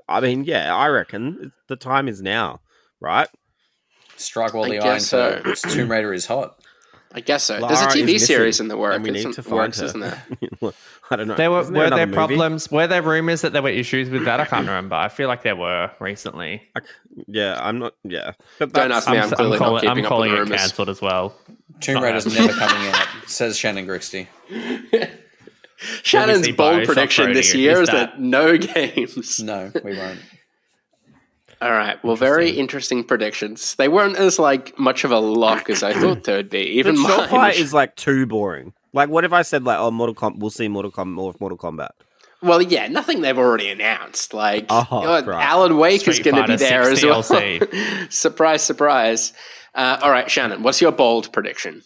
I 0.07 0.19
mean, 0.19 0.43
yeah, 0.43 0.75
I 0.75 0.87
reckon 0.87 1.51
the 1.69 1.75
time 1.75 2.07
is 2.07 2.21
now, 2.21 2.59
right? 3.03 3.27
Strike 4.17 4.53
while 4.53 4.63
I 4.65 4.69
the 4.69 4.79
iron 4.79 4.93
guess 4.95 5.13
uh, 5.13 5.43
so. 5.43 5.53
so. 5.55 5.69
Tomb 5.69 5.91
Raider 5.91 6.13
is 6.13 6.25
hot. 6.25 6.55
I 7.15 7.19
guess 7.19 7.43
so. 7.43 7.60
There's 7.60 7.79
a 7.79 7.86
TV 7.86 8.05
missing, 8.05 8.19
series 8.25 8.60
in 8.60 8.69
the 8.69 8.77
work, 8.77 8.95
and 8.95 9.03
we 9.03 9.12
need 9.12 9.31
to 9.33 9.43
find 9.43 9.55
works, 9.55 9.79
her. 9.79 9.86
isn't 9.86 10.00
there? 10.00 10.24
I 11.12 11.15
don't 11.15 11.27
know. 11.27 11.36
There 11.36 11.51
were 11.51 11.60
Isn't 11.62 11.74
were 11.75 11.79
there 11.81 11.88
another 11.88 12.05
movie? 12.07 12.15
problems? 12.15 12.72
Were 12.72 12.88
there 12.88 13.03
rumors 13.03 13.41
that 13.41 13.53
there 13.53 13.62
were 13.62 13.69
issues 13.69 14.10
with 14.10 14.25
that? 14.25 14.39
I 14.39 14.45
can't 14.45 14.65
remember. 14.65 14.95
I 14.95 15.10
feel 15.10 15.27
like 15.27 15.43
there 15.43 15.55
were 15.55 15.91
recently. 16.00 16.63
Yeah, 17.27 17.60
I'm 17.62 17.77
not. 17.77 17.93
Yeah, 18.03 18.31
but 18.57 18.74
Don't 18.74 18.89
that's- 18.89 19.05
ask 19.07 19.12
me. 19.12 19.17
I'm, 19.19 19.24
I'm 19.25 19.29
clearly 19.36 19.51
not 19.51 19.60
calling, 19.60 19.81
keeping 19.81 19.91
I'm 20.00 20.05
up 20.05 20.10
calling 20.10 20.31
with 20.31 20.39
it 20.39 20.43
rumors. 20.43 20.60
cancelled 20.62 20.89
as 20.89 21.01
well. 21.01 21.36
Tomb 21.81 21.95
not 21.95 22.03
Raider's 22.03 22.25
never 22.25 22.53
coming 22.57 22.88
out, 22.91 23.07
says 23.27 23.57
Shannon 23.60 23.86
Grixti. 23.86 24.27
Shannon's 26.01 26.45
see 26.45 26.51
bold 26.51 26.81
Bioshock 26.81 26.86
prediction 26.86 27.33
this 27.33 27.50
Brody, 27.51 27.62
year 27.62 27.74
is 27.74 27.79
is 27.81 27.88
that 27.89 28.12
that- 28.13 28.19
no 28.19 28.57
games. 28.57 29.39
No, 29.39 29.72
we 29.83 29.95
won't. 29.98 30.19
All 31.63 31.72
right. 31.72 32.03
Well, 32.03 32.17
very 32.17 32.50
interesting 32.50 33.05
predictions. 33.05 33.75
They 33.75 33.88
weren't 33.88 34.17
as 34.17 34.38
like 34.38 34.77
much 34.77 35.05
of 35.05 35.12
a 35.12 35.20
lock 35.20 35.70
as 35.70 35.82
I 35.82 35.93
thought 36.00 36.25
they 36.25 36.36
would 36.36 36.50
be. 36.50 36.60
Even 36.60 36.96
the 36.96 37.08
short 37.08 37.20
mine. 37.20 37.29
fight 37.29 37.55
is 37.55 37.74
like 37.74 37.96
too 37.96 38.25
boring. 38.25 38.74
Like, 38.91 39.08
what 39.08 39.24
if 39.24 39.32
I 39.32 39.43
said 39.43 39.63
like, 39.63 39.79
oh, 39.79 39.89
Mortal 39.89 40.13
Kombat? 40.13 40.39
We'll 40.39 40.50
see 40.50 40.67
Mortal 40.67 40.91
Kombat 40.91 41.13
more 41.13 41.29
of 41.29 41.39
Mortal 41.39 41.58
Kombat. 41.58 41.91
Well, 42.41 42.62
yeah, 42.62 42.88
nothing 42.89 43.22
they've 43.22 43.38
already 43.38 43.70
announced. 43.70 44.34
Like 44.34 44.65
Oh, 44.70 44.86
you 44.91 45.08
know, 45.08 45.25
right. 45.25 45.43
Alan 45.46 45.77
Wake 45.77 46.05
is 46.05 46.20
going 46.20 46.36
to 46.36 46.46
be 46.46 46.58
there 46.58 46.82
as 46.82 47.00
6 47.00 47.29
well. 47.29 47.67
Surprise, 48.10 48.62
surprise. 48.62 49.32
Uh, 49.74 50.00
all 50.01 50.12
right, 50.12 50.29
Shannon, 50.29 50.62
what's 50.63 50.82
your 50.82 50.91
bold 50.91 51.32
prediction? 51.32 51.84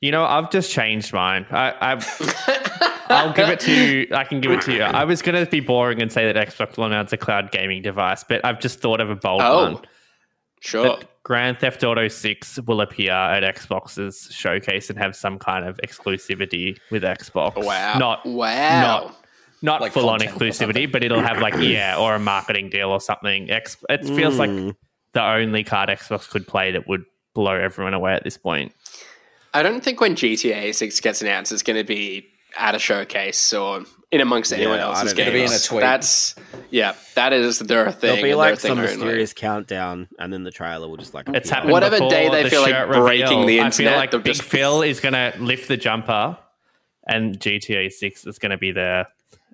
You 0.00 0.12
know, 0.12 0.24
I've 0.24 0.50
just 0.50 0.70
changed 0.70 1.12
mine. 1.12 1.44
I, 1.50 1.74
I 1.98 3.04
I'll 3.10 3.32
give 3.32 3.48
it 3.48 3.60
to 3.60 3.72
you. 3.72 4.06
I 4.14 4.24
can 4.24 4.40
give 4.40 4.52
it 4.52 4.60
to 4.62 4.72
you. 4.72 4.82
I 4.82 5.04
was 5.04 5.22
going 5.22 5.42
to 5.44 5.50
be 5.50 5.60
boring 5.60 6.00
and 6.00 6.12
say 6.12 6.30
that 6.30 6.48
Xbox 6.48 6.76
will 6.76 6.84
announce 6.84 7.12
a 7.12 7.16
cloud 7.16 7.50
gaming 7.50 7.82
device, 7.82 8.22
but 8.22 8.44
I've 8.44 8.60
just 8.60 8.80
thought 8.80 9.00
of 9.00 9.10
a 9.10 9.16
bold 9.16 9.42
Oh, 9.42 9.72
one. 9.72 9.82
sure. 10.60 10.84
That 10.84 11.04
Grand 11.24 11.58
Theft 11.58 11.82
Auto 11.82 12.06
6 12.08 12.60
will 12.66 12.80
appear 12.80 13.12
at 13.12 13.42
Xbox's 13.56 14.28
showcase 14.32 14.88
and 14.88 14.98
have 14.98 15.16
some 15.16 15.38
kind 15.38 15.66
of 15.66 15.78
exclusivity 15.84 16.78
with 16.90 17.02
Xbox. 17.02 17.56
wow. 17.64 17.98
Not 17.98 18.24
wow. 18.24 18.80
not 19.04 19.14
not 19.60 19.80
Like 19.80 19.92
full 19.92 20.08
on 20.08 20.20
exclusivity, 20.20 20.90
but 20.90 21.02
it'll 21.02 21.20
have 21.20 21.40
like 21.40 21.54
yeah, 21.58 21.96
or 21.98 22.14
a 22.14 22.18
marketing 22.20 22.70
deal 22.70 22.90
or 22.90 23.00
something. 23.00 23.50
X, 23.50 23.76
it 23.90 24.04
feels 24.06 24.36
Mm. 24.36 24.66
like 24.68 24.76
the 25.14 25.24
only 25.24 25.64
card 25.64 25.88
Xbox 25.88 26.28
could 26.30 26.46
play 26.46 26.70
that 26.70 26.86
would 26.86 27.04
blow 27.34 27.54
everyone 27.54 27.94
away 27.94 28.12
at 28.14 28.22
this 28.22 28.36
point. 28.38 28.72
I 29.54 29.62
don't 29.62 29.82
think 29.82 30.00
when 30.00 30.14
GTA 30.14 30.74
6 30.74 31.00
gets 31.00 31.22
announced, 31.22 31.52
it's 31.52 31.62
going 31.62 31.78
to 31.78 31.84
be 31.84 32.28
at 32.56 32.74
a 32.74 32.78
showcase 32.78 33.52
or 33.52 33.82
in 34.10 34.20
amongst 34.20 34.52
anyone 34.52 34.76
Yeah, 34.78 34.86
I 34.86 34.88
else's 34.90 35.12
don't 35.12 35.16
games. 35.16 35.28
It'll 35.28 35.32
be 35.40 35.44
in 35.44 35.52
a 35.52 35.58
tweet. 35.58 35.80
That's 35.80 36.34
yeah, 36.70 36.94
that 37.14 37.32
is 37.32 37.58
their 37.58 37.90
thing. 37.92 38.00
There'll 38.00 38.22
be 38.22 38.34
like 38.34 38.58
thing 38.58 38.70
some 38.70 38.78
only. 38.78 38.90
mysterious 38.92 39.32
countdown, 39.34 40.08
and 40.18 40.32
then 40.32 40.44
the 40.44 40.50
trailer 40.50 40.88
will 40.88 40.96
just 40.96 41.14
like. 41.14 41.28
It's 41.28 41.48
appear. 41.48 41.54
happened 41.56 41.72
Whatever 41.72 41.98
day 42.08 42.28
they 42.30 42.42
the 42.44 42.50
feel 42.50 42.62
like 42.62 42.70
shirt 42.70 42.88
breaking 42.88 43.46
the 43.46 43.60
I 43.60 43.64
feel 43.70 43.86
internet, 43.86 43.96
like 43.98 44.10
they'll 44.10 44.20
Big 44.20 44.34
just- 44.34 44.48
Phil 44.48 44.82
is 44.82 45.00
going 45.00 45.12
to 45.14 45.32
lift 45.38 45.68
the 45.68 45.76
jumper, 45.76 46.38
and 47.06 47.38
GTA 47.38 47.90
Six 47.92 48.26
is 48.26 48.38
going 48.38 48.50
to 48.50 48.58
be 48.58 48.72
there, 48.72 49.08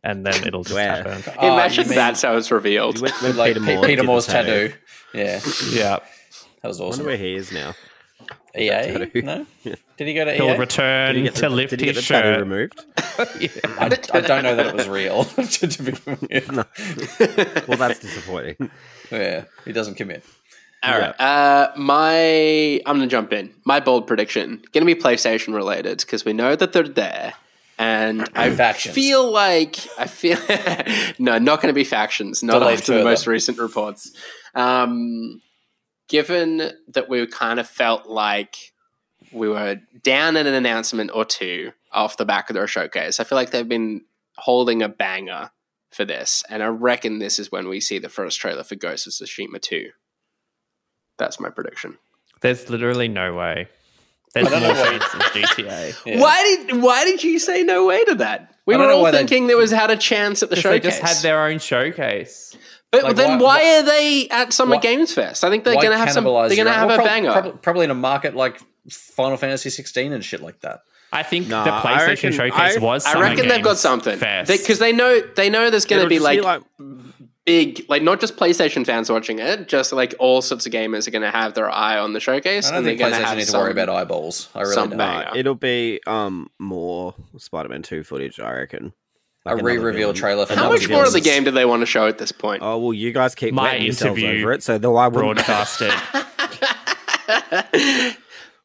and 0.04 0.24
then 0.24 0.46
it'll 0.46 0.62
just 0.62 0.74
Where? 0.74 1.02
happen. 1.04 1.34
Oh, 1.38 1.54
Imagine 1.54 1.80
um, 1.80 1.84
you 1.86 1.90
mean- 1.90 1.96
that's 1.96 2.22
how 2.22 2.36
it's 2.36 2.50
revealed. 2.52 3.00
When- 3.00 3.12
when 3.12 3.36
like 3.36 3.54
Peter 3.54 3.60
Peter, 3.60 3.76
Moore 3.76 3.86
did 3.86 3.98
the 3.98 4.02
Moore's 4.04 4.26
tattoo. 4.26 4.68
tattoo. 4.68 4.74
Yeah, 5.14 5.40
Yeah, 5.72 5.98
that 6.62 6.68
was 6.68 6.80
I 6.80 6.84
wonder 6.84 6.94
awesome. 6.94 7.06
where 7.06 7.16
he 7.16 7.34
is 7.34 7.50
now. 7.52 7.74
EA? 8.56 9.10
No? 9.22 9.46
Did 9.96 10.08
he 10.08 10.14
go 10.14 10.24
to 10.24 10.32
he'll 10.34 10.46
EA? 10.46 10.50
Did 10.52 10.58
return 10.60 11.16
he 11.16 11.28
to 11.30 11.40
the, 11.42 11.48
lift 11.50 11.70
did 11.70 11.80
he 11.80 11.86
get 11.86 11.96
his 11.96 12.06
the 12.08 12.14
tattoo 12.14 12.28
shirt. 12.28 12.40
removed? 12.40 12.84
I, 13.78 13.98
I 14.18 14.20
don't 14.20 14.42
know 14.42 14.56
that 14.56 14.66
it 14.66 14.74
was 14.74 14.88
real. 14.88 15.24
to, 15.24 15.66
to 15.66 15.82
be 15.82 15.92
Well, 17.68 17.78
that's 17.78 17.98
disappointing. 18.00 18.70
yeah, 19.10 19.44
he 19.64 19.72
doesn't 19.72 19.94
commit. 19.94 20.24
All 20.82 20.98
right. 20.98 21.18
Uh, 21.20 21.72
my 21.76 22.80
I'm 22.84 22.96
gonna 22.96 23.06
jump 23.06 23.32
in. 23.32 23.54
My 23.64 23.80
bold 23.80 24.06
prediction 24.06 24.62
gonna 24.72 24.84
be 24.86 24.94
PlayStation 24.94 25.54
related 25.54 25.98
because 25.98 26.24
we 26.24 26.32
know 26.34 26.54
that 26.56 26.72
they're 26.72 26.82
there, 26.88 27.32
and 27.78 28.28
I 28.34 28.50
Factions. 28.50 28.94
feel 28.94 29.30
like 29.30 29.76
I 29.98 30.06
feel 30.06 30.36
no, 31.18 31.38
not 31.38 31.62
gonna 31.62 31.72
be 31.72 31.84
factions. 31.84 32.42
Not 32.42 32.58
Delayed 32.58 32.80
after 32.80 32.92
the 32.92 32.98
further. 32.98 33.10
most 33.10 33.26
recent 33.26 33.58
reports. 33.58 34.12
Um, 34.54 35.40
given 36.08 36.72
that 36.88 37.08
we 37.08 37.26
kind 37.26 37.58
of 37.60 37.68
felt 37.68 38.06
like 38.06 38.72
we 39.32 39.48
were 39.48 39.80
down 40.02 40.36
in 40.36 40.46
an 40.46 40.54
announcement 40.54 41.10
or 41.14 41.24
two 41.24 41.72
off 41.92 42.16
the 42.16 42.24
back 42.24 42.50
of 42.50 42.54
their 42.54 42.66
showcase, 42.66 43.20
I 43.20 43.24
feel 43.24 43.36
like 43.36 43.50
they've 43.50 43.68
been 43.68 44.02
holding 44.36 44.82
a 44.82 44.88
banger 44.88 45.50
for 45.90 46.04
this, 46.04 46.42
and 46.50 46.62
I 46.62 46.66
reckon 46.66 47.18
this 47.20 47.38
is 47.38 47.52
when 47.52 47.68
we 47.68 47.80
see 47.80 47.98
the 47.98 48.08
first 48.08 48.40
trailer 48.40 48.64
for 48.64 48.74
Ghost 48.74 49.06
of 49.06 49.12
Tsushima 49.12 49.60
two. 49.60 49.90
That's 51.18 51.38
my 51.38 51.50
prediction. 51.50 51.98
There's 52.40 52.68
literally 52.68 53.06
no 53.08 53.34
way. 53.34 53.68
There's 54.34 54.48
I 54.48 54.50
don't 54.50 54.62
know 54.62 54.74
chance 54.74 55.12
than 55.12 55.20
GTA. 55.20 55.94
Yeah. 56.06 56.20
Why 56.20 56.42
did 56.42 56.82
Why 56.82 57.04
did 57.04 57.22
you 57.22 57.38
say 57.38 57.62
no 57.62 57.86
way 57.86 58.04
to 58.06 58.16
that? 58.16 58.54
We 58.66 58.76
were 58.76 58.90
all 58.90 59.02
why 59.02 59.12
they- 59.12 59.18
thinking 59.18 59.46
there 59.46 59.56
was 59.56 59.70
had 59.70 59.90
a 59.90 59.96
chance 59.96 60.42
at 60.42 60.50
the 60.50 60.56
Because 60.56 60.70
they 60.70 60.80
just 60.80 61.00
had 61.00 61.16
their 61.18 61.46
own 61.46 61.58
showcase. 61.60 62.56
But 63.02 63.04
Like, 63.04 63.16
then 63.16 63.38
why- 63.38 63.44
why, 63.44 63.58
why- 63.62 63.78
are 63.78 63.82
they 63.82 64.28
at 64.30 64.52
Summer 64.52 64.76
why- 64.76 64.80
Games 64.80 65.12
Fest? 65.12 65.44
I 65.44 65.50
think 65.50 65.64
they're 65.64 65.74
going 65.74 65.90
to 65.90 65.98
have 65.98 66.10
some. 66.12 66.24
They're 66.24 66.32
going 66.32 66.64
to 66.66 66.72
have 66.72 66.86
well, 66.88 66.94
a 66.94 67.02
prob- 67.02 67.08
banger. 67.08 67.32
prob- 67.32 67.62
probably 67.62 67.84
in 67.84 67.90
a 67.90 67.94
market 67.94 68.34
like 68.36 68.60
Final 68.90 69.36
Fantasy 69.36 69.70
16 69.70 70.12
and 70.12 70.24
shit 70.24 70.40
like 70.42 70.60
that. 70.60 70.80
I 71.12 71.22
think 71.22 71.46
Nah, 71.48 71.64
the 71.64 71.70
PlayStation 71.88 72.06
reckon- 72.08 72.32
showcase 72.32 72.76
I- 72.76 72.80
was. 72.80 73.04
I 73.06 73.12
Summer 73.12 73.24
reckon 73.24 73.48
they've 73.48 73.62
got 73.62 73.78
something 73.78 74.18
Fest. 74.18 74.50
because 74.50 74.78
they, 74.80 74.92
know 74.92 75.20
they 75.36 75.48
know 75.48 75.70
there's 75.70 75.84
going 75.86 76.00
to 76.00 76.06
It'll 76.06 76.32
be 76.34 76.42
like, 76.42 76.60
big, 77.44 77.84
like 77.88 78.02
not 78.02 78.20
just 78.20 78.36
PlayStation 78.36 78.84
fans 78.84 79.10
watching 79.10 79.38
it, 79.38 79.68
just 79.68 79.92
like 79.92 80.14
all 80.18 80.42
sorts 80.42 80.66
of 80.66 80.72
gamers 80.72 81.06
are 81.06 81.10
going 81.12 81.22
to 81.22 81.30
have 81.30 81.54
their 81.54 81.70
eye 81.70 81.98
on 81.98 82.14
the 82.14 82.20
showcase. 82.20 82.66
I 82.66 82.70
don't 82.70 82.78
and 82.78 82.86
think 82.86 82.98
they're 82.98 83.10
going 83.10 83.20
to 83.22 83.26
PlayStation 83.28 83.36
need 83.36 83.46
to 83.46 83.52
worry 83.58 83.70
about 83.72 83.88
eyeballs. 83.90 84.48
I 84.54 84.62
really 84.62 84.74
don't. 84.74 84.96
bang. 84.96 85.28
It'll 85.36 85.54
be 85.54 86.00
um 86.06 86.48
more 86.58 87.14
Spider-Man 87.38 87.82
Two 87.82 88.02
footage, 88.02 88.40
I 88.40 88.52
reckon. 88.52 88.92
A 89.46 89.50
Like 89.50 89.60
another 89.60 89.64
re-reveal 89.78 90.00
villain. 90.08 90.14
trailer 90.16 90.46
for 90.46 90.54
How 90.54 90.70
much 90.70 90.88
more 90.88 91.04
of 91.04 91.12
the 91.12 91.20
game 91.20 91.44
do 91.44 91.50
they 91.50 91.64
want 91.66 91.80
to 91.82 91.86
show 91.86 92.06
at 92.08 92.16
this 92.18 92.32
point? 92.32 92.62
Oh 92.62 92.78
well, 92.78 92.92
you 92.94 93.12
guys 93.12 93.34
keep 93.34 93.52
My 93.54 93.64
wetting 93.64 93.82
yourselves 93.84 94.18
interview 94.18 94.40
over 94.42 94.52
it, 94.54 94.62
so 94.62 94.78
though 94.78 94.96
I 94.96 95.08
wouldn't. 95.08 95.34
broadcasted. 95.36 95.92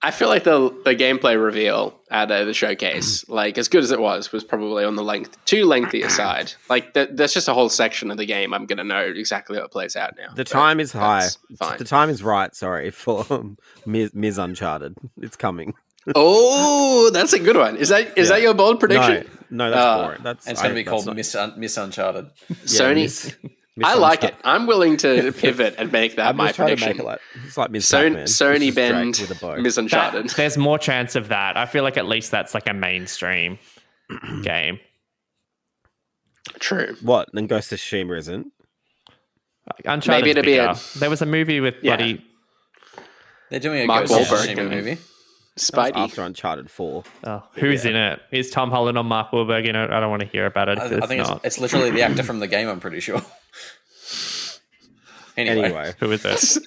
I 0.02 0.12
feel 0.12 0.30
like 0.30 0.46
the 0.46 0.70
the 0.86 0.96
gameplay 0.96 1.42
reveal 1.42 2.00
at 2.10 2.32
uh, 2.32 2.46
the 2.46 2.54
showcase, 2.54 3.28
like 3.30 3.58
as 3.58 3.68
good 3.68 3.84
as 3.84 3.92
it 3.92 4.00
was, 4.00 4.32
was 4.32 4.46
probably 4.46 4.86
on 4.86 4.96
the 4.96 5.04
length 5.04 5.38
too 5.44 5.66
lengthy 5.66 6.02
aside. 6.02 6.54
Like 6.70 6.94
th- 6.94 7.10
there's 7.12 7.34
just 7.34 7.48
a 7.50 7.54
whole 7.54 7.68
section 7.70 8.10
of 8.12 8.18
the 8.18 8.26
game 8.26 8.54
I'm 8.54 8.66
gonna 8.66 8.86
know 8.86 9.02
exactly 9.02 9.58
how 9.58 9.66
it 9.66 9.72
plays 9.72 9.98
out 9.98 10.16
now. 10.18 10.34
The 10.34 10.46
time 10.46 10.80
is 10.80 10.94
high. 10.94 11.28
Fine. 11.58 11.78
The 11.80 11.84
time 11.84 12.10
is 12.10 12.24
right. 12.24 12.56
Sorry 12.56 12.92
for 12.92 13.26
um, 13.30 13.58
Ms. 13.86 14.12
Ms. 14.14 14.38
Uncharted. 14.38 14.96
It's 15.22 15.36
coming. 15.36 15.74
oh, 16.16 17.10
that's 17.12 17.34
a 17.34 17.40
good 17.40 17.58
one. 17.58 17.76
Is 17.76 17.90
that 17.90 18.18
is 18.18 18.30
Yeah. 18.30 18.36
that 18.36 18.42
your 18.42 18.54
bold 18.54 18.80
prediction? 18.80 19.28
No, 19.52 19.66
no, 19.66 19.72
that's 19.72 19.82
Uh, 19.86 20.04
boring. 20.04 20.24
That's 20.24 20.48
it's 20.48 20.62
going 20.62 20.74
to 20.74 20.76
be 20.76 20.84
called 20.84 21.06
not- 21.06 21.16
Miss, 21.16 21.34
Un- 21.36 21.54
Miss 21.58 21.78
Uncharted. 21.78 22.28
yeah, 22.50 22.56
Sony. 22.66 22.96
Miss- 23.04 23.36
Miss 23.76 23.88
I 23.88 23.94
like 23.94 24.24
it. 24.26 24.36
I'm 24.44 24.68
willing 24.68 24.98
to 24.98 25.32
pivot 25.38 25.76
and 25.78 25.92
make 25.92 26.18
that 26.18 26.28
I'm 26.30 26.38
my 26.38 26.48
just 26.48 26.56
trying 26.58 26.76
to 26.76 26.86
make 26.86 27.00
it 27.00 27.06
like 27.06 27.20
it's 27.46 27.58
like 27.58 27.72
Miss 27.72 27.90
Sony, 27.90 28.12
Sony 28.12 28.22
It's 28.24 28.38
just 28.38 28.40
Drake 28.60 28.76
bend 28.76 29.18
with 29.18 29.32
a 29.32 29.36
bow. 29.36 29.56
Miss 29.62 29.76
That- 29.76 29.82
Uncharted. 29.84 30.30
there's 30.36 30.58
more 30.58 30.78
chance 30.78 31.16
of 31.16 31.30
that. 31.30 31.56
I 31.58 31.66
feel 31.66 31.84
like 31.84 31.98
at 31.98 32.06
least 32.08 32.30
that's 32.32 32.54
like 32.54 32.68
a 32.68 32.74
mainstream 32.74 33.58
game. 34.44 34.80
True. 36.60 36.96
What? 37.02 37.30
Then 37.34 37.48
Ghost 37.48 37.72
of 37.72 37.80
Tsushima 37.80 38.18
isn't. 38.18 38.48
Uncharted. 39.86 40.08
Maybe 40.26 40.32
it'll 40.32 40.44
be 40.44 40.58
a- 40.58 40.76
There 40.98 41.10
was 41.10 41.22
a 41.22 41.26
movie 41.26 41.60
with 41.60 41.76
Yeah. 41.82 41.96
bloody. 41.96 42.26
They're 43.50 43.60
doing 43.60 43.84
a 43.84 43.86
Mark 43.86 44.08
Ghost 44.08 44.32
of 44.32 44.38
Wahlberg 44.40 44.56
Tsushima 44.56 44.70
movie. 44.70 44.98
That 45.68 45.78
was 45.78 45.92
Spidey. 45.92 45.98
after 45.98 46.22
Uncharted 46.24 46.70
Four. 46.72 47.04
Oh, 47.26 47.44
who's 47.54 47.86
in 47.86 47.96
it? 47.96 48.22
Is 48.32 48.50
Tom 48.50 48.72
Holland 48.72 48.98
or 48.98 49.04
Mark 49.04 49.32
Wahlberg 49.32 49.68
in 49.68 49.76
it? 49.76 49.90
I 49.92 50.00
don't 50.00 50.10
want 50.10 50.22
to 50.22 50.28
hear 50.28 50.46
about 50.46 50.70
it. 50.70 50.80
I, 50.80 50.86
if 50.86 51.04
I 51.04 51.08
think 51.08 51.22
it's, 51.22 51.30
not. 51.30 51.42
it's 51.46 51.60
literally 51.60 51.92
the 51.92 52.02
actor 52.02 52.24
from 52.24 52.40
the 52.40 52.48
game, 52.48 52.68
I'm 52.70 52.80
pretty 52.80 53.00
sure. 53.00 53.22
Anyway, 55.38 55.64
Anyway, 55.68 55.94
Who 56.02 56.12
is 56.12 56.22
this? 56.22 56.60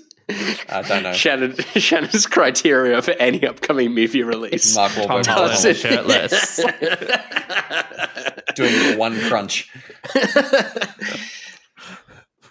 I 0.70 0.80
don't 0.80 1.02
know. 1.02 1.12
Shannon, 1.12 1.54
Shannon's 1.76 2.24
criteria 2.26 3.02
for 3.02 3.10
any 3.12 3.46
upcoming 3.46 3.92
movie 3.94 4.22
release. 4.22 4.74
Mark 4.74 4.92
Tom 4.92 5.08
Wahlberg 5.22 5.26
Holland 5.26 5.50
Does 5.52 5.64
it- 5.66 5.76
shirtless. 5.76 6.56
doing 8.54 8.96
one 8.98 9.20
crunch. 9.28 9.68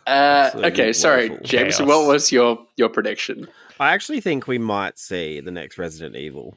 Uh, 0.06 0.10
Absolutely 0.10 0.72
okay, 0.72 0.94
sorry. 0.94 1.30
James. 1.44 1.78
Chaos. 1.78 1.88
What 1.88 2.08
was 2.08 2.32
your 2.32 2.66
your 2.76 2.90
prediction? 2.90 3.48
I 3.82 3.94
actually 3.94 4.22
think 4.22 4.48
we 4.48 4.58
might 4.60 5.00
see 5.00 5.40
the 5.42 5.52
next 5.52 5.78
Resident 5.78 6.16
Evil 6.16 6.56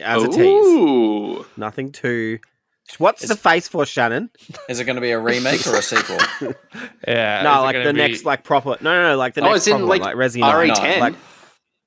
as 0.00 0.22
a 0.22 0.28
tease. 0.28 0.38
Ooh, 0.40 1.46
Nothing 1.56 1.92
too 1.92 2.40
What's 2.98 3.26
the 3.26 3.36
face 3.36 3.66
for 3.68 3.86
Shannon? 3.86 4.28
Is 4.68 4.78
it 4.80 4.84
going 4.84 4.96
to 4.96 5.00
be 5.00 5.12
a 5.12 5.18
remake 5.18 5.66
or 5.66 5.76
a 5.76 5.82
sequel? 5.82 6.18
Yeah. 7.08 7.42
no, 7.42 7.62
like 7.62 7.76
the 7.82 7.92
be- 7.92 7.98
next 7.98 8.24
like 8.24 8.44
proper. 8.44 8.76
No, 8.80 8.94
no, 8.94 9.08
no, 9.10 9.16
like 9.16 9.34
the 9.34 9.40
Oh, 9.42 9.44
next 9.44 9.56
it's 9.58 9.66
in, 9.68 9.72
proper 9.74 9.84
like, 9.86 10.00
one, 10.00 10.08
like 10.10 10.16
Resident 10.16 10.52
Evil. 10.52 10.74
RE10. 10.74 11.00
Like, 11.00 11.14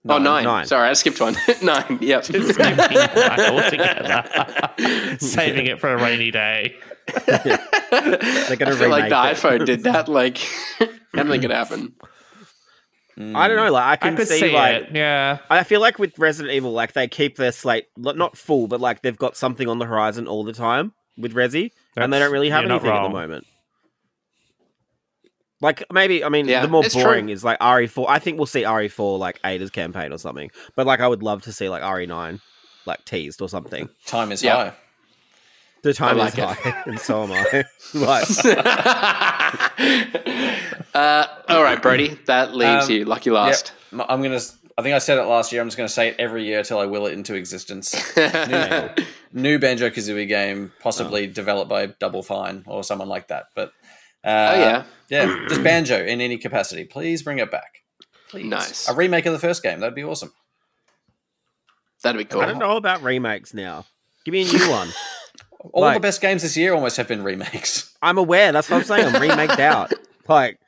oh, 0.09 0.17
nine. 0.19 0.43
nine. 0.45 0.65
Sorry, 0.65 0.87
I 0.89 0.93
skipped 0.93 1.19
one. 1.21 1.35
nine. 1.63 1.99
Yep. 2.01 2.23
Just 2.23 2.53
skipping 2.53 2.75
that 2.77 3.39
altogether. 3.51 5.17
Saving 5.19 5.67
it 5.67 5.79
for 5.79 5.93
a 5.93 5.97
rainy 6.01 6.31
day. 6.31 6.75
they're 7.25 7.59
I 8.49 8.55
gonna 8.57 8.75
feel 8.75 8.89
like 8.89 9.03
remake 9.03 9.09
the 9.09 9.29
it. 9.29 9.59
iPhone 9.59 9.65
did 9.65 9.83
that. 9.83 10.07
Like, 10.07 10.39
anything 11.15 11.41
could 11.41 11.51
happen. 11.51 11.93
I 13.19 13.47
don't 13.47 13.57
know. 13.57 13.71
Like 13.71 13.83
I 13.83 13.91
I 13.93 13.95
can 13.95 14.15
could 14.15 14.27
see, 14.27 14.39
see, 14.39 14.51
like 14.51 14.83
it. 14.83 14.89
Yeah. 14.93 15.39
I 15.49 15.63
feel 15.63 15.81
like 15.81 15.97
with 15.97 16.17
Resident 16.19 16.53
Evil, 16.53 16.71
like 16.71 16.93
they 16.93 17.07
keep 17.07 17.35
their 17.37 17.51
slate 17.51 17.87
not 17.97 18.37
full, 18.37 18.67
but 18.67 18.79
like 18.79 19.01
they've 19.01 19.17
got 19.17 19.35
something 19.35 19.67
on 19.67 19.79
the 19.79 19.85
horizon 19.85 20.27
all 20.27 20.43
the 20.43 20.53
time 20.53 20.93
with 21.17 21.33
Resi, 21.33 21.71
and 21.95 22.13
they 22.13 22.19
don't 22.19 22.31
really 22.31 22.51
have 22.51 22.63
anything 22.65 22.91
at 22.91 23.03
the 23.03 23.09
moment. 23.09 23.47
Like 25.59 25.83
maybe, 25.91 26.23
I 26.23 26.29
mean, 26.29 26.47
Yeah, 26.47 26.61
the 26.61 26.67
more 26.67 26.85
it's 26.85 26.93
true. 26.93 27.03
boring 27.03 27.29
is 27.29 27.43
like 27.43 27.57
RE4. 27.59 28.05
I 28.07 28.19
think 28.19 28.37
we'll 28.37 28.45
see 28.45 28.61
RE4 28.61 29.17
like 29.17 29.39
Ada's 29.43 29.71
campaign 29.71 30.13
or 30.13 30.19
something. 30.19 30.51
But 30.75 30.85
like, 30.85 30.99
I 30.99 31.07
would 31.07 31.23
love 31.23 31.41
to 31.43 31.51
see 31.51 31.67
like 31.69 31.81
RE9 31.81 32.39
like 32.85 33.03
teased 33.05 33.41
or 33.41 33.49
something. 33.49 33.89
Time 34.05 34.31
is 34.31 34.43
Yeah. 34.43 34.55
high. 34.55 34.73
The 35.83 35.93
time 35.93 36.17
like 36.17 36.33
is 36.33 36.39
it. 36.39 36.43
high, 36.45 36.83
and 36.85 36.99
so 36.99 37.23
am 37.23 37.31
I. 37.31 37.63
like, 37.93 38.27
uh, 40.93 41.27
all 41.49 41.63
right, 41.63 41.81
Brody. 41.81 42.17
That 42.25 42.55
leaves 42.55 42.85
Um, 42.85 42.91
you 42.91 43.05
lucky 43.05 43.29
last. 43.29 43.73
Yep. 43.91 44.07
I'm 44.09 44.21
going 44.21 44.37
to. 44.37 44.45
I 44.77 44.83
think 44.83 44.93
I 44.93 44.99
said 44.99 45.17
it 45.17 45.23
last 45.23 45.51
year. 45.51 45.61
I'm 45.61 45.67
just 45.67 45.77
going 45.77 45.87
to 45.87 45.93
say 45.93 46.09
it 46.09 46.15
every 46.19 46.45
year 46.45 46.61
till 46.63 46.77
I 46.77 46.85
will 46.85 47.07
it 47.07 47.13
into 47.13 47.33
existence. 47.33 47.95
new, 48.17 48.89
new 49.33 49.59
Banjo 49.59 49.89
Kazooie 49.89 50.27
game, 50.27 50.71
possibly 50.81 51.25
developed 51.25 51.69
by 51.69 51.87
Double 51.87 52.21
Fine 52.21 52.63
or 52.67 52.83
someone 52.83 53.07
like 53.09 53.29
that. 53.29 53.45
But 53.55 53.69
uh, 54.23 54.51
Oh, 54.53 54.59
yeah. 54.59 54.83
yeah, 55.09 55.45
just 55.49 55.63
Banjo 55.63 55.97
in 56.03 56.21
any 56.21 56.37
capacity. 56.37 56.83
Please 56.85 57.23
bring 57.23 57.39
it 57.39 57.49
back. 57.49 57.81
Please. 58.29 58.45
Nice. 58.45 58.87
A 58.87 58.93
remake 58.93 59.25
of 59.25 59.33
the 59.33 59.39
first 59.39 59.63
game. 59.63 59.79
That'd 59.79 59.95
be 59.95 60.03
awesome. 60.03 60.31
That'd 62.03 62.19
be 62.19 62.25
cool. 62.25 62.41
I 62.41 62.45
don't 62.45 62.59
know 62.59 62.77
about 62.77 63.01
remakes 63.01 63.55
now. 63.55 63.85
Give 64.25 64.33
me 64.33 64.47
a 64.47 64.51
new 64.53 64.69
one. 64.69 64.89
All 65.73 65.81
Like- 65.81 65.95
the 65.95 65.99
best 66.01 66.21
games 66.21 66.41
this 66.43 66.55
year 66.57 66.73
almost 66.73 66.97
have 66.97 67.07
been 67.07 67.23
remakes. 67.23 67.95
I'm 68.01 68.17
aware. 68.17 68.51
That's 68.51 68.69
what 68.69 68.77
I'm 68.77 68.83
saying. 68.83 69.15
I'm 69.15 69.21
remaked 69.21 69.59
out. 69.59 69.93
Like, 70.29 70.59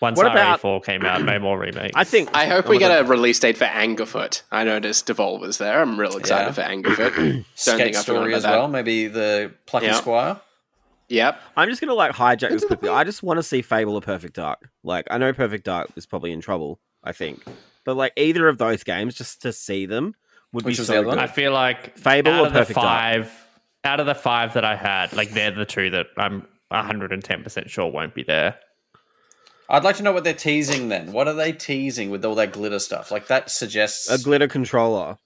Once 0.00 0.16
What 0.16 0.30
about- 0.30 0.60
RE4 0.62 0.84
came 0.84 1.04
out, 1.04 1.22
no 1.24 1.40
more 1.40 1.58
remakes. 1.58 1.90
I 1.96 2.04
think. 2.04 2.30
I 2.32 2.46
hope 2.46 2.68
we 2.68 2.78
get 2.78 2.88
God. 2.88 3.04
a 3.06 3.08
release 3.08 3.40
date 3.40 3.56
for 3.58 3.64
Angerfoot. 3.64 4.42
I 4.52 4.62
noticed 4.62 5.08
Devolver's 5.08 5.58
there. 5.58 5.80
I'm 5.82 5.98
real 5.98 6.16
excited 6.16 6.46
Yeah. 6.46 6.52
for 6.52 6.62
Angerfoot. 6.62 7.14
Don't 7.16 7.44
Skate 7.56 7.78
think 7.78 7.96
story 7.96 8.32
as 8.34 8.44
that. 8.44 8.52
well. 8.52 8.68
Maybe 8.68 9.08
the 9.08 9.52
Plucky 9.66 9.86
Yeah. 9.86 9.94
Squire. 9.94 10.40
Yep. 11.08 11.40
I'm 11.56 11.68
just 11.68 11.80
gonna 11.80 11.94
like 11.94 12.12
hijack 12.12 12.50
this 12.50 12.64
quickly. 12.64 12.90
I 12.90 13.02
just 13.02 13.24
want 13.24 13.38
to 13.38 13.42
see 13.42 13.60
Fable 13.60 13.94
or 13.96 14.00
Perfect 14.00 14.34
Dark. 14.34 14.68
Like, 14.84 15.06
I 15.10 15.18
know 15.18 15.32
Perfect 15.32 15.64
Dark 15.64 15.88
is 15.96 16.06
probably 16.06 16.30
in 16.30 16.40
trouble. 16.40 16.78
I 17.02 17.10
think, 17.12 17.42
but 17.84 17.96
like 17.96 18.12
either 18.16 18.46
of 18.46 18.58
those 18.58 18.84
games, 18.84 19.14
just 19.16 19.42
to 19.42 19.52
see 19.52 19.86
them 19.86 20.14
would 20.52 20.64
Which 20.64 20.76
be 20.78 20.84
so 20.84 20.92
the 20.92 20.98
other 20.98 21.06
one? 21.08 21.16
good. 21.16 21.24
I 21.24 21.26
feel 21.26 21.50
like 21.52 21.96
Fable 21.98 22.30
out 22.32 22.40
or 22.42 22.46
of 22.46 22.52
the 22.52 22.58
Perfect 22.60 22.76
Dark? 22.76 23.26
Five, 23.84 23.90
out 23.92 24.00
of 24.00 24.06
the 24.06 24.14
five 24.14 24.54
that 24.54 24.64
I 24.64 24.76
had, 24.76 25.12
like 25.12 25.30
they're 25.30 25.50
the 25.50 25.64
two 25.64 25.90
that 25.90 26.06
I'm 26.16 26.46
110 26.68 27.42
percent 27.42 27.70
sure 27.70 27.90
won't 27.90 28.14
be 28.14 28.22
there. 28.22 28.58
I'd 29.70 29.84
like 29.84 29.96
to 29.96 30.02
know 30.02 30.12
what 30.12 30.24
they're 30.24 30.32
teasing 30.32 30.88
then. 30.88 31.12
What 31.12 31.28
are 31.28 31.34
they 31.34 31.52
teasing 31.52 32.08
with 32.10 32.24
all 32.24 32.34
that 32.36 32.52
glitter 32.52 32.78
stuff? 32.78 33.10
Like 33.10 33.26
that 33.26 33.50
suggests. 33.50 34.08
A 34.10 34.18
glitter 34.22 34.48
controller. 34.48 35.18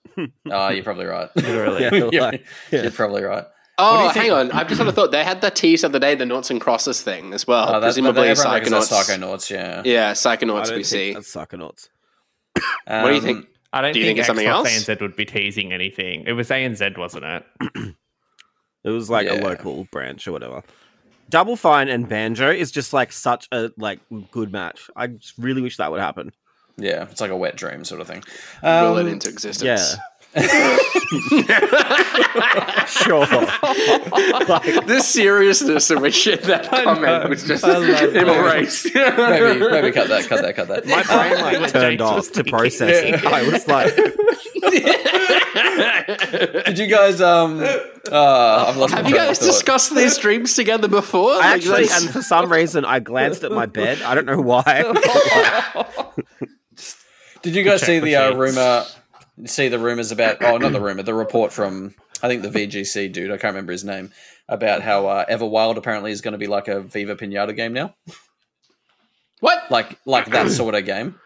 oh, 0.51 0.69
you're 0.71 0.83
probably 0.83 1.05
right. 1.07 1.31
Literally. 1.37 1.83
Yeah, 1.85 1.95
you're, 1.95 2.11
like- 2.23 2.45
yeah. 2.73 2.83
you're 2.83 2.91
probably 2.91 3.23
right. 3.23 3.45
Oh, 3.79 4.09
hang 4.11 4.23
think? 4.25 4.33
on. 4.35 4.53
I've 4.53 4.69
just 4.69 4.79
had 4.79 4.87
a 4.89 4.93
thought. 4.93 5.13
They 5.13 5.25
had 5.25 5.41
the 5.41 5.51
tease 5.51 5.83
of 5.83 5.93
the 5.93 5.97
other 5.99 6.07
day, 6.07 6.15
the 6.15 6.27
Noughts 6.27 6.51
and 6.51 6.61
Crosses 6.61 7.01
thing 7.03 7.33
as 7.33 7.47
well. 7.47 7.69
Oh, 7.69 7.81
that's 7.81 7.95
Presumably 7.95 8.29
everyone 8.29 8.53
reckons 8.55 8.89
that's 8.89 9.11
Psychonauts. 9.11 9.19
Psychonauts, 9.19 9.51
yeah. 9.51 9.83
Yeah, 9.85 10.09
I 10.11 10.13
Psychonauts 10.13 10.77
we 10.77 10.85
see. 10.85 11.15
that's 11.15 11.35
Psychonauts. 11.35 11.89
Um, 12.87 13.03
What 13.03 13.09
do 13.09 13.15
you 13.15 13.21
think? 13.23 13.47
I 13.73 13.81
don't 13.81 13.95
Do 13.95 14.01
you 14.01 14.05
think, 14.05 14.17
think 14.17 14.19
it's 14.19 14.27
something 14.27 14.47
Xbox 14.47 14.53
else? 14.67 14.85
ANZ 14.89 15.01
would 15.01 15.17
be 15.17 15.25
teasing 15.25 15.73
anything. 15.73 16.25
It 16.27 16.33
was 16.35 16.51
ANZ, 16.51 16.99
wasn't 16.99 17.25
it? 17.25 17.95
It 18.85 18.91
was 18.91 19.09
like 19.11 19.29
a 19.29 19.35
local 19.35 19.85
branch 19.91 20.27
or 20.27 20.33
whatever. 20.33 20.63
Double 21.31 21.57
Fine 21.57 21.89
and 21.89 22.09
Banjo 22.09 22.51
is 22.51 22.71
just 22.71 22.93
like 22.93 23.13
such 23.13 23.49
a 23.53 23.71
like 23.79 24.01
good 24.33 24.53
match. 24.53 24.91
I 24.97 25.07
just 25.07 25.35
really 25.39 25.63
wish 25.63 25.77
that 25.79 25.91
would 25.91 26.01
happen. 26.01 26.33
Yeah, 26.77 27.05
it's 27.11 27.21
like 27.21 27.31
a 27.31 27.37
wet 27.37 27.57
dream 27.57 27.85
sort 27.85 28.01
of 28.01 28.07
thing. 28.07 28.23
Will 28.63 28.97
it 28.99 29.03
Um, 29.03 29.09
into 29.09 29.29
existence. 29.29 29.65
Yeah. 29.97 30.03
Sure. 32.87 33.27
like, 33.27 34.87
the 34.87 35.01
seriousness 35.05 35.91
in 35.91 36.01
which 36.01 36.25
that 36.25 36.69
comment 36.71 37.29
was 37.29 37.45
just 37.45 37.65
I 37.65 37.73
love 37.77 37.87
that. 37.87 38.17
embraced. 38.29 38.95
maybe, 38.95 39.61
maybe 39.61 39.93
cut 39.93 40.09
that, 40.09 40.27
cut 40.29 40.41
that, 40.43 40.57
cut 40.57 40.69
that. 40.69 40.87
my 40.87 41.03
brain 41.03 41.33
What 41.43 41.61
like 41.63 41.73
turned 41.73 42.01
off 42.01 42.17
was 42.17 42.29
to 42.29 42.35
thinking. 42.37 42.53
processing. 42.53 43.15
I 43.27 43.43
was 43.43 43.69
like, 43.69 43.95
Did 46.67 46.79
you 46.79 46.87
guys? 46.87 47.21
Um, 47.21 47.61
uh, 48.11 48.65
I've 48.69 48.77
lost 48.77 48.95
Have 48.95 49.09
you 49.09 49.15
guys 49.15 49.39
discussed 49.39 49.95
these 49.95 50.17
dreams 50.19 50.55
together 50.55 50.89
before? 50.89 51.33
I 51.33 51.55
actually, 51.55 51.87
and 51.91 52.11
for 52.11 52.23
some 52.23 52.51
reason, 52.51 52.85
I 52.85 53.01
glanced 53.01 53.45
at 53.45 53.53
my 53.53 53.67
bed. 53.67 54.01
I 54.03 54.15
don't 54.15 54.27
know 54.27 54.41
why. 54.41 54.83
Did 57.43 57.55
you 57.57 57.65
guys 57.65 57.81
Check 57.81 57.87
see 57.87 57.99
the 57.99 58.05
the 58.07 58.17
uh, 58.17 58.29
sheets. 58.29 58.39
rumor? 58.39 58.85
See 59.47 59.69
the 59.69 59.79
rumors 59.79 60.13
about? 60.13 60.43
Oh, 60.43 60.57
not 60.57 60.73
the 60.73 60.81
rumor. 60.81 61.03
The 61.03 61.15
report 61.15 61.53
from 61.53 61.95
I 62.23 62.29
think 62.29 62.43
the 62.43 62.49
VGC 62.49 63.13
dude. 63.13 63.31
I 63.31 63.37
can't 63.37 63.53
remember 63.55 63.73
his 63.73 63.85
name. 63.85 64.11
About 64.49 64.83
how 64.83 65.07
uh, 65.07 65.25
Everwild 65.27 65.77
apparently 65.77 66.11
is 66.13 66.21
going 66.21 66.33
to 66.33 66.39
be 66.39 66.47
like 66.49 66.69
a 66.69 66.81
Viva 66.81 67.17
Pinata 67.17 67.55
game 67.57 67.73
now, 67.73 67.95
what? 69.41 69.71
like 69.71 69.99
like 70.05 70.31
that 70.31 70.51
sort 70.51 70.75
of 70.75 70.85
game. 70.85 71.19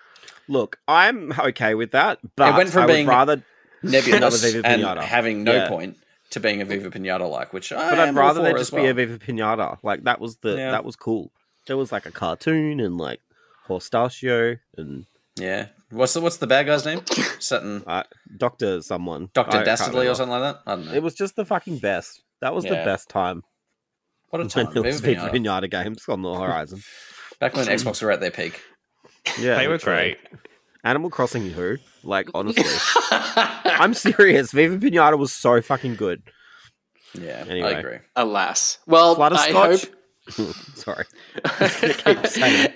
Look, 0.49 0.79
I'm 0.87 1.33
okay 1.39 1.75
with 1.75 1.91
that, 1.93 2.19
but 2.37 2.57
went 2.57 2.71
from 2.71 2.85
I 2.85 2.87
being- 2.87 3.07
rather. 3.07 3.43
Nebulous 3.83 4.55
and 4.65 4.83
having 5.01 5.45
no 5.45 5.53
Yeah. 5.53 5.69
point 5.69 5.97
to 6.31 6.41
being 6.41 6.61
a 6.61 6.65
Viva 6.65 6.91
Pinata 6.91 7.31
like, 7.31 7.53
which 7.53 7.73
I 7.73 7.91
But 7.91 8.01
I'd 8.01 8.15
rather 8.15 8.43
they 8.43 8.53
just 8.53 8.73
as 8.73 8.81
be 8.81 8.87
a. 8.87 8.95
Viva 8.95 9.19
Pinata. 9.19 9.79
Like 9.83 10.05
that 10.05 10.19
was 10.21 10.37
the 10.39 10.57
Yeah. 10.57 10.71
that 10.73 10.85
was 10.85 10.97
cool. 10.97 11.31
There 11.67 11.77
was 11.77 11.93
like 11.93 12.07
a 12.07 12.11
cartoon 12.11 12.81
and 12.81 12.97
like 12.97 13.21
Horstachio 13.69 14.59
and 14.77 15.07
Yeah. 15.37 15.67
What's 15.91 16.15
the 16.15 16.21
what's 16.21 16.39
the 16.39 16.47
bad 16.47 16.67
guy's 16.67 16.85
name? 16.85 17.01
Sutton. 17.39 17.85
uh, 17.87 18.03
Doctor 18.37 18.83
someone. 18.83 19.29
Doctor 19.35 19.63
Dastardly 19.65 20.09
or 20.09 20.15
something 20.15 20.39
like 20.39 20.55
that. 20.55 20.63
I 20.71 20.77
don't 20.77 20.87
know. 20.87 20.93
It 20.93 21.03
was 21.03 21.15
just 21.15 21.37
the 21.37 21.45
fucking 21.45 21.79
best. 21.79 22.23
That 22.41 22.55
was 22.55 22.65
the 22.65 22.75
Yeah. 22.75 22.85
best 22.85 23.09
time 23.09 23.43
what 24.31 24.41
a 24.41 24.43
when 24.43 24.49
time. 24.49 24.75
there 24.75 24.83
was 24.83 25.01
Viva 25.01 25.31
Viva 25.31 25.33
Pinata. 25.39 25.63
Pinata 25.65 25.71
games 25.71 26.05
on 26.09 26.23
the 26.23 26.35
horizon. 26.35 26.81
Back 27.41 27.55
when 27.55 27.67
Xbox 27.67 28.03
were 28.03 28.11
at 28.11 28.21
their 28.21 28.31
peak. 28.31 28.61
Yeah, 29.39 29.57
they 29.57 29.67
were 29.69 29.75
literally. 29.75 30.17
great. 30.31 30.41
Animal 30.85 31.11
Crossing, 31.11 31.51
who? 31.51 31.77
Like 32.03 32.29
honestly, 32.35 32.65
I'm 33.11 33.93
serious. 33.95 34.53
Viva 34.53 34.79
Pinata 34.79 35.19
was 35.19 35.33
so 35.33 35.61
fucking 35.61 35.97
good. 35.97 36.23
Yeah, 37.15 37.45
Anyway. 37.49 37.75
I 37.75 37.79
agree. 37.79 37.99
Alas. 38.15 38.79
Well, 38.87 39.21
I 39.21 39.31
hope 39.31 39.33
Flutterscotch. 39.53 39.91
Sorry. 40.75 41.05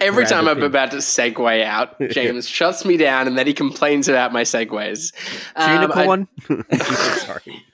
every 0.00 0.24
time 0.26 0.46
I'm 0.46 0.62
about 0.62 0.92
to 0.92 0.98
segue 0.98 1.64
out, 1.64 2.00
James 2.10 2.48
shuts 2.48 2.84
me 2.84 2.96
down 2.96 3.26
and 3.26 3.36
then 3.36 3.46
he 3.46 3.54
complains 3.54 4.08
about 4.08 4.32
my 4.32 4.42
segues. 4.42 5.12
Um, 5.56 5.90
I-. 5.92 7.16
Sorry. 7.16 7.64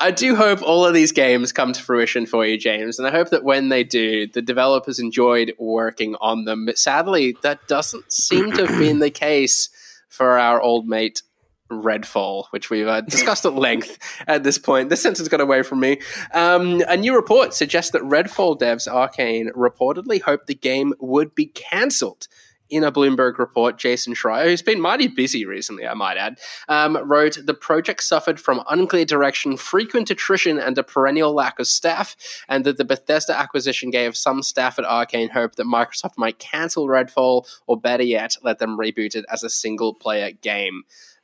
I 0.00 0.10
do 0.10 0.34
hope 0.34 0.62
all 0.62 0.84
of 0.84 0.94
these 0.94 1.12
games 1.12 1.52
come 1.52 1.72
to 1.72 1.82
fruition 1.82 2.26
for 2.26 2.44
you, 2.46 2.58
James, 2.58 2.98
and 2.98 3.06
I 3.06 3.10
hope 3.10 3.30
that 3.30 3.44
when 3.44 3.68
they 3.68 3.84
do, 3.84 4.26
the 4.26 4.42
developers 4.42 4.98
enjoyed 4.98 5.54
working 5.58 6.16
on 6.20 6.44
them. 6.44 6.66
But 6.66 6.78
sadly, 6.78 7.36
that 7.42 7.66
doesn't 7.68 8.12
seem 8.12 8.52
to 8.52 8.66
have 8.66 8.78
been 8.78 8.98
the 9.00 9.10
case 9.10 9.68
for 10.08 10.38
our 10.38 10.60
old 10.60 10.88
mate 10.88 11.22
Redfall, 11.70 12.46
which 12.50 12.70
we've 12.70 12.86
uh, 12.86 13.00
discussed 13.02 13.44
at 13.44 13.54
length 13.54 13.98
at 14.26 14.42
this 14.42 14.58
point. 14.58 14.88
This 14.88 15.02
sentence 15.02 15.28
got 15.28 15.40
away 15.40 15.62
from 15.62 15.80
me. 15.80 16.00
Um, 16.32 16.82
a 16.88 16.96
new 16.96 17.14
report 17.14 17.54
suggests 17.54 17.92
that 17.92 18.02
Redfall 18.02 18.58
devs 18.58 18.88
Arkane 18.88 19.52
reportedly 19.52 20.22
hoped 20.22 20.46
the 20.46 20.54
game 20.54 20.94
would 21.00 21.34
be 21.34 21.46
cancelled. 21.46 22.28
In 22.70 22.84
a 22.84 22.92
Bloomberg 22.92 23.38
report, 23.38 23.78
Jason 23.78 24.12
Schreier, 24.12 24.44
who's 24.44 24.60
been 24.60 24.78
mighty 24.78 25.08
busy 25.08 25.46
recently, 25.46 25.86
I 25.86 25.94
might 25.94 26.18
add, 26.18 26.38
um, 26.68 26.98
wrote 26.98 27.38
the 27.42 27.54
project 27.54 28.02
suffered 28.02 28.38
from 28.38 28.62
unclear 28.68 29.06
direction, 29.06 29.56
frequent 29.56 30.10
attrition, 30.10 30.58
and 30.58 30.76
a 30.76 30.82
perennial 30.82 31.32
lack 31.32 31.58
of 31.58 31.66
staff, 31.66 32.14
and 32.46 32.66
that 32.66 32.76
the 32.76 32.84
Bethesda 32.84 33.34
acquisition 33.34 33.88
gave 33.88 34.18
some 34.18 34.42
staff 34.42 34.78
at 34.78 34.84
Arkane 34.84 35.30
hope 35.30 35.54
that 35.54 35.64
Microsoft 35.64 36.18
might 36.18 36.38
cancel 36.38 36.86
Redfall, 36.86 37.48
or 37.66 37.80
better 37.80 38.02
yet, 38.02 38.36
let 38.42 38.58
them 38.58 38.76
reboot 38.76 39.14
it 39.14 39.24
as 39.32 39.42
a 39.42 39.48
single 39.48 39.94
player 39.94 40.30
game. 40.30 40.82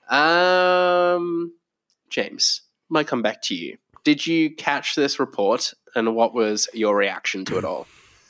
Um, 0.09 1.53
James, 2.11 2.62
might 2.88 3.07
come 3.07 3.23
back 3.23 3.43
to 3.43 3.55
you. 3.55 3.79
Did 4.05 4.27
you 4.27 4.55
catch 4.55 4.95
this 4.95 5.19
report, 5.19 5.73
and 5.95 6.14
what 6.14 6.35
was 6.35 6.69
your 6.75 6.97
reaction 6.97 7.45
to 7.47 7.59
it 7.59 7.64
all? 7.64 7.87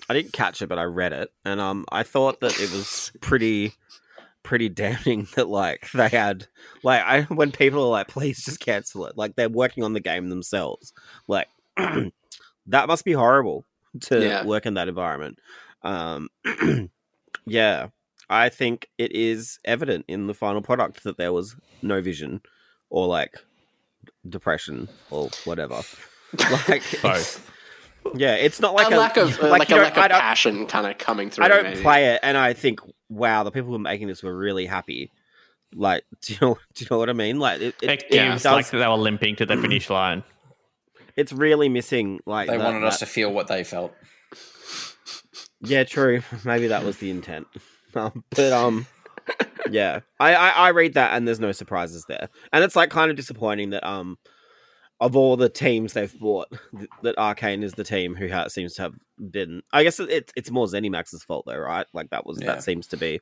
I 0.08 0.14
didn't 0.14 0.32
catch 0.32 0.62
it, 0.62 0.68
but 0.68 0.78
I 0.78 0.84
read 0.84 1.12
it, 1.12 1.32
and 1.44 1.60
um, 1.60 1.84
I 1.90 2.02
thought 2.02 2.40
that 2.40 2.60
it 2.60 2.70
was 2.70 3.10
pretty 3.20 3.72
pretty 4.42 4.68
damning 4.68 5.26
that 5.36 5.48
like 5.48 5.90
they 5.92 6.08
had 6.08 6.46
like 6.82 7.02
I 7.02 7.22
when 7.22 7.50
people 7.50 7.82
are 7.84 7.90
like, 7.90 8.08
please 8.08 8.44
just 8.44 8.60
cancel 8.60 9.06
it. 9.06 9.16
Like 9.16 9.34
they're 9.36 9.48
working 9.48 9.82
on 9.82 9.94
the 9.94 10.00
game 10.00 10.28
themselves. 10.28 10.92
Like 11.26 11.48
that 11.76 12.86
must 12.86 13.04
be 13.04 13.12
horrible 13.12 13.64
to 14.02 14.20
Yeah. 14.20 14.44
work 14.46 14.66
in 14.66 14.74
that 14.74 14.88
environment. 14.88 15.38
Um, 15.82 16.28
yeah, 17.46 17.88
I 18.30 18.48
think 18.48 18.88
it 18.98 19.12
is 19.12 19.58
evident 19.64 20.04
in 20.08 20.26
the 20.26 20.34
final 20.34 20.62
product 20.62 21.04
that 21.04 21.16
there 21.18 21.32
was 21.32 21.56
no 21.82 22.00
vision 22.00 22.40
or 22.90 23.06
like 23.06 23.34
depression 24.28 24.88
or 25.10 25.30
whatever. 25.44 25.80
Like 26.68 26.82
Both. 27.00 27.48
Yeah, 28.16 28.34
it's 28.34 28.58
not 28.60 28.74
like 28.74 28.92
a, 28.92 28.96
lack 28.96 29.16
of 29.16 29.40
like, 29.40 29.68
you 29.68 29.76
a 29.76 29.78
don't- 29.78 29.96
lack 29.96 29.98
I 29.98 30.06
of 30.06 30.10
passion 30.20 30.66
kind 30.66 30.86
of 30.86 30.98
coming 30.98 31.30
through. 31.30 31.44
I 31.44 31.48
don't 31.48 31.62
maybe. 31.64 31.80
play 31.80 32.06
it, 32.14 32.20
and 32.24 32.36
I 32.36 32.52
think, 32.52 32.80
wow, 33.08 33.44
the 33.44 33.50
people 33.52 33.68
who 33.70 33.76
are 33.76 33.78
making 33.78 34.08
this 34.08 34.22
were 34.22 34.36
really 34.36 34.66
happy. 34.66 35.10
Like, 35.74 36.04
do 36.22 36.32
you 36.34 36.38
know? 36.42 36.58
Do 36.74 36.84
you 36.84 36.88
know 36.90 36.98
what 36.98 37.08
I 37.08 37.12
mean? 37.12 37.38
Like, 37.38 37.60
it, 37.60 37.74
it, 37.80 37.90
It 37.90 38.04
yeah, 38.10 38.30
gives 38.32 38.42
does- 38.42 38.52
like 38.52 38.70
they 38.70 38.78
were 38.86 38.96
limping 38.96 39.36
to 39.36 39.46
the 39.46 39.56
finish 39.56 39.88
line. 39.88 40.22
it's 41.16 41.32
really 41.32 41.68
missing. 41.68 42.18
Like, 42.26 42.48
They 42.48 42.56
that- 42.58 42.64
wanted 42.64 42.84
us 42.84 42.98
that- 42.98 43.06
to 43.06 43.12
feel 43.12 43.32
what 43.32 43.46
they 43.46 43.62
felt. 43.64 43.94
Yeah, 45.60 45.84
true. 45.84 46.22
Maybe 46.44 46.66
that 46.66 46.84
was 46.84 46.98
the 46.98 47.10
intent. 47.10 47.46
Um, 47.94 48.24
but 48.30 48.52
um, 48.52 48.86
yeah, 49.70 50.00
I, 50.20 50.34
I 50.34 50.48
I 50.48 50.68
read 50.70 50.94
that, 50.94 51.14
and 51.16 51.26
there's 51.26 51.40
no 51.40 51.52
surprises 51.52 52.04
there, 52.08 52.28
and 52.52 52.62
it's 52.64 52.76
like 52.76 52.90
kind 52.90 53.10
of 53.10 53.16
disappointing 53.16 53.70
that 53.70 53.86
um, 53.86 54.18
of 55.00 55.16
all 55.16 55.36
the 55.36 55.48
teams 55.48 55.92
they've 55.92 56.18
bought, 56.20 56.48
th- 56.76 56.88
that 57.02 57.16
Arkane 57.16 57.62
is 57.64 57.72
the 57.74 57.84
team 57.84 58.14
who 58.14 58.28
ha- 58.28 58.48
seems 58.48 58.74
to 58.74 58.82
have 58.82 58.94
been. 59.30 59.62
I 59.72 59.82
guess 59.82 59.98
it, 60.00 60.32
it's 60.36 60.50
more 60.50 60.66
ZeniMax's 60.66 61.24
fault 61.24 61.44
though, 61.46 61.58
right? 61.58 61.86
Like 61.92 62.10
that 62.10 62.26
was 62.26 62.38
Yeah. 62.40 62.46
that 62.46 62.62
seems 62.62 62.86
to 62.88 62.96
be 62.96 63.20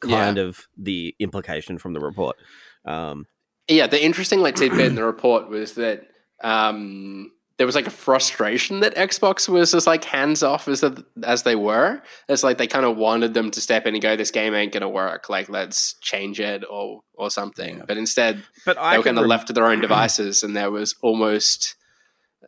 kind 0.00 0.38
of 0.38 0.66
the 0.76 1.14
implication 1.18 1.78
from 1.78 1.92
the 1.94 2.00
report. 2.00 2.36
Um, 2.84 3.26
Yeah, 3.68 3.86
the 3.86 4.04
interesting 4.04 4.40
like 4.40 4.56
tidbit 4.56 4.86
in 4.86 4.94
the 4.94 5.04
report 5.12 5.48
was 5.48 5.74
that 5.74 6.02
um, 6.42 7.32
there 7.58 7.66
was 7.66 7.74
like 7.74 7.86
a 7.86 7.90
frustration 7.90 8.80
that 8.80 8.94
Xbox 8.96 9.48
was 9.48 9.74
as 9.74 9.86
like 9.86 10.04
hands 10.04 10.42
off 10.42 10.68
as 10.68 10.84
as 11.22 11.42
they 11.42 11.56
were. 11.56 12.02
It's 12.28 12.42
like 12.42 12.58
they 12.58 12.66
kind 12.66 12.84
of 12.84 12.96
wanted 12.96 13.32
them 13.34 13.50
to 13.50 13.60
step 13.60 13.86
in 13.86 13.94
and 13.94 14.02
go, 14.02 14.14
"This 14.16 14.30
game 14.30 14.54
ain't 14.54 14.72
gonna 14.72 14.88
work. 14.88 15.30
Like, 15.30 15.48
let's 15.48 15.94
change 16.00 16.38
it 16.38 16.64
or 16.68 17.00
or 17.14 17.30
something." 17.30 17.78
Yeah. 17.78 17.84
But 17.86 17.96
instead, 17.96 18.42
but 18.66 18.76
I 18.76 18.92
they 18.92 18.98
were 18.98 19.04
kind 19.04 19.18
of 19.18 19.22
rem- 19.22 19.30
left 19.30 19.46
to 19.46 19.52
their 19.52 19.66
own 19.66 19.80
devices, 19.80 20.42
and 20.42 20.54
there 20.54 20.70
was 20.70 20.94
almost 21.00 21.76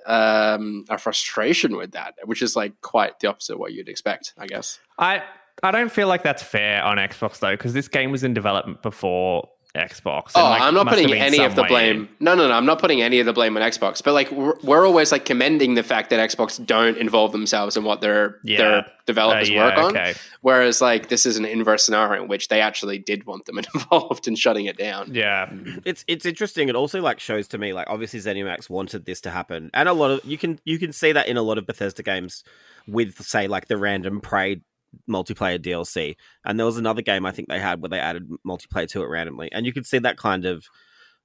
um, 0.06 0.84
a 0.90 0.98
frustration 0.98 1.76
with 1.76 1.92
that, 1.92 2.14
which 2.24 2.42
is 2.42 2.54
like 2.54 2.80
quite 2.82 3.20
the 3.20 3.28
opposite 3.28 3.54
of 3.54 3.60
what 3.60 3.72
you'd 3.72 3.88
expect, 3.88 4.34
I 4.36 4.46
guess. 4.46 4.78
I 4.98 5.22
I 5.62 5.70
don't 5.70 5.90
feel 5.90 6.08
like 6.08 6.22
that's 6.22 6.42
fair 6.42 6.82
on 6.82 6.98
Xbox 6.98 7.38
though, 7.38 7.52
because 7.52 7.72
this 7.72 7.88
game 7.88 8.10
was 8.10 8.24
in 8.24 8.34
development 8.34 8.82
before 8.82 9.48
Xbox. 9.74 10.32
Oh, 10.34 10.42
like, 10.42 10.62
I'm 10.62 10.74
not 10.74 10.88
putting 10.88 11.12
any 11.12 11.38
of 11.40 11.54
the 11.54 11.62
some 11.62 11.64
way 11.72 11.92
blame. 11.92 12.08
No, 12.20 12.34
no, 12.34 12.48
no. 12.48 12.54
I'm 12.54 12.66
not 12.66 12.78
putting 12.80 13.02
any 13.02 13.20
of 13.20 13.26
the 13.26 13.32
blame 13.32 13.56
on 13.56 13.62
Xbox. 13.62 14.02
But 14.02 14.14
like, 14.14 14.30
we're, 14.32 14.54
we're 14.62 14.86
always 14.86 15.12
like 15.12 15.24
commending 15.24 15.74
the 15.74 15.82
fact 15.82 16.10
that 16.10 16.30
Xbox 16.30 16.64
don't 16.64 16.96
involve 16.96 17.32
themselves 17.32 17.76
in 17.76 17.84
what 17.84 18.00
their 18.00 18.38
Yeah. 18.44 18.58
their 18.58 18.76
Uh, 18.78 18.82
developers 19.06 19.48
yeah, 19.50 19.64
work 19.64 19.78
on. 19.78 19.90
okay. 19.96 20.14
Whereas 20.40 20.80
like 20.80 21.08
this 21.08 21.26
is 21.26 21.36
an 21.36 21.44
inverse 21.44 21.84
scenario 21.84 22.22
in 22.22 22.28
which 22.28 22.48
they 22.48 22.60
actually 22.60 22.98
did 22.98 23.24
want 23.24 23.44
them 23.46 23.58
involved 23.74 24.26
in 24.26 24.34
shutting 24.36 24.66
it 24.66 24.76
down. 24.78 25.10
Yeah, 25.14 25.50
it's 25.84 26.04
it's 26.08 26.26
interesting. 26.26 26.68
It 26.68 26.74
also 26.74 27.00
like 27.00 27.20
shows 27.20 27.46
to 27.48 27.58
me 27.58 27.72
like 27.72 27.86
obviously 27.88 28.20
ZeniMax 28.20 28.68
wanted 28.68 29.04
this 29.04 29.20
to 29.22 29.30
happen, 29.30 29.70
and 29.74 29.88
a 29.88 29.92
lot 29.92 30.10
of 30.10 30.24
you 30.24 30.38
can 30.38 30.58
you 30.64 30.78
can 30.78 30.92
see 30.92 31.12
that 31.12 31.28
in 31.28 31.36
a 31.36 31.42
lot 31.42 31.56
of 31.58 31.66
Bethesda 31.66 32.02
games 32.02 32.42
with 32.86 33.20
say 33.22 33.48
like 33.48 33.68
the 33.68 33.76
random 33.76 34.20
Prey 34.20 34.60
multiplayer 35.08 35.58
DLC, 35.58 36.16
and 36.44 36.58
there 36.58 36.66
was 36.66 36.76
another 36.78 37.02
game 37.02 37.26
I 37.26 37.30
think 37.32 37.48
they 37.48 37.58
had 37.60 37.80
where 37.80 37.88
they 37.88 38.00
added 38.00 38.28
multiplayer 38.46 38.88
to 38.88 39.02
it 39.02 39.06
randomly, 39.08 39.50
and 39.52 39.66
you 39.66 39.72
could 39.72 39.86
see 39.86 39.98
that 39.98 40.16
kind 40.16 40.44
of 40.46 40.64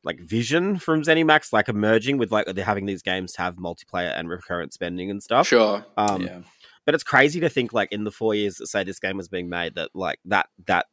like 0.03 0.19
vision 0.19 0.77
from 0.77 1.01
ZeniMax 1.01 1.53
like 1.53 1.69
emerging 1.69 2.17
with 2.17 2.31
like 2.31 2.45
they're 2.47 2.65
having 2.65 2.85
these 2.85 3.01
games 3.01 3.35
have 3.37 3.55
multiplayer 3.55 4.11
and 4.17 4.27
recurrent 4.29 4.73
spending 4.73 5.09
and 5.09 5.23
stuff. 5.23 5.47
Sure. 5.47 5.85
Um, 5.95 6.23
yeah. 6.23 6.39
but 6.85 6.93
it's 6.93 7.05
crazy 7.05 7.39
to 7.39 7.47
think 7.49 7.71
like 7.71 7.91
in 7.93 8.03
the 8.03 8.11
four 8.11 8.35
years 8.35 8.55
that 8.57 8.67
say 8.67 8.83
this 8.83 8.99
game 8.99 9.15
was 9.15 9.29
being 9.29 9.47
made 9.47 9.75
that 9.75 9.91
like 9.93 10.19
that 10.25 10.47
that 10.67 10.87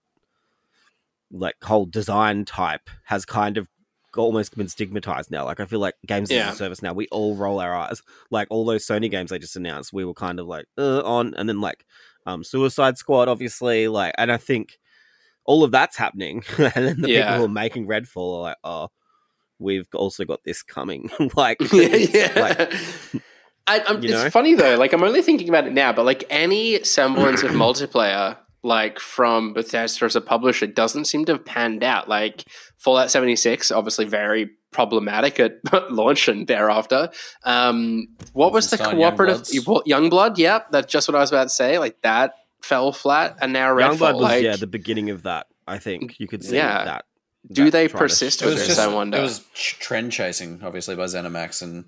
like 1.33 1.56
whole 1.62 1.87
design 1.87 2.44
type 2.44 2.88
has 3.04 3.24
kind 3.24 3.56
of 3.56 3.68
almost 4.16 4.56
been 4.56 4.66
stigmatized 4.68 5.30
now 5.30 5.44
like 5.44 5.61
i 5.61 5.64
feel 5.64 5.78
like 5.78 5.94
games 6.04 6.30
Yeah. 6.30 6.48
as 6.48 6.54
a 6.54 6.59
service 6.59 6.83
now 6.83 6.92
we 6.92 7.06
all 7.12 7.37
roll 7.37 7.61
our 7.61 7.72
eyes 7.72 8.02
like 8.33 8.48
all 8.50 8.64
those 8.64 8.85
sony 8.85 9.09
games 9.09 9.30
they 9.30 9.38
just 9.38 9.54
announced 9.54 9.92
we 9.92 10.04
were 10.04 10.14
kind 10.14 10.40
of 10.40 10.48
like 10.48 10.66
uh, 10.76 11.00
on 11.04 11.35
and 11.35 11.48
then 11.48 11.61
like 11.61 11.85
um 12.26 12.44
suicide 12.44 12.98
squad 12.98 13.28
obviously 13.28 13.88
like 13.88 14.14
and 14.18 14.30
i 14.30 14.37
think 14.37 14.78
all 15.44 15.64
of 15.64 15.70
that's 15.70 15.96
happening 15.96 16.42
and 16.59 16.72
then 16.74 17.00
the 17.00 17.09
Yeah. 17.09 17.22
people 17.22 17.38
who 17.38 17.44
are 17.44 17.48
making 17.48 17.87
redfall 17.87 18.38
are 18.38 18.42
like 18.42 18.56
oh 18.64 18.88
we've 19.59 19.88
also 19.94 20.24
got 20.24 20.42
this 20.44 20.62
coming 20.62 21.11
like 21.37 21.59
yeah, 21.72 22.33
like 22.37 22.72
I, 23.66 23.80
I'm, 23.87 24.02
it's 24.02 24.12
know? 24.12 24.30
funny 24.30 24.54
though. 24.54 24.76
Like 24.76 24.92
I'm 24.92 25.02
only 25.04 25.22
thinking 25.22 25.48
about 25.48 25.66
it 25.66 25.72
now, 25.72 25.92
but 25.92 26.04
like 26.04 26.24
any 26.28 26.83
semblance 26.83 27.42
of 27.42 27.50
multiplayer, 27.52 28.37
like 28.62 28.99
from 28.99 29.53
Bethesda 29.55 30.05
as 30.05 30.16
a 30.16 30.20
publisher, 30.20 30.66
doesn't 30.66 31.07
seem 31.07 31.25
to 31.27 31.33
have 31.33 31.44
panned 31.44 31.83
out. 31.83 32.09
Like 32.09 32.44
Fallout 32.79 33.11
76, 33.11 33.70
obviously 33.70 34.05
very 34.05 34.51
problematic 34.73 35.40
at 35.40 35.59
launch 35.90 36.29
and 36.29 36.46
thereafter. 36.46 37.11
Um, 37.44 38.09
what 38.33 38.53
was 38.53 38.70
the 38.70 38.79
cooperative 38.79 39.42
Youngbloods. 39.42 39.87
Youngblood? 39.87 40.38
Yep, 40.38 40.70
that's 40.73 40.92
just 40.92 41.09
what 41.09 41.14
I 41.16 41.20
was 41.20 41.31
about 41.31 41.44
to 41.44 41.49
say. 41.51 41.79
Like 41.79 42.01
that 42.03 42.35
fell 42.62 42.92
flat, 42.92 43.38
and 43.40 43.53
now 43.53 43.70
Redfall. 43.75 43.96
Youngblood 43.96 44.12
was 44.14 44.23
like, 44.23 44.42
yeah 44.42 44.57
the 44.57 44.66
beginning 44.66 45.09
of 45.11 45.23
that 45.23 45.46
i 45.66 45.79
think 45.79 46.20
you 46.20 46.29
could 46.29 46.44
see 46.44 46.57
Yeah. 46.57 46.85
that 46.85 47.05
do 47.51 47.64
that 47.64 47.70
they 47.70 47.88
persist 47.88 48.42
with 48.44 48.57
this? 48.57 48.66
just 48.66 48.79
I 48.81 48.88
wonder. 48.88 49.16
it 49.16 49.23
was 49.23 49.42
trend 49.55 50.12
chasing, 50.12 50.61
obviously 50.62 50.94
by 50.94 51.05
ZeniMax, 51.05 51.62
and 51.62 51.87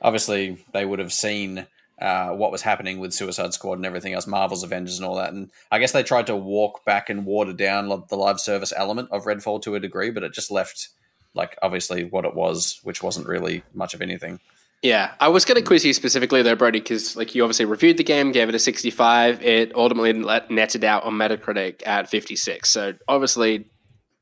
obviously 0.00 0.64
they 0.72 0.84
would 0.86 0.98
have 0.98 1.12
seen 1.12 1.66
uh, 2.00 2.30
what 2.30 2.50
was 2.50 2.62
happening 2.62 2.98
with 2.98 3.14
Suicide 3.14 3.54
Squad 3.54 3.74
and 3.74 3.86
everything 3.86 4.14
else, 4.14 4.26
Marvel's 4.26 4.64
Avengers 4.64 4.98
and 4.98 5.06
all 5.06 5.16
that. 5.16 5.32
And 5.32 5.50
I 5.70 5.78
guess 5.78 5.92
they 5.92 6.02
tried 6.02 6.26
to 6.26 6.36
walk 6.36 6.84
back 6.84 7.08
and 7.08 7.24
water 7.24 7.52
down 7.52 7.88
the 7.88 8.16
live 8.16 8.40
service 8.40 8.72
element 8.76 9.08
of 9.12 9.24
Redfall 9.24 9.62
to 9.62 9.74
a 9.74 9.80
degree, 9.80 10.10
but 10.10 10.22
it 10.22 10.32
just 10.32 10.50
left 10.50 10.88
like 11.34 11.56
obviously 11.62 12.04
what 12.04 12.24
it 12.24 12.34
was, 12.34 12.80
which 12.82 13.02
wasn't 13.02 13.26
really 13.26 13.62
much 13.74 13.94
of 13.94 14.02
anything. 14.02 14.40
Yeah, 14.82 15.14
I 15.18 15.28
was 15.28 15.46
going 15.46 15.56
to 15.56 15.66
quiz 15.66 15.84
you 15.84 15.94
specifically 15.94 16.42
there, 16.42 16.56
Brody, 16.56 16.80
because 16.80 17.16
like 17.16 17.34
you 17.34 17.42
obviously 17.42 17.64
reviewed 17.64 17.96
the 17.96 18.04
game, 18.04 18.32
gave 18.32 18.48
it 18.48 18.54
a 18.54 18.58
65. 18.58 19.42
It 19.42 19.74
ultimately 19.74 20.12
let, 20.12 20.50
netted 20.50 20.84
out 20.84 21.04
on 21.04 21.14
Metacritic 21.14 21.86
at 21.86 22.10
56. 22.10 22.68
So 22.68 22.92
obviously, 23.08 23.70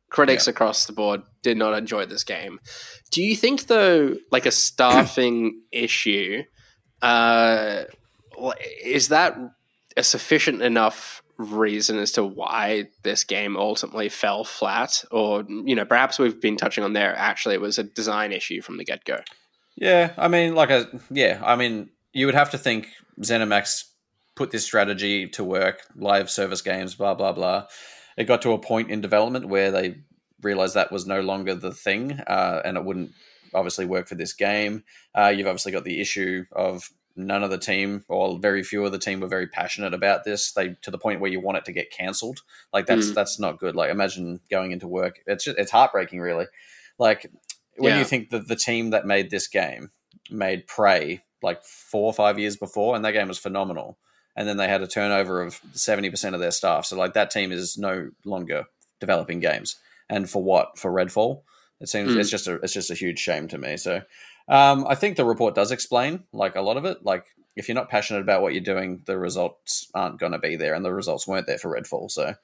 critics 0.09 0.47
across 0.47 0.87
the 0.87 0.93
board 0.93 1.23
did 1.43 1.57
not 1.57 1.77
enjoy 1.77 2.07
this 2.07 2.23
game. 2.23 2.61
Do 3.11 3.23
you 3.23 3.35
think 3.35 3.67
though, 3.67 4.15
like 4.31 4.47
a 4.47 4.53
staffing 4.53 5.63
issue, 5.73 6.45
uh, 7.03 7.85
is 8.83 9.09
that 9.09 9.37
a 9.97 10.03
sufficient 10.03 10.63
enough 10.63 11.23
reason 11.37 11.99
as 11.99 12.13
to 12.13 12.25
why 12.25 12.89
this 13.03 13.25
game 13.25 13.57
ultimately 13.57 14.09
fell 14.09 14.45
flat, 14.45 15.05
or 15.11 15.45
you 15.49 15.75
know, 15.75 15.85
perhaps 15.85 16.19
we've 16.19 16.41
been 16.41 16.57
touching 16.57 16.85
on 16.85 16.93
there. 16.93 17.15
Actually, 17.17 17.55
it 17.55 17.61
was 17.61 17.79
a 17.79 17.83
design 17.83 18.33
issue 18.33 18.63
from 18.63 18.77
the 18.77 18.85
get 18.85 19.05
go. 19.05 19.19
Yeah, 19.77 20.13
I 20.17 20.29
mean, 20.29 20.55
like 20.55 20.71
a 20.71 20.89
yeah, 21.11 21.41
I 21.45 21.57
mean, 21.57 21.91
you 22.13 22.27
would 22.27 22.35
have 22.35 22.51
to 22.51 22.59
think 22.59 22.89
ZeniMax 23.21 23.85
put 24.35 24.51
this 24.51 24.65
strategy 24.65 25.29
to 25.29 25.45
work, 25.45 25.83
live 25.97 26.31
service 26.31 26.63
games, 26.63 26.95
blah 26.95 27.15
blah 27.15 27.33
blah. 27.33 27.67
It 28.17 28.25
got 28.25 28.43
to 28.43 28.53
a 28.53 28.59
point 28.59 28.91
in 28.91 29.01
development 29.01 29.49
where 29.49 29.71
they 29.71 29.97
realized 30.43 30.75
that 30.75 30.93
was 30.93 31.07
no 31.07 31.21
longer 31.21 31.55
the 31.55 31.73
thing, 31.73 32.13
uh, 32.13 32.61
and 32.65 32.77
it 32.77 32.85
wouldn't 32.85 33.13
obviously 33.55 33.87
work 33.87 34.09
for 34.09 34.15
this 34.15 34.33
game. 34.33 34.85
Uh, 35.15 35.29
you've 35.29 35.47
obviously 35.47 35.73
got 35.73 35.85
the 35.85 36.01
issue 36.01 36.45
of 36.53 36.91
none 37.15 37.43
of 37.43 37.51
the 37.51 37.59
team 37.59 38.05
or 38.09 38.39
very 38.39 38.63
few 38.63 38.85
of 38.87 38.93
the 38.93 38.99
team 38.99 39.21
were 39.21 39.27
very 39.29 39.47
passionate 39.47 39.93
about 39.93 40.25
this. 40.25 40.53
They 40.53 40.77
to 40.83 40.91
the 40.91 40.99
point 40.99 41.21
where 41.21 41.31
you 41.31 41.41
want 41.41 41.59
it 41.59 41.65
to 41.67 41.73
get 41.73 41.91
cancelled. 41.91 42.41
Like 42.73 42.87
that's 42.87 43.11
Mm. 43.11 43.15
that's 43.15 43.39
not 43.39 43.59
good. 43.59 43.77
Like 43.77 43.91
imagine 43.91 44.41
going 44.51 44.73
into 44.73 44.89
work. 44.89 45.21
It's 45.27 45.45
just, 45.45 45.59
it's 45.59 45.71
heartbreaking, 45.71 46.21
really. 46.21 46.47
Like 46.99 47.31
when 47.77 47.93
Yeah. 47.93 47.99
you 47.99 48.05
think 48.05 48.31
that 48.31 48.49
the 48.49 48.57
team 48.57 48.91
that 48.91 49.07
made 49.07 49.31
this 49.31 49.47
game 49.47 49.91
made 50.31 50.67
Prey 50.67 51.23
like 51.43 51.63
four 51.65 52.05
or 52.05 52.15
five 52.15 52.39
years 52.39 52.57
before, 52.57 52.95
and 52.97 53.05
that 53.05 53.13
game 53.13 53.29
was 53.29 53.39
phenomenal. 53.39 53.99
And 54.35 54.49
then 54.49 54.57
they 54.57 54.69
had 54.69 54.81
a 54.81 54.87
turnover 54.87 55.43
of 55.43 55.61
seventy 55.75 56.09
percent 56.09 56.35
of 56.35 56.41
their 56.41 56.51
staff. 56.51 56.87
So 56.87 56.97
like 56.97 57.13
that 57.13 57.31
team 57.31 57.53
is 57.53 57.77
no 57.77 58.11
longer 58.25 58.65
developing 59.01 59.41
games. 59.41 59.77
And 60.09 60.31
for 60.31 60.43
what? 60.43 60.79
For 60.79 60.91
Redfall? 60.91 61.43
It 61.83 61.89
seems 61.89 62.13
Mm. 62.15 62.21
it's 62.21 62.31
just 62.31 62.47
a 62.49 62.55
it's 62.63 62.73
just 62.73 62.91
a 62.91 62.95
huge 62.95 63.19
shame 63.19 63.49
to 63.49 63.59
me. 63.59 63.77
So 63.77 64.01
um, 64.49 64.87
I 64.89 64.95
think 64.95 65.17
the 65.17 65.25
report 65.25 65.55
does 65.55 65.71
explain 65.73 66.25
like 66.33 66.57
a 66.57 66.63
lot 66.63 66.77
of 66.79 66.85
it. 66.85 67.05
Like 67.05 67.25
if 67.57 67.69
you're 67.69 67.75
not 67.75 67.91
passionate 67.91 68.21
about 68.21 68.41
what 68.41 68.55
you're 68.55 68.63
doing, 68.63 69.03
the 69.05 69.19
results 69.19 69.91
aren't 69.95 70.19
going 70.19 70.33
to 70.33 70.39
be 70.39 70.57
there, 70.57 70.75
and 70.75 70.85
the 70.85 70.93
results 70.95 71.27
weren't 71.29 71.47
there 71.47 71.59
for 71.59 71.71
Redfall. 71.79 72.11
So 72.11 72.35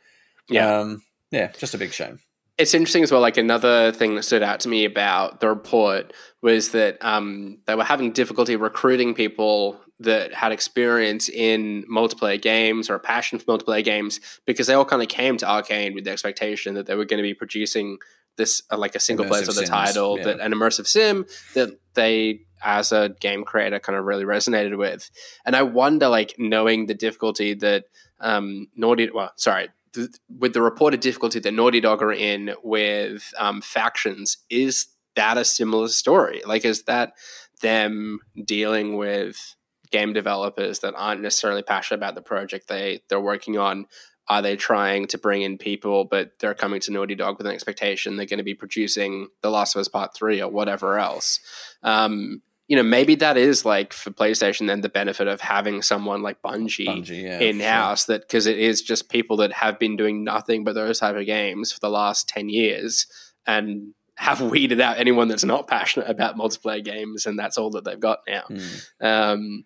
Yeah. 0.50 0.80
um, 0.80 1.02
yeah, 1.30 1.52
just 1.58 1.74
a 1.74 1.78
big 1.78 1.92
shame. 1.92 2.20
it's 2.58 2.74
interesting 2.74 3.04
as 3.04 3.12
well. 3.12 3.20
Like 3.20 3.36
another 3.36 3.92
thing 3.92 4.16
that 4.16 4.24
stood 4.24 4.42
out 4.42 4.58
to 4.60 4.68
me 4.68 4.84
about 4.84 5.38
the 5.40 5.48
report 5.48 6.12
was 6.42 6.70
that 6.70 6.98
um, 7.04 7.58
they 7.66 7.76
were 7.76 7.84
having 7.84 8.10
difficulty 8.12 8.56
recruiting 8.56 9.14
people 9.14 9.80
that 10.00 10.34
had 10.34 10.50
experience 10.52 11.28
in 11.28 11.84
multiplayer 11.90 12.40
games 12.40 12.90
or 12.90 12.94
a 12.96 13.00
passion 13.00 13.38
for 13.38 13.44
multiplayer 13.46 13.84
games 13.84 14.18
because 14.44 14.66
they 14.66 14.74
all 14.74 14.84
kind 14.84 15.02
of 15.02 15.08
came 15.08 15.36
to 15.36 15.46
Arkane 15.46 15.94
with 15.94 16.04
the 16.04 16.10
expectation 16.10 16.74
that 16.74 16.86
they 16.86 16.94
were 16.96 17.04
going 17.04 17.18
to 17.18 17.22
be 17.22 17.34
producing 17.34 17.98
this 18.38 18.62
uh, 18.70 18.78
like 18.78 18.94
a 18.94 19.00
single 19.00 19.26
player 19.26 19.42
Immersive 19.42 19.48
of 19.48 19.54
the 19.56 19.66
sims, 19.66 19.68
title 19.68 20.16
yeah. 20.18 20.24
that 20.24 20.40
an 20.40 20.52
immersive 20.52 20.86
sim 20.86 21.26
that 21.54 21.78
they 21.92 22.40
as 22.62 22.90
a 22.90 23.10
game 23.20 23.44
creator 23.44 23.78
kind 23.78 23.98
of 23.98 24.04
really 24.04 24.24
resonated 24.24 24.78
with 24.78 25.10
and 25.44 25.54
i 25.54 25.62
wonder 25.62 26.08
like 26.08 26.34
knowing 26.38 26.86
the 26.86 26.94
difficulty 26.94 27.52
that 27.54 27.84
um 28.20 28.68
naughty 28.74 29.10
well 29.10 29.32
sorry 29.36 29.68
th- 29.92 30.08
with 30.38 30.54
the 30.54 30.62
reported 30.62 31.00
difficulty 31.00 31.38
that 31.38 31.52
naughty 31.52 31.80
dog 31.80 32.02
are 32.02 32.12
in 32.12 32.54
with 32.62 33.32
um 33.38 33.60
factions 33.60 34.38
is 34.48 34.86
that 35.14 35.36
a 35.36 35.44
similar 35.44 35.88
story 35.88 36.40
like 36.46 36.64
is 36.64 36.84
that 36.84 37.12
them 37.60 38.20
dealing 38.44 38.96
with 38.96 39.56
game 39.90 40.12
developers 40.12 40.80
that 40.80 40.94
aren't 40.96 41.22
necessarily 41.22 41.62
passionate 41.62 41.98
about 41.98 42.14
the 42.14 42.22
project 42.22 42.68
they 42.68 43.00
they're 43.08 43.20
working 43.20 43.58
on 43.58 43.86
are 44.28 44.42
they 44.42 44.56
trying 44.56 45.06
to 45.06 45.18
bring 45.18 45.42
in 45.42 45.58
people 45.58 46.04
but 46.04 46.32
they're 46.38 46.54
coming 46.54 46.80
to 46.80 46.92
naughty 46.92 47.14
dog 47.14 47.38
with 47.38 47.46
an 47.46 47.52
expectation 47.52 48.16
they're 48.16 48.26
going 48.26 48.38
to 48.38 48.44
be 48.44 48.54
producing 48.54 49.28
the 49.42 49.50
last 49.50 49.74
of 49.74 49.80
us 49.80 49.88
part 49.88 50.14
3 50.14 50.42
or 50.42 50.50
whatever 50.50 50.98
else 50.98 51.40
um, 51.82 52.42
you 52.68 52.76
know 52.76 52.82
maybe 52.82 53.14
that 53.16 53.36
is 53.36 53.64
like 53.64 53.92
for 53.92 54.10
playstation 54.10 54.66
then 54.66 54.82
the 54.82 54.88
benefit 54.88 55.26
of 55.26 55.40
having 55.40 55.82
someone 55.82 56.22
like 56.22 56.40
bungie, 56.42 56.86
Bungie, 56.86 57.22
yeah, 57.22 57.40
in 57.40 57.60
house 57.60 58.04
that 58.04 58.20
because 58.20 58.46
it 58.46 58.58
is 58.58 58.82
just 58.82 59.08
people 59.08 59.38
that 59.38 59.52
have 59.52 59.78
been 59.78 59.96
doing 59.96 60.22
nothing 60.22 60.64
but 60.64 60.74
those 60.74 61.00
type 61.00 61.16
of 61.16 61.26
games 61.26 61.72
for 61.72 61.80
the 61.80 61.90
last 61.90 62.28
10 62.28 62.48
years 62.48 63.06
and 63.46 63.94
have 64.16 64.40
weeded 64.50 64.80
out 64.80 64.98
anyone 64.98 65.28
that's 65.28 65.44
not 65.44 65.66
passionate 65.66 66.08
about 66.08 66.36
multiplayer 66.36 66.84
games 66.84 67.26
and 67.26 67.38
that's 67.38 67.56
all 67.56 67.70
that 67.70 67.84
they've 67.84 67.98
got 67.98 68.20
now. 68.28 68.44
Mm. 68.50 68.84
um, 69.04 69.64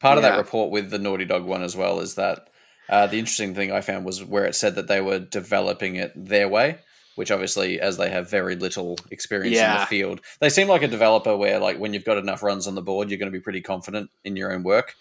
Part 0.00 0.16
of 0.16 0.22
that 0.22 0.36
report 0.36 0.70
with 0.70 0.90
the 0.90 0.98
Naughty 1.00 1.24
Dog 1.24 1.44
one 1.44 1.64
as 1.64 1.74
well 1.74 1.98
is 1.98 2.14
that 2.14 2.50
uh, 2.88 3.06
the 3.06 3.18
interesting 3.18 3.54
thing 3.54 3.72
I 3.72 3.80
found 3.80 4.04
was 4.04 4.24
where 4.24 4.44
it 4.44 4.54
said 4.54 4.74
that 4.76 4.88
they 4.88 5.00
were 5.00 5.18
developing 5.18 5.96
it 5.96 6.12
their 6.14 6.48
way, 6.48 6.78
which 7.16 7.30
obviously, 7.30 7.80
as 7.80 7.96
they 7.96 8.10
have 8.10 8.30
very 8.30 8.56
little 8.56 8.98
experience 9.10 9.56
in 9.58 9.80
the 9.80 9.86
field, 9.86 10.20
they 10.40 10.48
seem 10.48 10.68
like 10.68 10.82
a 10.82 10.88
developer 10.88 11.36
where, 11.36 11.58
like, 11.58 11.78
when 11.78 11.92
you've 11.92 12.04
got 12.04 12.18
enough 12.18 12.42
runs 12.42 12.66
on 12.66 12.74
the 12.74 12.82
board, 12.82 13.10
you're 13.10 13.18
going 13.18 13.32
to 13.32 13.38
be 13.38 13.42
pretty 13.42 13.60
confident 13.60 14.10
in 14.24 14.36
your 14.36 14.52
own 14.52 14.62
work. 14.62 14.94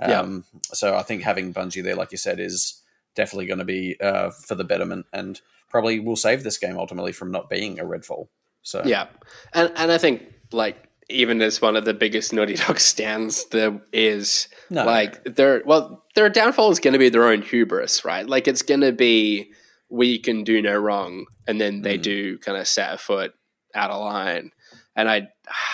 Yeah. 0.00 0.20
Um, 0.20 0.44
So 0.72 0.96
I 0.96 1.02
think 1.02 1.22
having 1.22 1.52
Bungie 1.54 1.82
there, 1.82 1.96
like 1.96 2.12
you 2.12 2.18
said, 2.18 2.40
is 2.40 2.82
definitely 3.14 3.46
going 3.46 3.58
to 3.58 3.64
be 3.64 3.96
uh, 4.00 4.30
for 4.30 4.54
the 4.54 4.64
betterment 4.64 5.06
and 5.12 5.40
probably 5.68 6.00
will 6.00 6.16
save 6.16 6.42
this 6.42 6.58
game 6.58 6.78
ultimately 6.78 7.12
from 7.12 7.30
not 7.30 7.48
being 7.48 7.78
a 7.78 7.84
Redfall. 7.84 8.28
So 8.62 8.82
Yeah, 8.84 9.06
and 9.52 9.70
and 9.76 9.92
I 9.92 9.98
think 9.98 10.22
like 10.52 10.88
even 11.14 11.40
as 11.42 11.62
one 11.62 11.76
of 11.76 11.84
the 11.84 11.94
biggest 11.94 12.32
Naughty 12.32 12.54
Dog 12.54 12.78
stands 12.92 13.46
there 13.46 13.80
is 13.92 14.48
No. 14.70 14.84
like 14.84 15.22
their 15.24 15.62
well 15.64 16.04
their 16.14 16.28
downfall 16.28 16.70
is 16.70 16.80
going 16.80 16.92
to 16.92 16.98
be 16.98 17.08
their 17.08 17.28
own 17.28 17.42
hubris, 17.42 18.04
right? 18.04 18.26
Like 18.28 18.46
it's 18.48 18.62
going 18.62 18.80
to 18.82 18.92
be 18.92 19.52
we 19.88 20.18
can 20.18 20.44
do 20.44 20.60
no 20.62 20.76
wrong, 20.76 21.26
and 21.46 21.60
then 21.60 21.82
they 21.82 21.98
Mm. 21.98 22.02
do 22.02 22.38
kind 22.38 22.58
of 22.58 22.66
set 22.66 22.94
a 22.94 22.98
foot 22.98 23.32
out 23.74 23.90
of 23.90 24.00
line, 24.00 24.50
and 24.96 25.08
I 25.08 25.28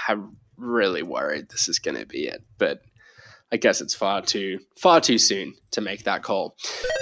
I'm 0.08 0.36
really 0.56 1.02
worried 1.02 1.48
this 1.50 1.68
is 1.68 1.78
going 1.78 1.96
to 1.96 2.06
be 2.06 2.26
it, 2.26 2.42
but. 2.58 2.80
I 3.52 3.56
guess 3.56 3.80
it's 3.80 3.94
far 3.96 4.22
too 4.22 4.60
far 4.78 5.00
too 5.00 5.18
soon 5.18 5.54
to 5.72 5.80
make 5.80 6.04
that 6.04 6.22
call. 6.22 6.54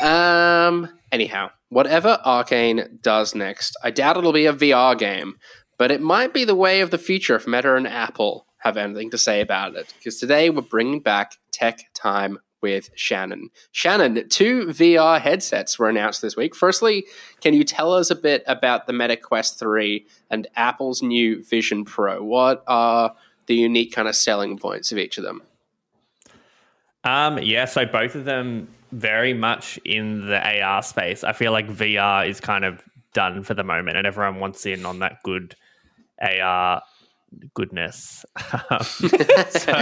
Um, 0.02 0.88
anyhow, 1.12 1.50
whatever 1.68 2.18
Arkane 2.24 3.02
does 3.02 3.34
next, 3.34 3.76
I 3.84 3.90
doubt 3.90 4.16
it'll 4.16 4.32
be 4.32 4.46
a 4.46 4.54
VR 4.54 4.96
game, 4.98 5.34
but 5.78 5.90
it 5.90 6.02
might 6.02 6.34
be 6.34 6.44
the 6.44 6.54
way 6.54 6.80
of 6.80 6.90
the 6.90 6.98
future 6.98 7.36
if 7.36 7.46
Meta 7.46 7.74
and 7.74 7.86
Apple 7.86 8.46
have 8.58 8.76
anything 8.76 9.10
to 9.10 9.18
say 9.18 9.40
about 9.40 9.76
it. 9.76 9.94
Because 9.96 10.18
today 10.18 10.50
we're 10.50 10.60
bringing 10.62 11.00
back 11.00 11.36
Tech 11.52 11.88
Time 11.94 12.38
with 12.60 12.90
Shannon. 12.96 13.50
Shannon, 13.70 14.28
two 14.28 14.66
VR 14.66 15.20
headsets 15.20 15.78
were 15.78 15.88
announced 15.88 16.20
this 16.22 16.36
week. 16.36 16.56
Firstly, 16.56 17.06
can 17.40 17.54
you 17.54 17.62
tell 17.62 17.92
us 17.92 18.10
a 18.10 18.16
bit 18.16 18.42
about 18.46 18.86
the 18.86 18.92
Meta 18.92 19.16
Quest 19.16 19.60
3 19.60 20.04
and 20.28 20.48
Apple's 20.56 21.00
new 21.00 21.44
Vision 21.44 21.84
Pro? 21.84 22.22
What 22.22 22.64
are 22.66 23.14
the 23.46 23.54
unique 23.54 23.92
kind 23.92 24.08
of 24.08 24.16
selling 24.16 24.58
points 24.58 24.90
of 24.90 24.98
each 24.98 25.18
of 25.18 25.24
them? 25.24 25.42
Um, 27.04 27.38
yeah, 27.38 27.64
so 27.64 27.86
both 27.86 28.16
of 28.16 28.24
them 28.24 28.68
very 28.90 29.34
much 29.34 29.78
in 29.84 30.26
the 30.26 30.62
AR 30.62 30.82
space. 30.82 31.22
I 31.22 31.32
feel 31.32 31.52
like 31.52 31.68
VR 31.68 32.28
is 32.28 32.40
kind 32.40 32.64
of 32.64 32.82
done 33.14 33.44
for 33.44 33.54
the 33.54 33.64
moment, 33.64 33.96
and 33.96 34.06
everyone 34.06 34.40
wants 34.40 34.66
in 34.66 34.84
on 34.84 34.98
that 34.98 35.22
good 35.22 35.54
AR 36.20 36.82
goodness. 37.54 38.24
Um, 38.36 38.80
so 38.80 39.72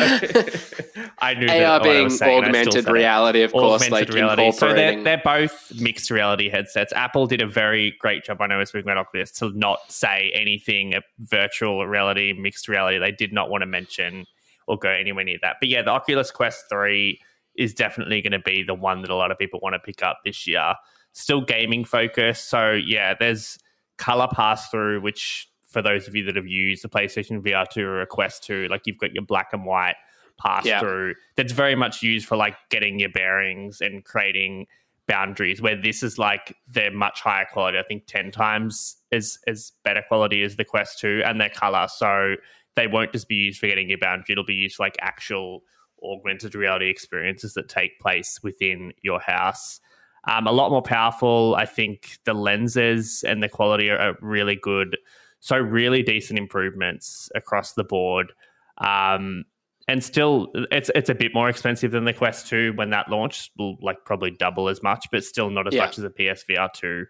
I 1.19 1.35
knew 1.35 1.47
that 1.47 1.63
AR 1.63 1.79
what 1.79 1.89
I 1.89 1.93
being 1.93 2.11
saying, 2.11 2.45
augmented 2.45 2.89
reality, 2.89 3.43
of 3.43 3.53
course, 3.53 3.83
Augmented 3.83 4.09
like 4.09 4.15
reality. 4.15 4.53
So 4.53 4.75
they're, 4.75 5.03
they're 5.03 5.23
both 5.25 5.73
mixed 5.79 6.11
reality 6.11 6.49
headsets. 6.49 6.93
Apple 6.93 7.27
did 7.27 7.41
a 7.41 7.47
very 7.47 7.95
great 8.01 8.25
job. 8.25 8.41
I 8.41 8.47
know 8.47 8.59
we're 8.59 8.65
speaking 8.65 8.91
about 8.91 8.99
Oculus 8.99 9.31
to 9.33 9.51
not 9.51 9.81
say 9.91 10.33
anything 10.35 10.95
virtual 11.19 11.87
reality, 11.87 12.33
mixed 12.33 12.69
reality. 12.69 12.99
They 12.99 13.13
did 13.13 13.33
not 13.33 13.51
want 13.51 13.63
to 13.63 13.67
mention 13.67 14.27
or 14.67 14.79
go 14.79 14.89
anywhere 14.89 15.25
near 15.25 15.39
that. 15.43 15.57
But 15.61 15.69
yeah, 15.69 15.83
the 15.83 15.91
Oculus 15.91 16.31
Quest 16.31 16.65
3 16.69 17.21
is 17.57 17.73
definitely 17.73 18.21
going 18.21 18.33
to 18.33 18.41
be 18.41 18.63
the 18.63 18.75
one 18.75 19.03
that 19.03 19.11
a 19.11 19.15
lot 19.15 19.31
of 19.31 19.39
people 19.39 19.61
want 19.63 19.75
to 19.75 19.79
pick 19.79 20.03
up 20.03 20.21
this 20.25 20.47
year. 20.47 20.75
Still 21.13 21.41
gaming 21.41 21.85
focused. 21.85 22.51
So 22.51 22.73
yeah, 22.73 23.15
there's 23.19 23.59
color 23.97 24.29
pass 24.31 24.69
through, 24.69 25.01
which 25.01 25.49
for 25.67 25.83
those 25.83 26.07
of 26.09 26.15
you 26.15 26.25
that 26.25 26.37
have 26.37 26.47
used 26.47 26.83
the 26.85 26.89
PlayStation 26.89 27.43
VR 27.43 27.67
2 27.69 27.85
or 27.85 28.01
a 28.01 28.07
Quest 28.07 28.45
2, 28.45 28.69
like 28.71 28.83
you've 28.87 28.99
got 28.99 29.13
your 29.13 29.25
black 29.25 29.49
and 29.53 29.65
white 29.65 29.97
pass 30.39 30.67
Yeah. 30.67 30.81
through 30.81 31.15
that's 31.37 31.53
very 31.53 31.75
much 31.75 32.03
used 32.03 32.27
for 32.27 32.37
like 32.37 32.55
getting 32.71 32.99
your 32.99 33.09
bearings 33.09 33.81
and 33.81 34.05
creating 34.05 34.67
boundaries 35.09 35.63
where 35.63 35.81
this 35.81 36.03
is 36.03 36.19
like 36.19 36.55
they're 36.67 36.91
much 36.91 37.21
higher 37.21 37.47
quality. 37.53 37.79
I 37.79 37.83
think 37.85 38.07
10 38.07 38.31
times 38.33 38.97
as 39.13 39.39
as 39.47 39.73
better 39.85 40.03
quality 40.07 40.43
as 40.43 40.57
the 40.57 40.65
quest 40.65 40.99
2 40.99 41.23
and 41.25 41.41
their 41.41 41.49
color. 41.49 41.87
So 41.89 42.35
they 42.75 42.87
won't 42.87 43.13
just 43.13 43.29
be 43.29 43.37
used 43.37 43.59
for 43.61 43.67
getting 43.67 43.89
your 43.89 43.99
boundary. 43.99 44.27
It'll 44.33 44.45
be 44.45 44.55
used 44.55 44.77
for 44.77 44.83
like 44.83 44.97
actual 45.01 45.63
augmented 46.03 46.55
reality 46.55 46.91
experiences 46.91 47.55
that 47.55 47.69
take 47.69 47.99
place 48.01 48.41
within 48.43 48.93
your 49.01 49.21
house. 49.21 49.81
Um, 50.29 50.47
a 50.47 50.53
lot 50.53 50.71
more 50.71 50.83
powerful. 50.83 51.55
I 51.57 51.65
think 51.67 52.19
the 52.25 52.35
lenses 52.35 53.25
and 53.27 53.43
the 53.43 53.49
quality 53.49 53.89
are, 53.89 53.99
are 53.99 54.17
really 54.21 54.57
good 54.57 54.99
so 55.41 55.57
really 55.57 56.03
decent 56.03 56.39
improvements 56.39 57.31
across 57.35 57.73
the 57.73 57.85
board 57.85 58.33
um, 58.79 59.45
and 59.89 60.03
still 60.03 60.49
it's 60.73 60.91
it's 60.95 61.09
a 61.09 61.15
bit 61.15 61.33
more 61.33 61.49
expensive 61.49 61.93
than 61.93 62.05
the 62.05 62.13
Quest 62.13 62.49
2 62.49 62.73
when 62.75 62.91
that 62.91 63.09
launched, 63.09 63.53
will 63.57 63.77
like 63.81 64.05
probably 64.05 64.33
double 64.33 64.69
as 64.69 64.83
much, 64.83 65.07
but 65.13 65.23
still 65.25 65.49
not 65.49 65.67
as 65.69 65.75
Yeah. 65.75 65.85
much 65.85 65.99
as 65.99 66.03
the 66.03 66.11
PSVR 66.11 66.73
2. 66.73 67.07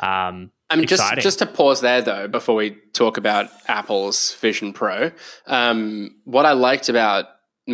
Um, 0.00 0.50
I 0.70 0.76
mean, 0.76 0.86
just 0.86 1.02
just 1.18 1.40
to 1.40 1.46
pause 1.46 1.80
there 1.80 2.00
though, 2.00 2.28
before 2.28 2.54
we 2.54 2.76
talk 2.92 3.16
about 3.16 3.50
Apple's 3.68 4.34
Vision 4.34 4.72
Pro, 4.72 5.10
um, 5.46 6.14
what 6.24 6.46
I 6.46 6.52
liked 6.52 6.88
about 6.88 7.26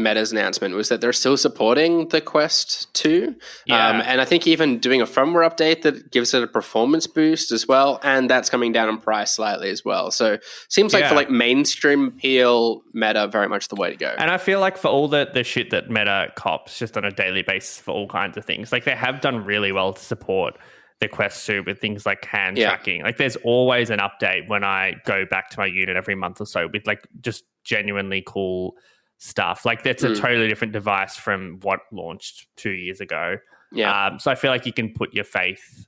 Meta's 0.02 0.32
announcement 0.32 0.74
was 0.74 0.88
that 0.88 1.00
they're 1.00 1.12
still 1.12 1.37
supporting 1.37 2.08
the 2.08 2.20
Quest 2.20 2.92
Two, 2.94 3.37
Yeah. 3.66 3.88
um, 3.88 4.02
and 4.04 4.20
I 4.20 4.24
think 4.24 4.46
even 4.46 4.78
doing 4.78 5.00
a 5.00 5.06
firmware 5.06 5.48
update 5.48 5.82
that 5.82 6.11
gives 6.11 6.34
it 6.34 6.42
a 6.42 6.46
performance 6.46 7.06
boost 7.06 7.52
as 7.52 7.66
well, 7.68 8.00
and 8.02 8.28
that's 8.30 8.50
coming 8.50 8.72
down 8.72 8.88
in 8.88 8.98
price 8.98 9.32
slightly 9.32 9.70
as 9.70 9.84
well. 9.84 10.11
So 10.11 10.38
seems 10.68 10.92
like 10.92 11.06
for 11.06 11.14
like 11.14 11.30
mainstream 11.30 12.08
appeal, 12.08 12.82
Meta 12.92 13.26
very 13.28 13.48
much 13.48 13.68
the 13.68 13.76
way 13.76 13.90
to 13.90 13.96
go. 13.96 14.14
And 14.18 14.30
I 14.30 14.38
feel 14.38 14.61
like 14.61 14.76
for 14.78 14.88
all 14.88 15.08
the, 15.08 15.28
the 15.32 15.44
shit 15.44 15.70
that 15.70 15.90
Meta 15.90 16.32
cops 16.37 16.78
just 16.78 16.96
on 16.96 17.04
a 17.04 17.11
daily 17.11 17.42
basis 17.42 17.78
for 17.78 17.92
all 17.92 18.08
kinds 18.08 18.37
of 18.37 18.44
things, 18.44 18.72
like 18.72 18.84
they 18.84 18.94
have 18.96 19.20
done 19.20 19.44
really 19.44 19.72
well 19.72 19.92
to 19.92 20.02
support 20.02 20.56
the 21.00 21.06
Quest 21.06 21.46
2 21.46 21.62
with 21.64 21.80
things 21.80 22.04
like 22.04 22.24
hand 22.24 22.58
Yeah. 22.58 22.70
tracking. 22.70 23.02
Like 23.02 23.18
there's 23.18 23.37
always 23.44 23.90
an 23.90 24.00
update 24.00 24.48
when 24.48 24.64
I 24.64 24.96
go 25.06 25.24
back 25.26 25.48
to 25.50 25.58
my 25.61 25.66
unit 25.66 25.96
every 25.96 26.16
month 26.16 26.40
or 26.40 26.44
so 26.44 26.68
with 26.72 26.88
like 26.88 27.06
just 27.20 27.44
genuinely 27.62 28.20
cool 28.26 28.74
stuff. 29.18 29.64
Like 29.64 29.83
that's 29.83 30.02
a 30.04 30.09
Mm. 30.11 30.20
totally 30.20 30.48
different 30.48 30.72
device 30.72 31.16
from 31.16 31.59
what 31.62 31.81
launched 31.92 32.46
two 32.57 32.70
years 32.70 33.00
ago. 33.00 33.37
yeah, 33.72 34.07
Um, 34.07 34.18
so 34.18 34.31
I 34.31 34.35
feel 34.35 34.50
like 34.50 34.64
you 34.64 34.72
can 34.72 34.92
put 34.94 35.12
your 35.12 35.24
faith 35.24 35.87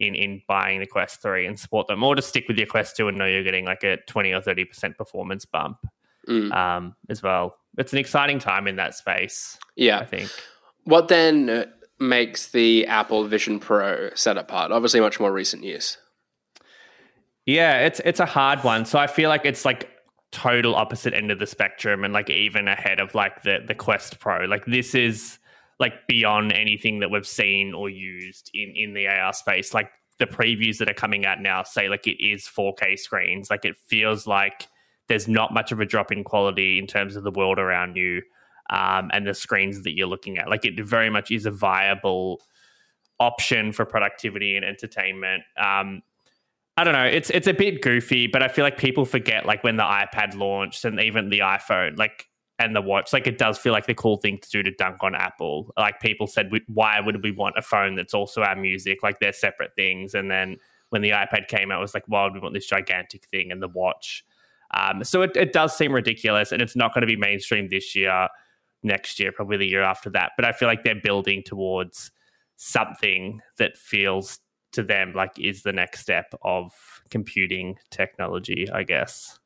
in 0.00 0.14
in 0.16 0.42
buying 0.48 0.80
the 0.80 0.86
Quest 0.86 1.22
3 1.22 1.46
and 1.46 1.58
support 1.60 1.86
them, 1.86 2.02
or 2.02 2.16
just 2.16 2.28
stick 2.30 2.48
with 2.48 2.56
your 2.58 2.66
Quest 2.66 2.96
2 2.96 3.06
and 3.08 3.16
know 3.18 3.26
you're 3.26 3.44
getting 3.44 3.64
like 3.64 3.84
a 3.84 3.98
20 4.08 4.32
or 4.32 4.40
30% 4.40 4.96
performance 4.96 5.44
bump 5.44 5.78
Mm. 6.28 6.52
um, 6.52 6.96
as 7.08 7.22
well. 7.22 7.56
It's 7.78 7.92
an 7.92 7.98
exciting 7.98 8.38
time 8.38 8.66
in 8.66 8.76
that 8.76 8.94
space, 8.94 9.58
Yeah, 9.76 9.98
I 10.00 10.04
think. 10.04 10.30
What 10.84 11.08
then 11.08 11.48
uh, 11.50 11.66
makes 12.00 12.48
the 12.48 12.86
Apple 12.86 13.24
Vision 13.24 13.60
Pro 13.60 14.10
set 14.14 14.36
apart? 14.36 14.72
Obviously, 14.72 15.00
much 15.00 15.20
more 15.20 15.32
recent 15.32 15.62
use. 15.62 15.98
Yeah, 17.46 17.78
it's 17.80 18.00
it's 18.04 18.20
a 18.20 18.26
hard 18.26 18.62
one. 18.64 18.84
So 18.84 18.98
I 18.98 19.06
feel 19.06 19.28
like 19.28 19.44
it's 19.44 19.64
like 19.64 19.88
total 20.32 20.74
opposite 20.74 21.14
end 21.14 21.30
of 21.30 21.38
the 21.38 21.46
spectrum 21.46 22.04
and 22.04 22.12
like 22.14 22.30
even 22.30 22.68
ahead 22.68 23.00
of 23.00 23.14
like 23.14 23.42
the 23.42 23.58
the 23.66 23.74
Quest 23.74 24.18
Pro. 24.18 24.44
Like 24.46 24.64
this 24.66 24.94
is 24.94 25.38
like 25.78 26.06
beyond 26.08 26.52
anything 26.52 27.00
that 27.00 27.10
we've 27.10 27.26
seen 27.26 27.74
or 27.74 27.90
used 27.90 28.50
in 28.54 28.72
in 28.76 28.94
the 28.94 29.06
AR 29.08 29.32
space. 29.32 29.74
Like 29.74 29.90
the 30.18 30.26
previews 30.26 30.78
that 30.78 30.88
are 30.90 30.94
coming 30.94 31.26
out 31.26 31.40
now 31.40 31.62
say 31.62 31.88
like 31.88 32.06
it 32.06 32.22
is 32.24 32.44
4K 32.44 32.98
screens. 32.98 33.50
Like 33.50 33.64
it 33.64 33.76
feels 33.88 34.26
like 34.26 34.68
there's 35.08 35.28
not 35.28 35.52
much 35.52 35.72
of 35.72 35.80
a 35.80 35.86
drop 35.86 36.12
in 36.12 36.24
quality 36.24 36.78
in 36.78 36.86
terms 36.86 37.16
of 37.16 37.24
the 37.24 37.30
world 37.32 37.58
around 37.58 37.96
you. 37.96 38.22
um, 38.70 39.10
and 39.12 39.26
the 39.26 39.34
screens 39.34 39.82
that 39.82 39.92
you're 39.96 40.06
looking 40.06 40.38
at. 40.38 40.48
Like 40.48 40.64
it 40.64 40.82
very 40.84 41.10
much 41.10 41.30
is 41.30 41.46
a 41.46 41.50
viable 41.50 42.40
option 43.20 43.72
for 43.72 43.84
productivity 43.84 44.56
and 44.56 44.64
entertainment. 44.64 45.42
Um, 45.62 46.02
I 46.76 46.84
don't 46.84 46.94
know. 46.94 47.04
It's 47.04 47.28
it's 47.30 47.46
a 47.46 47.52
bit 47.52 47.82
goofy, 47.82 48.26
but 48.26 48.42
I 48.42 48.48
feel 48.48 48.64
like 48.64 48.78
people 48.78 49.04
forget 49.04 49.44
like 49.44 49.62
when 49.62 49.76
the 49.76 49.82
iPad 49.82 50.34
launched 50.34 50.84
and 50.84 50.98
even 51.00 51.28
the 51.28 51.40
iPhone, 51.40 51.98
like 51.98 52.28
and 52.58 52.74
the 52.74 52.80
watch, 52.80 53.12
like 53.12 53.26
it 53.26 53.38
does 53.38 53.58
feel 53.58 53.72
like 53.72 53.86
the 53.86 53.94
cool 53.94 54.16
thing 54.16 54.38
to 54.38 54.48
do 54.48 54.62
to 54.62 54.70
dunk 54.72 55.02
on 55.02 55.14
Apple. 55.14 55.72
Like 55.76 56.00
people 56.00 56.26
said, 56.26 56.50
why 56.68 57.00
would 57.00 57.22
we 57.22 57.32
want 57.32 57.58
a 57.58 57.62
phone 57.62 57.94
that's 57.96 58.14
also 58.14 58.42
our 58.42 58.56
music? 58.56 59.02
Like 59.02 59.20
they're 59.20 59.32
separate 59.32 59.74
things. 59.74 60.14
And 60.14 60.30
then 60.30 60.56
when 60.90 61.02
the 61.02 61.10
iPad 61.10 61.48
came 61.48 61.70
out, 61.70 61.78
it 61.78 61.82
was 61.82 61.94
like, 61.94 62.04
why 62.06 62.24
would 62.24 62.34
we 62.34 62.40
want 62.40 62.54
this 62.54 62.66
gigantic 62.66 63.26
thing 63.26 63.50
and 63.50 63.62
the 63.62 63.68
watch? 63.68 64.24
Um, 64.74 65.04
so 65.04 65.22
it, 65.22 65.36
it 65.36 65.52
does 65.52 65.76
seem 65.76 65.92
ridiculous, 65.92 66.52
and 66.52 66.62
it's 66.62 66.76
not 66.76 66.94
going 66.94 67.02
to 67.02 67.06
be 67.06 67.16
mainstream 67.16 67.68
this 67.68 67.94
year, 67.94 68.28
next 68.82 69.20
year, 69.20 69.32
probably 69.32 69.58
the 69.58 69.66
year 69.66 69.82
after 69.82 70.08
that. 70.10 70.32
But 70.36 70.46
I 70.46 70.52
feel 70.52 70.68
like 70.68 70.84
they're 70.84 70.94
building 70.94 71.42
towards 71.44 72.10
something 72.56 73.40
that 73.58 73.76
feels 73.76 74.38
to 74.72 74.82
them 74.82 75.12
like 75.14 75.38
is 75.38 75.62
the 75.62 75.72
next 75.72 76.00
step 76.00 76.32
of 76.42 76.72
computing 77.10 77.76
technology, 77.90 78.68
I 78.72 78.82
guess. 78.82 79.38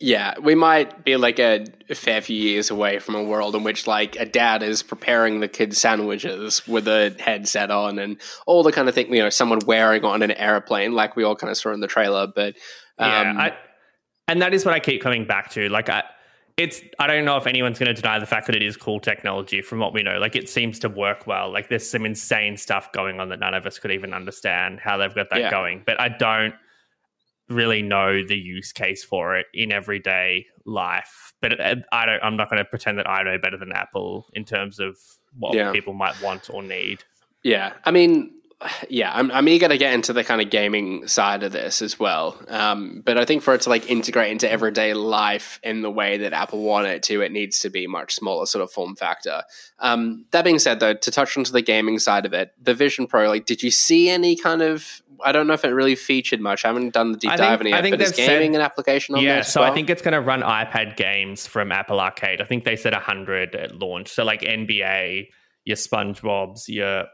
Yeah, 0.00 0.38
we 0.40 0.54
might 0.54 1.04
be 1.04 1.16
like 1.16 1.40
a, 1.40 1.64
fair 1.92 2.20
few 2.20 2.36
years 2.36 2.70
away 2.70 3.00
from 3.00 3.16
a 3.16 3.22
world 3.22 3.56
in 3.56 3.64
which 3.64 3.88
like 3.88 4.14
a 4.14 4.24
dad 4.24 4.62
is 4.62 4.80
preparing 4.80 5.40
the 5.40 5.48
kids 5.48 5.78
sandwiches 5.78 6.66
with 6.68 6.86
a 6.86 7.16
headset 7.18 7.72
on 7.72 7.98
and 7.98 8.20
all 8.46 8.62
the 8.62 8.70
kind 8.70 8.88
of 8.88 8.94
thing, 8.94 9.12
you 9.12 9.20
know, 9.20 9.28
someone 9.28 9.58
wearing 9.66 10.04
on 10.04 10.22
an 10.22 10.30
airplane 10.30 10.92
like 10.92 11.16
we 11.16 11.24
all 11.24 11.34
kind 11.34 11.50
of 11.50 11.56
saw 11.56 11.72
in 11.72 11.80
the 11.80 11.88
trailer. 11.88 12.28
But 12.32 12.54
um, 12.98 13.10
yeah, 13.10 13.34
I, 13.36 13.56
and 14.28 14.42
that 14.42 14.54
is 14.54 14.64
what 14.64 14.74
I 14.74 14.78
keep 14.78 15.02
coming 15.02 15.26
back 15.26 15.50
to. 15.52 15.68
Like 15.68 15.88
I, 15.88 16.04
it's 16.58 16.82
I 16.98 17.06
don't 17.06 17.24
know 17.24 17.36
if 17.36 17.46
anyone's 17.46 17.78
going 17.78 17.94
to 17.94 18.00
deny 18.00 18.18
the 18.18 18.26
fact 18.26 18.46
that 18.46 18.56
it 18.56 18.62
is 18.62 18.76
cool 18.76 18.98
technology 18.98 19.62
from 19.62 19.78
what 19.78 19.94
we 19.94 20.02
know. 20.02 20.18
Like 20.18 20.34
it 20.34 20.48
seems 20.48 20.78
to 20.80 20.88
work 20.88 21.26
well. 21.26 21.52
Like 21.52 21.68
there's 21.68 21.88
some 21.88 22.04
insane 22.04 22.56
stuff 22.56 22.92
going 22.92 23.20
on 23.20 23.28
that 23.28 23.38
none 23.38 23.54
of 23.54 23.64
us 23.64 23.78
could 23.78 23.92
even 23.92 24.12
understand 24.12 24.80
how 24.80 24.96
they've 24.96 25.14
got 25.14 25.30
that 25.30 25.40
yeah. 25.40 25.50
going. 25.50 25.84
But 25.86 26.00
I 26.00 26.08
don't 26.08 26.54
really 27.48 27.80
know 27.80 28.22
the 28.26 28.36
use 28.36 28.72
case 28.72 29.04
for 29.04 29.36
it 29.36 29.46
in 29.54 29.72
everyday 29.72 30.46
life. 30.66 31.32
But 31.40 31.60
uh, 31.60 31.76
I 31.92 32.06
don't. 32.06 32.22
I'm 32.22 32.36
not 32.36 32.50
going 32.50 32.58
to 32.58 32.68
pretend 32.68 32.98
that 32.98 33.08
I 33.08 33.22
know 33.22 33.38
better 33.38 33.56
than 33.56 33.72
Apple 33.72 34.26
in 34.34 34.44
terms 34.44 34.80
of 34.80 34.98
what 35.38 35.54
yeah. 35.54 35.70
people 35.70 35.94
might 35.94 36.20
want 36.20 36.50
or 36.52 36.62
need. 36.62 37.04
Yeah, 37.44 37.74
I 37.84 37.92
mean, 37.92 38.32
yeah, 38.88 39.12
I'm, 39.14 39.30
I'm 39.30 39.48
eager 39.48 39.68
to 39.68 39.78
get 39.78 39.94
into 39.94 40.12
the 40.12 40.24
kind 40.24 40.40
of 40.40 40.50
gaming 40.50 41.06
side 41.06 41.44
of 41.44 41.52
this 41.52 41.80
as 41.80 41.98
well. 41.98 42.40
Um, 42.48 43.02
but 43.04 43.16
I 43.16 43.24
think 43.24 43.42
for 43.42 43.54
it 43.54 43.60
to 43.62 43.68
like 43.68 43.88
integrate 43.88 44.32
into 44.32 44.50
everyday 44.50 44.94
life 44.94 45.60
in 45.62 45.82
the 45.82 45.90
way 45.90 46.18
that 46.18 46.32
Apple 46.32 46.62
want 46.62 46.88
it 46.88 47.04
to, 47.04 47.20
it 47.20 47.30
needs 47.30 47.60
to 47.60 47.70
be 47.70 47.86
much 47.86 48.14
smaller 48.14 48.46
sort 48.46 48.64
of 48.64 48.72
form 48.72 48.96
factor. 48.96 49.42
Um, 49.78 50.26
that 50.32 50.42
being 50.44 50.58
said, 50.58 50.80
though, 50.80 50.94
to 50.94 51.10
touch 51.10 51.36
onto 51.36 51.52
the 51.52 51.62
gaming 51.62 52.00
side 52.00 52.26
of 52.26 52.32
it, 52.32 52.52
the 52.60 52.74
Vision 52.74 53.06
Pro, 53.06 53.28
like, 53.28 53.46
did 53.46 53.62
you 53.62 53.70
see 53.70 54.08
any 54.08 54.34
kind 54.34 54.62
of? 54.62 55.02
I 55.24 55.32
don't 55.32 55.48
know 55.48 55.54
if 55.54 55.64
it 55.64 55.70
really 55.70 55.96
featured 55.96 56.40
much. 56.40 56.64
I 56.64 56.68
haven't 56.68 56.94
done 56.94 57.10
the 57.10 57.18
deep 57.18 57.32
dive 57.36 57.60
in 57.60 57.66
it 57.68 57.70
yet. 57.70 57.90
But 57.90 58.00
is 58.00 58.12
gaming 58.12 58.52
said, 58.52 58.60
an 58.60 58.64
application 58.64 59.16
on 59.16 59.22
yeah, 59.22 59.42
so 59.42 59.60
well? 59.60 59.70
I 59.70 59.74
think 59.74 59.90
it's 59.90 60.02
going 60.02 60.12
to 60.12 60.20
run 60.20 60.42
iPad 60.42 60.96
games 60.96 61.44
from 61.44 61.72
Apple 61.72 61.98
Arcade. 61.98 62.40
I 62.40 62.44
think 62.44 62.62
they 62.62 62.76
said 62.76 62.92
100 62.92 63.56
at 63.56 63.76
launch. 63.76 64.10
So 64.10 64.22
like 64.22 64.42
NBA, 64.42 65.28
your 65.64 65.76
SpongeBob's, 65.76 66.68
your 66.68 67.06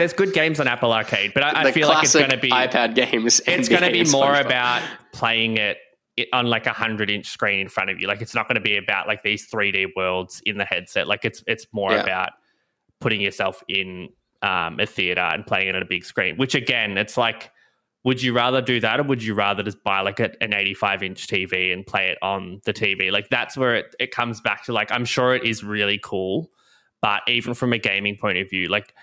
there's 0.00 0.12
good 0.12 0.32
games 0.32 0.58
on 0.60 0.66
Apple 0.66 0.92
Arcade, 0.92 1.32
but 1.34 1.42
I, 1.42 1.64
I 1.64 1.72
feel 1.72 1.88
like 1.88 2.04
it's 2.04 2.14
going 2.14 2.30
to 2.30 2.36
be 2.36 2.50
iPad 2.50 2.94
games. 2.94 3.40
It's 3.46 3.68
going 3.68 3.82
to 3.82 3.90
be 3.90 4.04
more 4.10 4.34
about 4.34 4.82
playing 5.12 5.58
it 5.58 5.78
on 6.32 6.46
like 6.46 6.66
a 6.66 6.72
hundred 6.72 7.10
inch 7.10 7.26
screen 7.26 7.60
in 7.60 7.68
front 7.68 7.90
of 7.90 8.00
you. 8.00 8.08
Like 8.08 8.20
it's 8.20 8.34
not 8.34 8.48
going 8.48 8.56
to 8.56 8.60
be 8.60 8.76
about 8.76 9.06
like 9.06 9.22
these 9.22 9.48
3D 9.50 9.88
worlds 9.96 10.42
in 10.44 10.58
the 10.58 10.64
headset. 10.64 11.06
Like 11.06 11.24
it's 11.24 11.42
it's 11.46 11.66
more 11.72 11.92
yeah. 11.92 12.02
about 12.02 12.30
putting 13.00 13.20
yourself 13.20 13.62
in 13.68 14.08
um, 14.42 14.80
a 14.80 14.86
theater 14.86 15.20
and 15.20 15.46
playing 15.46 15.68
it 15.68 15.76
on 15.76 15.82
a 15.82 15.86
big 15.86 16.04
screen. 16.04 16.36
Which 16.36 16.54
again, 16.54 16.98
it's 16.98 17.16
like, 17.16 17.50
would 18.04 18.22
you 18.22 18.32
rather 18.32 18.62
do 18.62 18.80
that 18.80 19.00
or 19.00 19.02
would 19.04 19.22
you 19.22 19.34
rather 19.34 19.62
just 19.62 19.82
buy 19.84 20.00
like 20.00 20.20
a, 20.20 20.30
an 20.42 20.54
85 20.54 21.02
inch 21.02 21.26
TV 21.26 21.72
and 21.72 21.86
play 21.86 22.08
it 22.08 22.18
on 22.22 22.60
the 22.64 22.72
TV? 22.72 23.10
Like 23.10 23.28
that's 23.28 23.56
where 23.56 23.76
it, 23.76 23.94
it 23.98 24.10
comes 24.10 24.40
back 24.40 24.64
to. 24.64 24.72
Like 24.72 24.90
I'm 24.90 25.04
sure 25.04 25.34
it 25.34 25.44
is 25.44 25.62
really 25.62 26.00
cool, 26.02 26.50
but 27.02 27.22
even 27.28 27.54
from 27.54 27.72
a 27.72 27.78
gaming 27.78 28.16
point 28.16 28.38
of 28.38 28.48
view, 28.48 28.68
like 28.68 28.94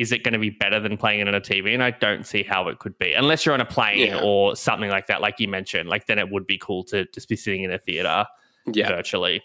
is 0.00 0.12
it 0.12 0.24
going 0.24 0.32
to 0.32 0.38
be 0.38 0.48
better 0.48 0.80
than 0.80 0.96
playing 0.96 1.20
it 1.20 1.28
on 1.28 1.34
a 1.34 1.40
TV? 1.42 1.74
And 1.74 1.82
I 1.82 1.90
don't 1.90 2.24
see 2.24 2.42
how 2.42 2.68
it 2.68 2.78
could 2.78 2.98
be, 2.98 3.12
unless 3.12 3.44
you're 3.44 3.52
on 3.52 3.60
a 3.60 3.66
plane 3.66 4.08
yeah. 4.08 4.20
or 4.22 4.56
something 4.56 4.88
like 4.88 5.08
that, 5.08 5.20
like 5.20 5.38
you 5.38 5.46
mentioned. 5.46 5.90
Like 5.90 6.06
then 6.06 6.18
it 6.18 6.30
would 6.30 6.46
be 6.46 6.56
cool 6.56 6.84
to 6.84 7.04
just 7.12 7.28
be 7.28 7.36
sitting 7.36 7.64
in 7.64 7.70
a 7.70 7.78
theater 7.78 8.24
yeah. 8.72 8.88
virtually. 8.88 9.42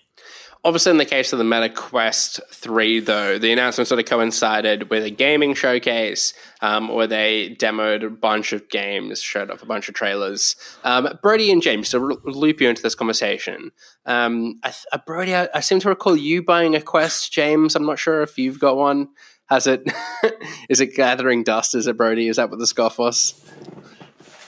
Obviously, 0.64 0.92
in 0.92 0.98
the 0.98 1.06
case 1.06 1.32
of 1.32 1.40
the 1.40 1.46
Meta 1.46 1.70
Quest 1.70 2.40
3, 2.52 3.02
though, 3.02 3.38
the 3.38 3.52
announcement 3.52 3.88
sort 3.88 4.00
of 4.00 4.08
coincided 4.08 4.90
with 4.90 5.04
a 5.04 5.12
gaming 5.12 5.54
showcase 5.54 6.34
um, 6.62 6.88
where 6.88 7.06
they 7.06 7.56
demoed 7.60 8.04
a 8.04 8.10
bunch 8.10 8.52
of 8.52 8.68
games, 8.70 9.22
showed 9.22 9.52
off 9.52 9.62
a 9.62 9.68
bunch 9.68 9.90
of 9.90 9.94
trailers. 9.94 10.56
Um, 10.84 11.20
Brodie 11.22 11.52
and 11.52 11.62
James, 11.62 11.90
to 11.90 12.00
loop 12.00 12.62
you 12.62 12.70
into 12.70 12.82
this 12.82 12.96
conversation, 12.96 13.72
um, 14.08 14.60
I 14.64 14.70
th- 14.70 14.86
uh, 14.92 14.98
Brodie, 15.06 15.36
I, 15.36 15.50
I 15.54 15.60
seem 15.60 15.82
to 15.82 15.90
recall 15.90 16.16
you 16.16 16.42
buying 16.42 16.76
a 16.76 16.82
Quest, 16.82 17.32
James. 17.32 17.76
I'm 17.76 17.86
not 17.86 18.00
sure 18.00 18.24
if 18.24 18.40
you've 18.40 18.60
got 18.60 18.78
one. 18.78 19.10
Has 19.48 19.68
it? 19.68 19.88
is 20.70 20.82
it 20.82 20.96
gathering 20.96 21.44
dust? 21.44 21.76
Is 21.76 21.88
it 21.88 21.98
Brody? 21.98 22.28
Is 22.28 22.38
that 22.38 22.50
what 22.50 22.60
the 22.60 22.68
scoff 22.68 22.98
was? 22.98 23.40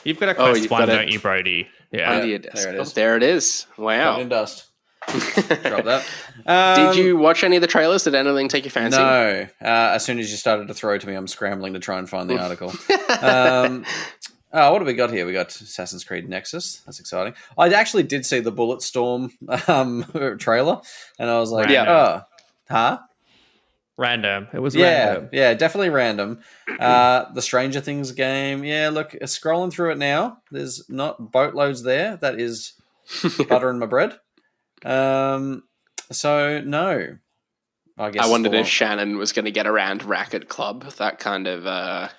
You've 0.03 0.19
got 0.19 0.29
a 0.29 0.31
oh, 0.33 0.51
quest 0.51 0.67
oh, 0.71 0.75
one, 0.75 0.87
don't 0.87 1.09
you, 1.09 1.19
Brody? 1.19 1.67
Yeah, 1.91 2.23
yeah 2.23 2.37
there 2.53 2.73
it 2.73 2.81
is. 2.81 2.93
There 2.93 3.17
it 3.17 3.23
is. 3.23 3.67
Wow. 3.77 4.19
in 4.19 4.29
dust. 4.29 4.65
Drop 5.07 5.85
that. 5.85 6.05
Um, 6.45 6.75
Did 6.95 7.03
you 7.03 7.17
watch 7.17 7.43
any 7.43 7.55
of 7.55 7.61
the 7.61 7.67
trailers? 7.67 8.03
Did 8.03 8.15
anything 8.15 8.49
take 8.49 8.65
your 8.65 8.71
fancy? 8.71 8.97
No. 8.97 9.47
Uh, 9.61 9.65
as 9.93 10.03
soon 10.03 10.19
as 10.19 10.29
you 10.29 10.37
started 10.37 10.67
to 10.67 10.73
throw 10.73 10.97
to 10.97 11.07
me, 11.07 11.13
I'm 11.13 11.27
scrambling 11.27 11.73
to 11.73 11.79
try 11.79 11.97
and 11.97 12.09
find 12.09 12.29
the 12.29 12.39
article. 12.39 12.69
um, 13.21 13.85
oh, 14.51 14.71
what 14.71 14.81
have 14.81 14.87
we 14.87 14.93
got 14.93 15.11
here? 15.11 15.25
We 15.25 15.33
got 15.33 15.49
Assassin's 15.49 16.03
Creed 16.03 16.27
Nexus. 16.27 16.81
That's 16.85 16.99
exciting. 16.99 17.35
I 17.57 17.69
actually 17.69 18.03
did 18.03 18.25
see 18.25 18.39
the 18.39 18.51
Bulletstorm 18.51 19.69
um, 19.69 20.37
trailer, 20.39 20.81
and 21.19 21.29
I 21.29 21.39
was 21.39 21.51
like, 21.51 21.69
yeah. 21.69 21.85
oh, 21.87 22.21
huh? 22.69 22.99
Random. 23.97 24.47
It 24.53 24.59
was 24.59 24.75
yeah, 24.75 25.05
random. 25.05 25.29
yeah, 25.31 25.53
definitely 25.55 25.89
random. 25.89 26.39
Uh, 26.77 27.31
the 27.33 27.41
Stranger 27.41 27.81
Things 27.81 28.11
game. 28.11 28.63
Yeah, 28.63 28.89
look, 28.89 29.15
uh, 29.15 29.25
scrolling 29.25 29.71
through 29.71 29.93
it 29.93 29.97
now. 29.97 30.37
There's 30.51 30.87
not 30.89 31.31
boatloads 31.31 31.81
there. 31.81 32.17
That 32.17 32.39
is 32.39 32.73
butter 33.49 33.71
in 33.71 33.79
my 33.79 33.87
bread. 33.87 34.19
Um, 34.85 35.63
so 36.11 36.61
no, 36.61 37.17
I 37.97 38.09
guess 38.11 38.23
I 38.23 38.29
wondered 38.29 38.53
if 38.53 38.67
Shannon 38.67 39.17
was 39.17 39.31
going 39.31 39.45
to 39.45 39.51
get 39.51 39.65
around 39.65 40.03
Racket 40.03 40.49
Club. 40.49 40.83
That 40.97 41.17
kind 41.17 41.47
of 41.47 41.65
uh, 41.65 42.09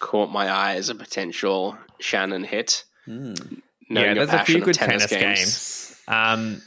caught 0.00 0.32
my 0.32 0.48
eye 0.48 0.74
as 0.74 0.88
a 0.88 0.96
potential 0.96 1.78
Shannon 2.00 2.42
hit. 2.42 2.84
Mm. 3.06 3.60
Yeah, 3.88 4.14
there's 4.14 4.30
a 4.30 4.44
few 4.44 4.60
good 4.60 4.74
tennis, 4.74 5.06
tennis 5.06 5.22
games. 5.22 5.38
games. 5.38 6.02
Um, 6.08 6.62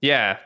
yeah, 0.00 0.38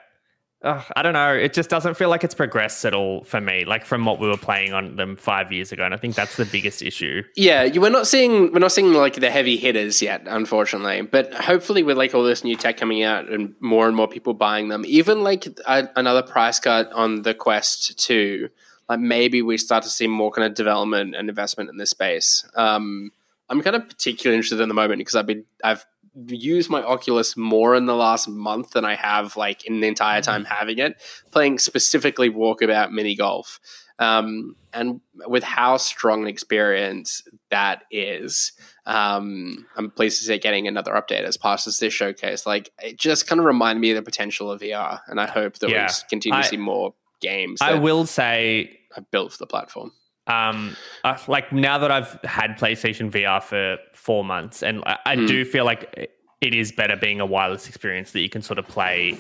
I 0.63 1.03
don't 1.03 1.13
know. 1.13 1.33
It 1.33 1.53
just 1.53 1.71
doesn't 1.71 1.95
feel 1.95 2.09
like 2.09 2.25
it's 2.25 2.35
progressed 2.35 2.85
at 2.85 2.93
all 2.93 3.23
for 3.23 3.41
me. 3.41 3.65
Like 3.65 3.85
from 3.85 4.05
what 4.05 4.19
we 4.19 4.27
were 4.27 4.37
playing 4.37 4.73
on 4.73 4.97
them 4.97 5.15
five 5.15 5.53
years 5.53 5.71
ago, 5.71 5.85
and 5.85 5.95
I 5.95 5.97
think 5.97 6.17
that's 6.17 6.37
the 6.37 6.45
biggest 6.45 6.83
issue. 6.83 7.23
Yeah, 7.37 7.63
you 7.63 7.81
we're 7.81 7.91
not 7.91 8.09
seeing 8.09 8.53
we're 8.53 8.59
not 8.59 8.73
seeing 8.73 8.93
like 8.93 9.15
the 9.15 9.31
heavy 9.31 9.57
hitters 9.57 10.03
yet, 10.03 10.23
unfortunately. 10.27 11.03
But 11.03 11.33
hopefully, 11.33 11.85
with 11.85 11.97
like 11.97 12.13
all 12.13 12.25
this 12.25 12.43
new 12.43 12.57
tech 12.57 12.77
coming 12.77 13.05
out 13.05 13.29
and 13.29 13.55
more 13.61 13.87
and 13.87 13.97
more 13.97 14.09
people 14.09 14.35
buying 14.35 14.69
them, 14.69 14.85
even 14.87 15.23
like 15.23 15.47
a, 15.67 15.89
another 15.95 16.23
price 16.23 16.59
cut 16.59 16.91
on 16.93 17.23
the 17.23 17.35
Quest 17.35 17.97
Two, 17.97 18.49
like 18.89 18.99
maybe 18.99 19.43
we 19.43 19.59
start 19.59 19.85
to 19.85 19.91
see 19.91 20.09
more 20.09 20.33
kind 20.33 20.47
of 20.47 20.55
development 20.55 21.15
and 21.15 21.29
investment 21.29 21.71
in 21.71 21.77
this 21.77 21.91
space. 21.91 22.45
Um, 22.57 23.13
I'm 23.49 23.63
kind 23.63 23.77
of 23.77 23.89
particularly 23.89 24.37
interested 24.37 24.61
in 24.61 24.69
the 24.69 24.75
moment 24.75 24.99
because 24.99 25.15
I've 25.15 25.27
been 25.27 25.45
I've 25.63 25.87
used 26.27 26.71
my 26.71 26.83
Oculus 26.83 27.37
more 27.37 27.75
in 27.75 27.87
the 27.87 27.95
last 27.95 28.29
month 28.29 28.71
than 28.71 28.85
I 28.85 28.95
have 28.95 29.37
like 29.37 29.65
in 29.65 29.81
the 29.81 29.89
entire 29.89 30.21
time 30.21 30.45
mm-hmm. 30.45 30.55
having 30.55 30.79
it, 30.79 31.01
playing 31.31 31.59
specifically 31.59 32.31
walkabout 32.31 32.91
mini 32.91 33.15
golf. 33.15 33.61
Um, 33.99 34.55
and 34.73 35.01
with 35.27 35.43
how 35.43 35.77
strong 35.77 36.23
an 36.23 36.29
experience 36.29 37.23
that 37.51 37.83
is, 37.91 38.53
um, 38.87 39.67
I'm 39.77 39.91
pleased 39.91 40.21
to 40.21 40.27
see 40.27 40.39
getting 40.39 40.69
another 40.69 40.93
update 40.93 41.25
as 41.25 41.37
part 41.37 41.67
of 41.67 41.77
this 41.77 41.93
showcase. 41.93 42.47
Like 42.47 42.71
it 42.81 42.99
just 42.99 43.27
kind 43.27 43.41
of 43.41 43.45
reminded 43.45 43.81
me 43.81 43.91
of 43.91 43.97
the 43.97 44.03
potential 44.03 44.51
of 44.51 44.61
VR, 44.61 45.01
and 45.09 45.21
I 45.21 45.27
hope 45.27 45.59
that 45.59 45.71
yeah. 45.71 45.89
we 45.89 46.09
continue 46.09 46.39
I, 46.39 46.43
to 46.43 46.49
see 46.49 46.57
more 46.57 46.95
games. 47.21 47.61
I 47.61 47.75
will 47.75 48.07
say, 48.07 48.79
I 48.97 49.01
built 49.01 49.33
for 49.33 49.39
the 49.39 49.47
platform. 49.47 49.93
Um, 50.29 50.77
uh, 51.05 51.17
like 51.27 51.53
now 51.53 51.79
that 51.79 51.91
I've 51.91 52.21
had 52.23 52.59
PlayStation 52.59 53.11
VR 53.11 53.43
for 53.43 53.79
four 53.93 54.25
months, 54.25 54.63
and 54.63 54.83
I, 54.87 54.99
I 55.07 55.17
mm. 55.17 55.27
do 55.27 55.45
feel 55.45 55.65
like 55.65 56.11
it 56.41 56.55
is 56.55 56.71
better 56.71 56.97
being 56.97 57.21
a 57.21 57.27
wireless 57.27 57.69
experience 57.69 58.13
that 58.13 58.21
you 58.21 58.29
can 58.29 58.43
sort 58.43 58.59
of 58.59 58.69
play 58.69 59.19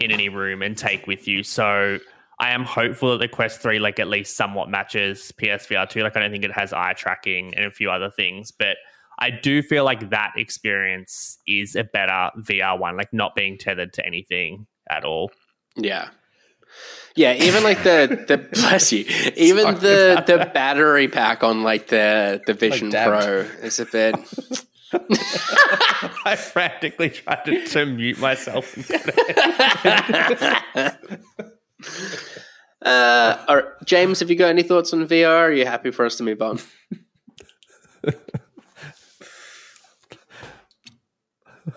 in 0.00 0.10
any 0.10 0.28
room 0.28 0.62
and 0.62 0.76
take 0.76 1.06
with 1.06 1.26
you. 1.26 1.42
So 1.42 1.98
I 2.38 2.50
am 2.50 2.64
hopeful 2.64 3.12
that 3.12 3.18
the 3.18 3.28
Quest 3.28 3.60
3 3.60 3.78
like 3.78 3.98
at 3.98 4.08
least 4.08 4.36
somewhat 4.36 4.68
matches 4.68 5.32
PSVR 5.40 5.88
2. 5.88 6.02
Like 6.02 6.16
I 6.16 6.20
don't 6.20 6.30
think 6.30 6.44
it 6.44 6.52
has 6.52 6.72
eye 6.72 6.92
tracking 6.92 7.54
and 7.54 7.64
a 7.64 7.70
few 7.70 7.90
other 7.90 8.10
things, 8.10 8.52
but 8.52 8.76
I 9.18 9.30
do 9.30 9.62
feel 9.62 9.84
like 9.84 10.10
that 10.10 10.32
experience 10.36 11.38
is 11.46 11.76
a 11.76 11.84
better 11.84 12.30
VR 12.38 12.78
one, 12.78 12.96
like 12.96 13.12
not 13.12 13.34
being 13.34 13.58
tethered 13.58 13.92
to 13.94 14.06
anything 14.06 14.66
at 14.90 15.04
all. 15.04 15.30
Yeah. 15.76 16.08
Yeah, 17.14 17.34
even 17.34 17.62
like 17.62 17.82
the 17.82 18.24
the 18.26 18.38
bless 18.52 18.92
you, 18.92 19.04
even 19.36 19.62
Sorry 19.64 19.74
the 19.76 20.24
the 20.26 20.36
that. 20.38 20.54
battery 20.54 21.08
pack 21.08 21.42
on 21.44 21.62
like 21.62 21.88
the 21.88 22.40
the 22.46 22.54
Vision 22.54 22.88
dabbed. 22.90 23.24
Pro 23.24 23.40
is 23.66 23.80
a 23.80 23.86
bit. 23.86 24.14
I 26.24 26.36
frantically 26.36 27.10
tried 27.10 27.44
to, 27.46 27.66
to 27.66 27.86
mute 27.86 28.18
myself. 28.18 28.74
Uh, 32.84 33.44
all 33.46 33.54
right. 33.56 33.64
James, 33.84 34.18
have 34.18 34.28
you 34.28 34.34
got 34.34 34.48
any 34.48 34.64
thoughts 34.64 34.92
on 34.92 35.06
VR? 35.06 35.28
Are 35.28 35.52
you 35.52 35.64
happy 35.64 35.92
for 35.92 36.04
us 36.04 36.16
to 36.16 36.24
move 36.24 36.42
on? 36.42 36.58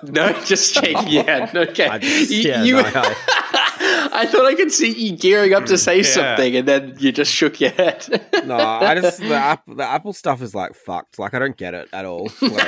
no, 0.03 0.33
just 0.43 0.73
shaking 0.73 1.07
your 1.07 1.23
head. 1.23 1.55
Okay, 1.55 1.99
just- 1.99 2.31
You- 2.31 2.49
yeah, 2.49 2.63
you- 2.63 2.75
no, 2.81 2.91
I- 2.95 3.64
I 4.13 4.25
thought 4.25 4.45
I 4.45 4.55
could 4.55 4.71
see 4.71 4.91
you 4.91 5.15
gearing 5.17 5.53
up 5.53 5.65
to 5.65 5.77
say 5.77 5.97
Yeah. 5.97 6.03
something, 6.03 6.55
and 6.55 6.67
then 6.67 6.95
you 6.99 7.11
just 7.11 7.31
shook 7.31 7.59
your 7.59 7.71
head. 7.71 8.05
no, 8.45 8.55
I 8.57 8.95
just 8.99 9.19
the, 9.19 9.33
app, 9.33 9.63
the 9.67 9.83
Apple 9.83 10.13
stuff 10.13 10.41
is 10.41 10.53
like 10.55 10.75
fucked. 10.75 11.19
Like 11.19 11.33
I 11.33 11.39
don't 11.39 11.57
get 11.57 11.73
it 11.73 11.89
at 11.93 12.05
all. 12.05 12.29
Like, 12.41 12.67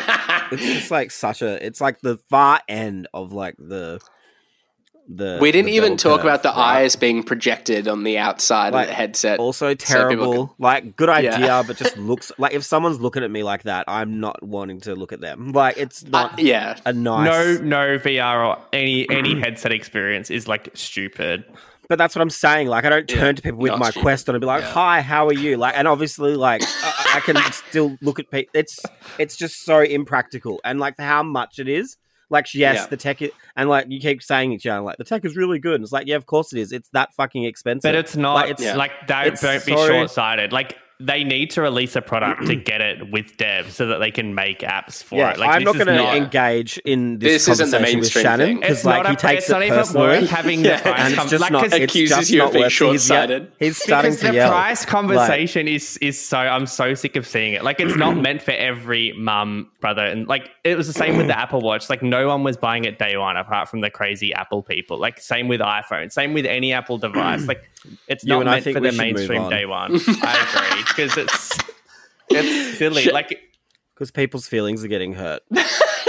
it's 0.52 0.62
just 0.80 0.92
like 0.92 1.12
such 1.12 1.42
a. 1.42 1.64
It's 1.66 1.82
like 1.82 2.02
the 2.02 2.18
far 2.30 2.62
end 2.68 3.08
of 3.14 3.34
like 3.34 3.56
the. 3.58 4.00
The 5.10 5.38
we 5.42 5.52
didn't 5.54 5.68
the 5.68 5.74
even 5.76 5.96
talk 5.96 6.18
curve, 6.20 6.26
about 6.26 6.44
the 6.44 6.50
right? 6.50 6.82
eyes 6.82 6.96
being 6.98 7.24
projected 7.24 7.88
on 7.88 8.04
the 8.04 8.18
outside 8.18 8.74
Like, 8.74 8.84
of 8.84 8.90
the 8.90 8.94
headset. 8.96 9.40
Also 9.40 9.70
people 9.70 9.86
terrible. 9.86 10.56
like 10.60 10.98
good 10.98 11.08
idea, 11.10 11.40
Yeah. 11.40 11.64
but 11.66 11.78
just 11.78 11.96
looks 12.12 12.32
like 12.38 12.54
if 12.54 12.64
someone's 12.66 13.00
looking 13.00 13.24
at 13.24 13.32
me 13.32 13.42
like 13.44 13.64
that, 13.64 13.86
I'm 13.88 14.20
not 14.20 14.44
wanting 14.44 14.82
to 14.82 14.96
look 14.96 15.14
at 15.14 15.22
them. 15.22 15.54
Like 15.54 15.78
it's 15.78 16.04
Uh, 16.04 16.10
not 16.10 16.40
yeah, 16.40 16.76
a 16.86 16.92
nice. 16.92 17.60
No, 17.60 17.64
no 17.64 17.98
VR 18.00 18.48
or 18.50 18.58
any 18.74 19.10
any 19.10 19.40
headset 19.40 19.72
experience 19.72 20.30
is 20.30 20.48
like 20.48 20.70
stupid. 20.74 21.46
But 21.90 21.98
that's 21.98 22.14
what 22.14 22.22
I'm 22.22 22.30
saying. 22.30 22.68
Like, 22.68 22.84
I 22.84 22.90
don't 22.90 23.08
turn 23.08 23.28
Yeah, 23.28 23.32
to 23.32 23.42
people 23.42 23.60
with 23.60 23.78
my 23.80 23.92
stupid. 23.92 24.02
Quest 24.04 24.28
on 24.28 24.36
and 24.36 24.42
be 24.42 24.46
like, 24.46 24.62
Yeah. 24.62 24.72
"Hi, 24.74 25.00
how 25.00 25.26
are 25.28 25.34
you?" 25.34 25.56
Like, 25.56 25.74
and 25.78 25.88
obviously, 25.88 26.36
like, 26.36 26.62
I, 26.62 27.12
I 27.16 27.20
can 27.22 27.38
still 27.54 27.98
look 28.02 28.20
at 28.20 28.30
people. 28.30 28.52
It's 28.54 28.78
it's 29.18 29.38
just 29.38 29.64
so 29.64 29.80
impractical, 29.80 30.60
and 30.66 30.82
like 30.82 30.96
how 31.00 31.24
much 31.24 31.60
it 31.60 31.70
is. 31.70 31.96
Like, 32.30 32.54
yes, 32.54 32.76
Yeah. 32.76 32.86
the 32.88 32.98
tech, 32.98 33.22
is, 33.22 33.32
and 33.56 33.70
like 33.70 33.86
you 33.90 34.00
keep 34.02 34.22
saying 34.22 34.52
it, 34.54 34.62
Jan, 34.62 34.84
like 34.84 34.98
the 34.98 35.04
tech 35.06 35.24
is 35.24 35.36
really 35.38 35.60
good. 35.60 35.76
And 35.76 35.84
it's 35.84 35.94
like, 35.94 36.08
yeah, 36.08 36.16
of 36.18 36.26
course 36.26 36.52
it 36.54 36.60
is. 36.60 36.72
It's 36.72 36.90
that 36.90 37.14
fucking 37.16 37.46
expensive. 37.46 37.84
But 37.84 37.96
it's 37.96 38.16
not 38.18 38.34
Like, 38.36 38.60
like, 38.76 38.92
don't, 39.08 39.28
it's 39.28 39.42
don't 39.42 39.66
be 39.66 39.72
so- 39.74 39.88
short 39.88 40.12
sighted. 40.12 40.52
Like 40.52 40.78
they 41.00 41.24
need 41.24 41.52
to 41.52 41.62
release 41.62 41.96
a 41.96 42.02
product 42.02 42.48
to 42.48 42.56
get 42.56 42.82
it 42.82 43.12
with 43.12 43.38
Dev 43.38 43.72
so 43.72 43.86
that 43.86 44.00
they 44.00 44.10
can 44.10 44.34
make 44.34 44.62
apps 44.62 45.04
for 45.04 45.20
yeah, 45.20 45.30
it. 45.32 45.38
Like 45.38 45.50
I'm 45.50 45.64
this 45.64 45.76
not 45.76 45.86
going 45.86 45.98
to 45.98 46.16
engage 46.16 46.80
in 46.80 47.20
this, 47.20 47.46
This 47.46 47.60
isn't 47.60 47.70
the 47.70 47.78
conversation 47.78 48.00
with 48.00 48.04
mainstream 48.16 48.24
Shannon 48.24 48.56
because 48.60 48.78
It's 48.78 48.86
like 48.86 49.04
not, 49.04 49.10
he 49.12 49.16
takes 49.28 49.48
it 49.48 49.54
not 49.54 49.62
even 49.64 49.78
personally. 49.78 50.08
worth 50.08 50.30
having 50.32 50.62
the 50.64 50.70
price 50.70 50.86
and 50.86 51.08
it's 51.10 51.16
com- 51.20 51.28
just 51.28 51.42
like, 51.42 51.52
not. 51.52 51.64
'cause- 51.70 51.74
Accuses 51.74 52.32
you 52.32 52.42
of 52.42 52.46
not 52.48 52.54
being 52.54 52.64
worth- 52.64 52.72
he's- 52.72 52.74
short-sighted. 52.74 53.52
He's 53.60 53.78
starting 53.78 54.12
because 54.12 54.22
to 54.22 54.28
the 54.30 54.34
yell. 54.34 54.50
price 54.50 54.86
conversation 54.86 55.68
is 55.68 55.98
is 55.98 56.20
so 56.20 56.40
I'm 56.40 56.66
so 56.66 56.96
sick 56.96 57.16
of 57.16 57.28
seeing 57.28 57.54
it. 57.54 57.64
Like 57.64 57.80
it's 57.80 57.96
not 57.96 58.18
meant 58.22 58.42
for 58.42 58.52
every 58.52 59.14
mum, 59.14 59.70
brother, 59.80 60.02
and 60.04 60.28
like 60.28 60.50
it 60.64 60.76
was 60.76 60.88
the 60.88 60.94
same 60.94 61.16
with 61.18 61.28
the 61.28 61.38
Apple 61.38 61.62
Watch. 61.62 61.90
Like 61.92 62.02
no 62.02 62.28
one 62.28 62.44
was 62.44 62.58
buying 62.58 62.86
it 62.86 62.98
day 62.98 63.18
one, 63.18 63.38
apart 63.38 63.70
from 63.70 63.82
the 63.82 63.92
crazy 63.92 64.34
Apple 64.34 64.64
people. 64.64 64.98
Like 64.98 65.20
same 65.20 65.48
with 65.48 65.62
iPhone, 65.62 66.12
same 66.12 66.34
with 66.34 66.48
any 66.48 66.74
Apple 66.74 66.98
device. 66.98 67.46
Like 67.48 67.70
it's 68.10 68.24
You 68.26 68.44
not 68.44 68.46
meant 68.48 68.64
for 68.64 68.80
the 68.82 68.92
mainstream 68.92 69.44
on. 69.44 69.50
day 69.52 69.66
one. 69.66 69.92
I 69.94 70.72
agree 70.74 70.84
because 70.90 71.18
it's 71.18 71.58
it's 72.30 72.78
silly. 72.78 73.04
Shit. 73.04 73.14
Like 73.14 73.40
because 73.94 74.12
people's 74.12 74.48
feelings 74.48 74.84
are 74.84 74.88
getting 74.88 75.14
hurt. 75.14 75.42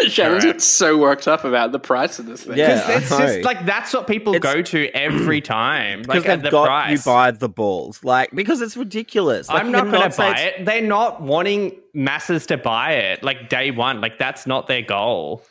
Sharon's 0.06 0.44
Correct. 0.44 0.58
got 0.58 0.62
so 0.62 0.96
worked 0.96 1.26
up 1.26 1.44
about 1.44 1.72
the 1.72 1.78
price 1.80 2.18
of 2.20 2.26
this 2.26 2.44
thing. 2.44 2.56
Yeah. 2.56 2.98
It's 2.98 3.08
just 3.08 3.42
like 3.42 3.66
that's 3.66 3.92
what 3.92 4.06
people 4.06 4.34
It's- 4.34 4.54
go 4.54 4.62
to 4.62 4.86
every 4.94 5.40
time. 5.42 6.02
because 6.02 6.24
Like 6.24 6.24
they've 6.24 6.42
the 6.42 6.50
got 6.50 6.66
price. 6.66 7.04
you 7.06 7.12
by 7.12 7.30
the 7.32 7.48
balls, 7.48 8.04
like 8.04 8.30
because 8.32 8.60
it's 8.60 8.76
ridiculous. 8.76 9.48
Like, 9.48 9.62
I'm 9.64 9.72
not 9.72 9.90
going 9.90 10.08
to 10.10 10.16
buy 10.16 10.38
it. 10.40 10.64
They're 10.66 10.82
not 10.82 11.20
wanting 11.22 11.76
masses 11.94 12.46
to 12.46 12.56
buy 12.58 12.92
it 12.92 13.22
like 13.24 13.48
day 13.48 13.70
one. 13.70 14.00
Like 14.00 14.18
that's 14.18 14.46
not 14.46 14.66
their 14.68 14.82
goal. 14.82 15.42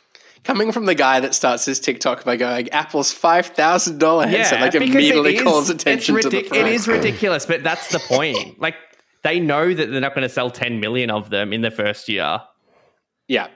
Coming 0.44 0.72
from 0.72 0.86
the 0.86 0.94
guy 0.94 1.20
that 1.20 1.34
starts 1.34 1.66
his 1.66 1.78
TikTok 1.78 2.24
by 2.24 2.36
going, 2.36 2.70
Apple's 2.70 3.12
five 3.12 3.46
thousand 3.48 3.98
dollar 3.98 4.26
headset, 4.26 4.60
like 4.62 4.74
immediately 4.74 5.34
it 5.34 5.38
is- 5.38 5.42
calls 5.42 5.68
it's 5.68 5.82
attention 5.82 6.14
to 6.22 6.28
the 6.30 6.42
price. 6.44 6.58
It 6.60 6.66
is 6.68 6.88
ridiculous, 6.88 7.44
but 7.44 7.62
that's 7.64 7.88
the 7.90 7.98
point. 7.98 8.58
like 8.60 8.76
they 9.28 9.40
know 9.40 9.74
that 9.74 9.90
they're 9.90 10.00
not 10.00 10.14
going 10.14 10.26
to 10.26 10.32
sell 10.32 10.50
10 10.50 10.80
million 10.80 11.10
of 11.10 11.28
them 11.30 11.52
in 11.52 11.60
the 11.60 11.70
first 11.70 12.08
year. 12.08 12.40
Yeah. 13.26 13.48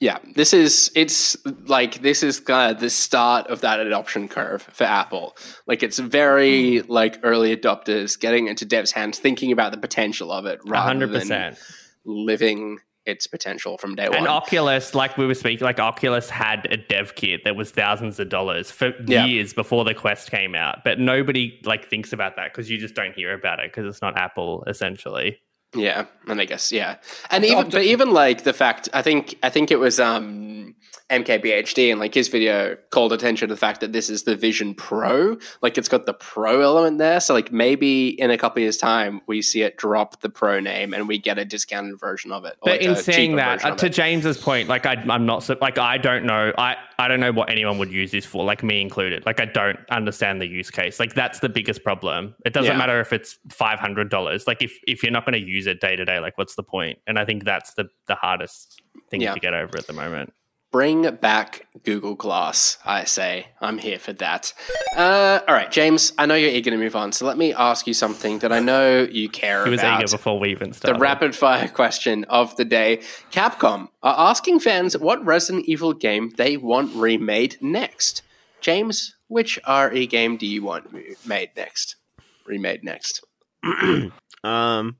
Yeah. 0.00 0.18
This 0.34 0.54
is 0.54 0.90
it's 0.94 1.36
like 1.66 2.00
this 2.02 2.22
is 2.22 2.40
kind 2.40 2.74
of 2.74 2.80
the 2.80 2.88
start 2.88 3.48
of 3.48 3.60
that 3.60 3.80
adoption 3.80 4.28
curve 4.28 4.62
for 4.62 4.84
Apple. 4.84 5.36
Like 5.66 5.82
it's 5.82 5.98
very 5.98 6.78
hmm. 6.78 6.90
like 6.90 7.18
early 7.22 7.54
adopters 7.54 8.18
getting 8.18 8.46
into 8.46 8.64
devs' 8.64 8.92
hands, 8.92 9.18
thinking 9.18 9.52
about 9.52 9.72
the 9.72 9.78
potential 9.78 10.32
of 10.32 10.46
it 10.46 10.60
rather 10.64 11.06
than 11.06 11.28
100%. 11.28 11.58
living 12.04 12.78
its 13.08 13.26
potential 13.26 13.78
from 13.78 13.94
day 13.94 14.04
And 14.04 14.10
one. 14.12 14.18
And 14.20 14.28
Oculus, 14.28 14.94
like 14.94 15.16
we 15.16 15.26
were 15.26 15.34
speaking, 15.34 15.64
like 15.64 15.80
Oculus 15.80 16.28
had 16.30 16.66
a 16.70 16.76
dev 16.76 17.14
kit 17.14 17.42
that 17.44 17.56
was 17.56 17.70
thousands 17.70 18.20
of 18.20 18.28
dollars 18.28 18.70
for 18.70 18.92
Yeah. 19.06 19.24
years 19.26 19.52
before 19.54 19.84
the 19.84 19.94
Quest 19.94 20.30
came 20.30 20.54
out. 20.54 20.84
But 20.84 21.00
nobody 21.00 21.58
like 21.64 21.88
thinks 21.88 22.12
about 22.12 22.36
that 22.36 22.52
because 22.52 22.70
you 22.70 22.78
just 22.78 22.94
don't 22.94 23.14
hear 23.14 23.32
about 23.32 23.58
it 23.60 23.72
because 23.72 23.86
it's 23.86 24.02
not 24.02 24.16
Apple 24.16 24.64
essentially. 24.66 25.40
Yeah, 25.74 26.06
and 26.26 26.40
I 26.40 26.46
guess 26.46 26.72
yeah, 26.72 26.96
and 27.30 27.44
even 27.44 27.68
but 27.68 27.82
even 27.82 28.10
like 28.10 28.44
the 28.44 28.54
fact 28.54 28.88
I 28.94 29.02
think 29.02 29.36
I 29.42 29.50
think 29.50 29.70
it 29.70 29.78
was 29.78 30.00
um 30.00 30.74
MKBHD 31.10 31.90
and 31.90 31.98
like 31.98 32.12
his 32.14 32.28
video 32.28 32.76
called 32.90 33.12
attention 33.12 33.48
to 33.48 33.54
the 33.54 33.58
fact 33.58 33.80
that 33.80 33.92
this 33.92 34.10
is 34.10 34.24
the 34.24 34.36
Vision 34.36 34.74
Pro, 34.74 35.38
like 35.62 35.78
it's 35.78 35.88
got 35.88 36.04
the 36.06 36.12
Pro 36.14 36.60
element 36.60 36.98
there. 36.98 37.18
So 37.20 37.32
like 37.34 37.50
maybe 37.50 38.08
in 38.20 38.30
a 38.30 38.36
couple 38.36 38.60
of 38.60 38.62
years 38.64 38.76
time 38.76 39.20
we 39.26 39.40
see 39.40 39.62
it 39.62 39.76
drop 39.78 40.20
the 40.20 40.28
Pro 40.28 40.60
name 40.60 40.92
and 40.92 41.08
we 41.08 41.18
get 41.18 41.38
a 41.38 41.44
discounted 41.44 41.98
version 41.98 42.30
of 42.30 42.44
it. 42.44 42.56
or, 42.62 42.72
But 42.72 42.82
in 42.82 42.94
saying 42.96 43.36
that, 43.36 43.64
uh, 43.64 43.74
to 43.76 43.86
it. 43.86 43.90
James's 43.94 44.36
point, 44.38 44.68
like 44.68 44.84
I, 44.84 44.94
I'm 45.08 45.24
not 45.24 45.42
so, 45.42 45.56
like 45.60 45.78
I 45.78 45.96
don't 45.98 46.24
know, 46.26 46.52
I 46.58 46.76
I 46.98 47.08
don't 47.08 47.20
know 47.20 47.32
what 47.32 47.48
anyone 47.48 47.78
would 47.78 47.92
use 47.92 48.10
this 48.10 48.26
for, 48.26 48.44
like 48.44 48.62
me 48.62 48.80
included. 48.82 49.24
Like 49.24 49.40
I 49.40 49.46
don't 49.46 49.78
understand 49.90 50.40
the 50.42 50.46
use 50.46 50.70
case. 50.70 51.00
Like 51.00 51.14
that's 51.14 51.38
the 51.38 51.48
biggest 51.48 51.82
problem. 51.84 52.34
It 52.44 52.52
doesn't 52.52 52.72
Yeah. 52.72 52.78
matter 52.78 53.00
if 53.00 53.12
it's 53.12 53.38
five 53.50 53.78
hundred 53.78 54.10
dollars. 54.10 54.46
Like 54.46 54.62
if 54.62 54.78
if 54.86 55.02
you're 55.02 55.12
not 55.12 55.24
going 55.24 55.40
to 55.40 55.46
use 55.48 55.66
it 55.66 55.80
day 55.80 55.96
to 55.96 56.04
day, 56.04 56.18
like 56.20 56.36
what's 56.36 56.54
the 56.56 56.62
point? 56.62 56.98
And 57.06 57.18
I 57.18 57.24
think 57.24 57.44
that's 57.44 57.74
the 57.74 57.88
the 58.08 58.14
hardest 58.14 58.82
thing 59.10 59.20
Yeah. 59.22 59.32
to 59.32 59.40
get 59.40 59.54
over 59.54 59.78
at 59.78 59.86
the 59.86 59.92
moment. 59.94 60.32
Bring 60.70 61.10
back 61.16 61.66
Google 61.82 62.14
Glass, 62.14 62.76
I 62.84 63.04
say. 63.04 63.48
I'm 63.58 63.78
here 63.78 63.98
for 63.98 64.12
that. 64.14 64.52
Uh, 64.94 65.40
all 65.48 65.54
right, 65.54 65.70
James, 65.70 66.12
I 66.18 66.26
know 66.26 66.34
you're 66.34 66.50
eager 66.50 66.70
to 66.70 66.76
move 66.76 66.94
on, 66.94 67.10
so 67.12 67.24
let 67.24 67.38
me 67.38 67.54
ask 67.54 67.86
you 67.86 67.94
something 67.94 68.40
that 68.40 68.52
I 68.52 68.60
know 68.60 69.00
you 69.10 69.30
care 69.30 69.64
He 69.64 69.70
was 69.70 69.80
about. 69.80 70.02
eager 70.02 70.10
before 70.10 70.38
we 70.38 70.50
even 70.50 70.74
started. 70.74 70.96
the 70.96 71.00
rapid 71.00 71.34
fire 71.34 71.68
question 71.68 72.24
of 72.24 72.54
the 72.56 72.66
day. 72.66 72.98
Capcom 73.32 73.88
are 74.02 74.28
asking 74.30 74.60
fans 74.60 74.96
what 74.98 75.24
Resident 75.24 75.64
Evil 75.66 75.94
game 75.94 76.32
they 76.36 76.58
want 76.58 76.94
remade 76.94 77.56
next. 77.62 78.20
James, 78.60 79.14
which 79.28 79.58
RE 79.66 80.06
game 80.06 80.36
do 80.36 80.46
you 80.46 80.62
want 80.62 80.92
mo- 80.92 81.00
made 81.24 81.50
next? 81.56 81.96
Remade 82.44 82.84
next. 82.84 83.24
Um, 84.44 84.96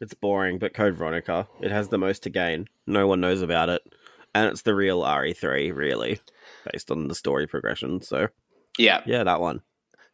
it's 0.00 0.14
boring, 0.14 0.58
but 0.58 0.72
Code 0.72 0.94
Veronica. 0.96 1.46
It 1.60 1.70
has 1.70 1.88
the 1.88 1.98
most 1.98 2.22
to 2.22 2.30
gain. 2.30 2.66
No 2.86 3.06
one 3.06 3.20
knows 3.20 3.42
about 3.42 3.68
it, 3.68 3.82
and 4.34 4.48
it's 4.48 4.62
the 4.62 4.74
real 4.74 5.02
RE3, 5.02 5.74
really, 5.74 6.20
based 6.72 6.90
on 6.90 7.08
the 7.08 7.14
story 7.14 7.46
progression. 7.46 8.00
So 8.02 8.28
Yeah. 8.78 9.02
yeah, 9.06 9.24
that 9.24 9.40
one. 9.40 9.62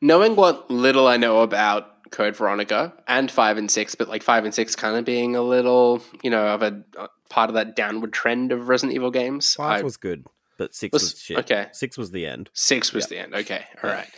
Knowing 0.00 0.36
what 0.36 0.70
little 0.70 1.06
I 1.06 1.16
know 1.16 1.40
about 1.42 2.10
Code 2.10 2.36
Veronica 2.36 2.92
and 3.08 3.30
5 3.30 3.56
and 3.58 3.70
6, 3.70 3.94
but 3.94 4.08
like 4.08 4.22
5 4.22 4.44
and 4.44 4.54
6 4.54 4.76
kind 4.76 4.96
of 4.96 5.04
being 5.04 5.34
a 5.36 5.42
little, 5.42 6.02
you 6.22 6.30
know, 6.30 6.46
of 6.48 6.62
a, 6.62 6.82
a 6.98 7.08
part 7.30 7.50
of 7.50 7.54
that 7.54 7.74
downward 7.76 8.12
trend 8.12 8.52
of 8.52 8.68
Resident 8.68 8.94
Evil 8.94 9.10
games. 9.10 9.54
Five 9.54 9.80
I- 9.80 9.84
was 9.84 9.96
good, 9.96 10.24
but 10.58 10.74
six 10.74 10.92
Was- 10.92 11.02
was, 11.02 11.20
shit. 11.20 11.38
okay. 11.38 11.66
six 11.72 11.98
was 11.98 12.10
the 12.12 12.26
end. 12.26 12.50
6 12.52 12.92
was 12.92 13.06
the 13.08 13.18
end. 13.18 13.34
Okay. 13.34 13.64
All 13.82 13.90
right. 13.90 14.08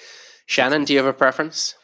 Shannon, 0.46 0.84
do 0.84 0.92
you 0.92 0.98
have 0.98 1.06
a 1.06 1.12
preference? 1.12 1.74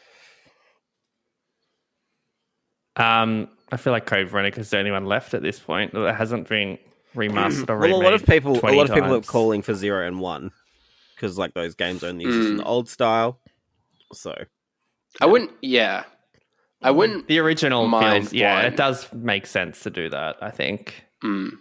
Um, 2.95 3.49
I 3.71 3.77
feel 3.77 3.91
like 3.93 4.05
Code 4.05 4.29
Veronica 4.29 4.59
is 4.59 4.69
the 4.69 4.77
only 4.79 4.91
one 4.91 5.05
left 5.05 5.33
at 5.33 5.41
this 5.41 5.59
point 5.59 5.93
that 5.93 6.15
hasn't 6.15 6.47
been 6.47 6.77
remastered 7.15 7.69
or 7.69 7.77
Well, 7.79 7.95
a 7.95 8.03
lot 8.03 8.13
of 8.13 8.25
people, 8.25 8.57
a 8.57 8.71
lot 8.71 8.89
of 8.89 8.95
people 8.95 9.13
are 9.15 9.21
calling 9.21 9.61
for 9.61 9.73
zero 9.73 10.05
and 10.07 10.19
one 10.19 10.51
because 11.15 11.37
like 11.37 11.53
those 11.53 11.75
games 11.75 12.03
only 12.03 12.25
exist 12.25 12.49
in 12.49 12.53
Mm. 12.55 12.57
the 12.59 12.65
old 12.65 12.89
style. 12.89 13.39
So 14.13 14.33
I 15.21 15.25
wouldn't, 15.25 15.51
yeah. 15.61 16.03
I 16.81 16.91
wouldn't 16.91 17.27
The 17.27 17.39
original 17.39 17.87
Mind 17.87 18.25
feels, 18.25 18.33
yeah, 18.33 18.61
it 18.61 18.75
does 18.77 19.11
make 19.13 19.47
sense 19.47 19.81
to 19.81 19.89
do 19.89 20.09
that. 20.09 20.35
I 20.41 20.51
think. 20.51 21.05
Mm. 21.23 21.51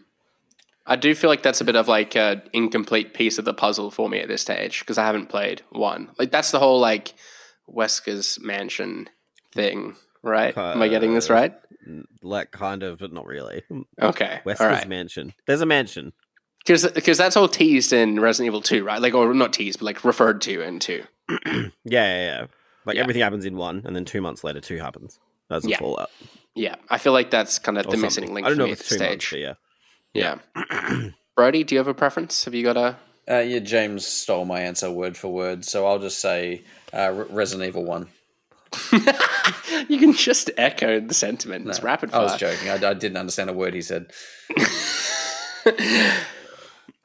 I 0.87 0.97
do 0.97 1.15
feel 1.15 1.31
like 1.31 1.43
that's 1.43 1.63
a 1.63 1.65
bit 1.65 1.77
of 1.77 1.89
like 1.89 2.15
an 2.15 2.43
incomplete 2.53 3.15
piece 3.15 3.39
of 3.39 3.47
the 3.47 3.55
puzzle 3.55 3.91
for 3.91 4.09
me 4.11 4.19
at 4.21 4.29
this 4.29 4.43
stage 4.43 4.81
because 4.81 4.99
I 4.99 5.07
haven't 5.07 5.31
played 5.31 5.63
one. 5.71 6.11
Like 6.19 6.31
that's 6.31 6.51
the 6.51 6.59
whole 6.59 6.79
like 6.79 7.15
Wesker's 7.67 8.39
mansion 8.43 9.09
thing, 9.55 9.97
right? 10.25 10.57
Am 10.57 10.83
I 10.83 10.89
getting 10.89 11.15
this 11.15 11.31
Uh, 11.31 11.35
right? 11.35 11.55
like 12.23 12.51
kind 12.51 12.83
of, 12.83 12.99
but 12.99 13.13
not 13.13 13.27
really. 13.27 13.63
Okay, 14.01 14.41
Wesker's 14.45 14.61
all 14.61 14.67
right. 14.69 14.89
mansion. 14.89 15.35
There's 15.47 15.61
a 15.61 15.67
mansion. 15.67 16.13
Because 16.59 16.91
because 16.93 17.19
that's 17.19 17.37
all 17.37 17.47
teased 17.49 17.93
in 17.93 18.19
Resident 18.21 18.47
Evil 18.47 18.63
Two, 18.63 18.85
right? 18.85 19.01
Like 19.01 19.15
or 19.15 19.33
not 19.35 19.53
teased, 19.53 19.81
but 19.81 19.85
like 19.85 20.05
referred 20.05 20.41
to 20.43 20.63
in 20.63 20.79
two. 20.79 21.05
yeah, 21.47 21.69
yeah, 21.85 22.25
yeah. 22.25 22.47
Like 22.87 22.97
Yeah. 22.97 23.03
everything 23.03 23.23
happens 23.23 23.45
in 23.45 23.57
one, 23.57 23.83
and 23.85 23.95
then 23.95 24.05
two 24.07 24.21
months 24.23 24.43
later, 24.45 24.61
two 24.61 24.79
happens. 24.79 25.19
That's 25.51 25.67
a 25.67 25.71
Yeah. 25.71 25.79
Fallout. 25.79 26.11
Yeah, 26.55 26.77
I 26.89 26.99
feel 26.99 27.13
like 27.13 27.31
that's 27.31 27.59
kind 27.59 27.77
of 27.79 27.87
or 27.87 27.91
the 27.91 27.97
something. 27.99 28.07
missing 28.25 28.35
link 28.35 28.47
I 28.47 28.51
don't 28.51 28.57
for 28.57 28.61
know 28.61 28.67
me 28.67 28.73
if 28.73 28.81
it's 28.81 28.89
this 28.89 28.99
two 28.99 29.05
months, 29.05 29.27
stage. 29.27 29.57
but 30.13 30.15
yeah. 30.15 30.39
Yeah. 30.55 31.09
Brody, 31.37 31.65
do 31.65 31.75
you 31.75 31.79
have 31.81 31.89
a 31.89 31.95
preference? 31.95 32.45
Have 32.45 32.55
you 32.55 32.63
got 32.63 32.77
a? 32.77 32.97
Uh, 33.29 33.39
yeah, 33.41 33.59
James 33.59 34.07
stole 34.07 34.45
my 34.45 34.61
answer 34.61 34.91
word 34.91 35.17
for 35.17 35.29
word, 35.29 35.65
so 35.65 35.87
I'll 35.87 35.99
just 35.99 36.21
say 36.21 36.63
uh, 36.93 37.11
Re- 37.13 37.27
Resident 37.31 37.67
Evil 37.69 37.85
One. 37.85 38.07
you 39.89 39.99
can 39.99 40.13
just 40.13 40.51
echo 40.57 41.01
the 41.01 41.15
sentiment. 41.15 41.69
It's 41.69 41.83
rapid 41.83 42.11
fire. 42.11 42.21
I 42.21 42.25
was 42.25 42.37
joking. 42.37 42.69
I, 42.71 42.75
I 42.75 42.95
didn't 42.95 43.17
understand 43.17 43.51
a 43.51 43.53
word 43.53 43.75
he 43.75 43.83
said. 43.83 44.11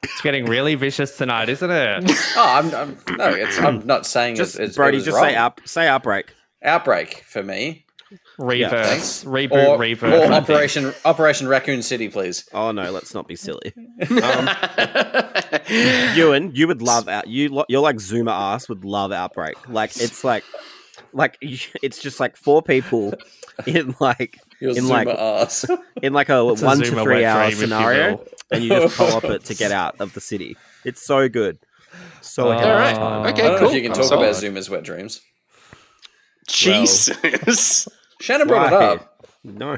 It's 0.02 0.22
getting 0.22 0.46
really 0.46 0.76
vicious 0.76 1.18
tonight, 1.18 1.50
isn't 1.50 1.70
it? 1.70 2.04
Oh, 2.36 2.44
I'm, 2.46 2.74
I'm 2.74 3.18
no, 3.18 3.30
it's, 3.30 3.60
I'm 3.60 3.86
not 3.86 4.06
saying 4.06 4.36
Just 4.36 4.56
it's, 4.56 4.70
it's, 4.70 4.76
Brody, 4.78 4.98
it 4.98 5.02
just 5.04 5.16
wrong. 5.16 5.26
say 5.26 5.36
up, 5.36 5.62
say 5.66 5.88
outbreak. 5.88 6.34
outbreak 6.64 7.24
for 7.28 7.44
me, 7.44 7.86
Reverse, 8.38 9.24
reboot, 9.26 9.68
or, 9.68 9.78
reverse. 9.78 10.30
or 10.30 10.32
Operation 10.34 10.94
Operation 11.04 11.48
Raccoon 11.50 11.82
City, 11.82 12.08
please. 12.08 12.48
Oh 12.54 12.72
no, 12.72 12.92
let's 12.92 13.14
not 13.14 13.28
be 13.28 13.36
silly. 13.36 13.74
Um, 14.24 14.50
Ewan, 16.16 16.56
you 16.56 16.66
would 16.68 16.82
love 16.82 17.08
out. 17.10 17.28
You 17.28 17.64
you're 17.68 17.82
like 17.82 17.98
Zoomer 17.98 18.32
ass 18.32 18.70
would 18.70 18.86
love 18.86 19.12
outbreak. 19.12 19.68
Like 19.68 19.92
it's 19.98 20.24
like 20.24 20.44
like 21.14 21.38
it's 21.42 22.02
just 22.02 22.20
like 22.20 22.38
four 22.38 22.62
people 22.62 23.14
in 23.66 23.96
like 24.00 24.40
Your 24.60 24.72
in 24.72 24.84
Zuma 24.84 24.90
like 24.90 25.08
ass. 25.08 25.66
in 26.02 26.14
like 26.14 26.30
a 26.30 26.48
It's 26.50 26.62
a 26.62 26.66
one 26.66 26.80
to 26.80 26.86
three 26.86 27.22
wet 27.22 27.24
hour 27.24 27.42
dream, 27.42 27.54
if 27.54 27.60
you 27.60 27.68
scenario, 27.68 28.26
and 28.52 28.64
you 28.64 28.70
just 28.70 28.96
co-op 28.96 29.24
it 29.26 29.46
to 29.46 29.56
get 29.56 29.72
out 29.72 29.96
of 30.00 30.14
the 30.14 30.22
city. 30.22 30.58
It's 30.86 31.02
so 31.02 31.30
good. 31.30 31.60
So 32.22 32.48
oh. 32.48 32.52
ahead 32.52 32.66
All 32.66 32.72
of 32.72 32.80
right. 32.80 32.96
time. 32.96 33.34
Okay, 33.34 33.42
I 33.42 33.48
don't 33.48 33.54
know 33.54 33.60
cool. 33.60 33.70
if 33.70 33.76
you 33.76 33.82
can 33.82 33.94
talk 33.94 34.06
sold. 34.06 34.22
about 34.22 34.36
Zuma's 34.36 34.70
wet 34.70 34.84
dreams. 34.84 35.22
Jesus. 36.48 37.88
Shannon 38.22 38.48
brought 38.48 38.68
it 38.68 38.74
up. 38.74 39.26
No. 39.44 39.78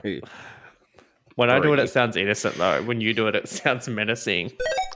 When 1.36 1.49
I 1.49 1.59
do 1.59 1.73
it, 1.73 1.79
it 1.79 1.89
sounds 1.89 2.15
innocent 2.17 2.55
though. 2.55 2.82
When 2.84 3.01
you 3.01 3.13
do 3.13 3.27
it, 3.27 3.36
it 3.36 3.47
sounds 3.47 3.88
menacing. 3.88 4.51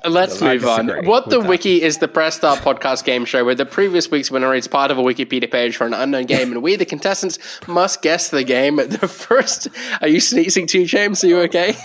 Let's 0.08 0.42
move 0.42 0.66
on. 0.66 1.06
What 1.06 1.30
the 1.30 1.42
that. 1.42 1.50
Wiki 1.50 1.82
is 1.82 1.98
the 1.98 2.08
Press 2.08 2.36
Start 2.36 2.60
podcast 2.60 3.04
game 3.04 3.26
show 3.26 3.44
where 3.44 3.56
the 3.56 3.66
previous 3.66 4.12
week's 4.12 4.30
winner 4.30 4.54
is 4.54 4.68
part 4.68 4.92
of 4.92 4.98
a 4.98 5.02
Wikipedia 5.02 5.52
page 5.52 5.78
for 5.78 5.88
an 5.88 5.94
unknown 5.94 6.26
game, 6.26 6.52
and 6.52 6.62
we, 6.62 6.76
the 6.76 6.86
contestants, 6.86 7.40
must 7.68 8.02
guess 8.02 8.30
the 8.30 8.44
game. 8.44 8.76
The 8.96 9.08
first. 9.08 9.68
Are 10.02 10.08
you 10.08 10.20
sneezing 10.20 10.68
too, 10.68 10.86
James? 10.86 11.24
Are 11.24 11.28
you 11.28 11.40
okay? 11.42 11.76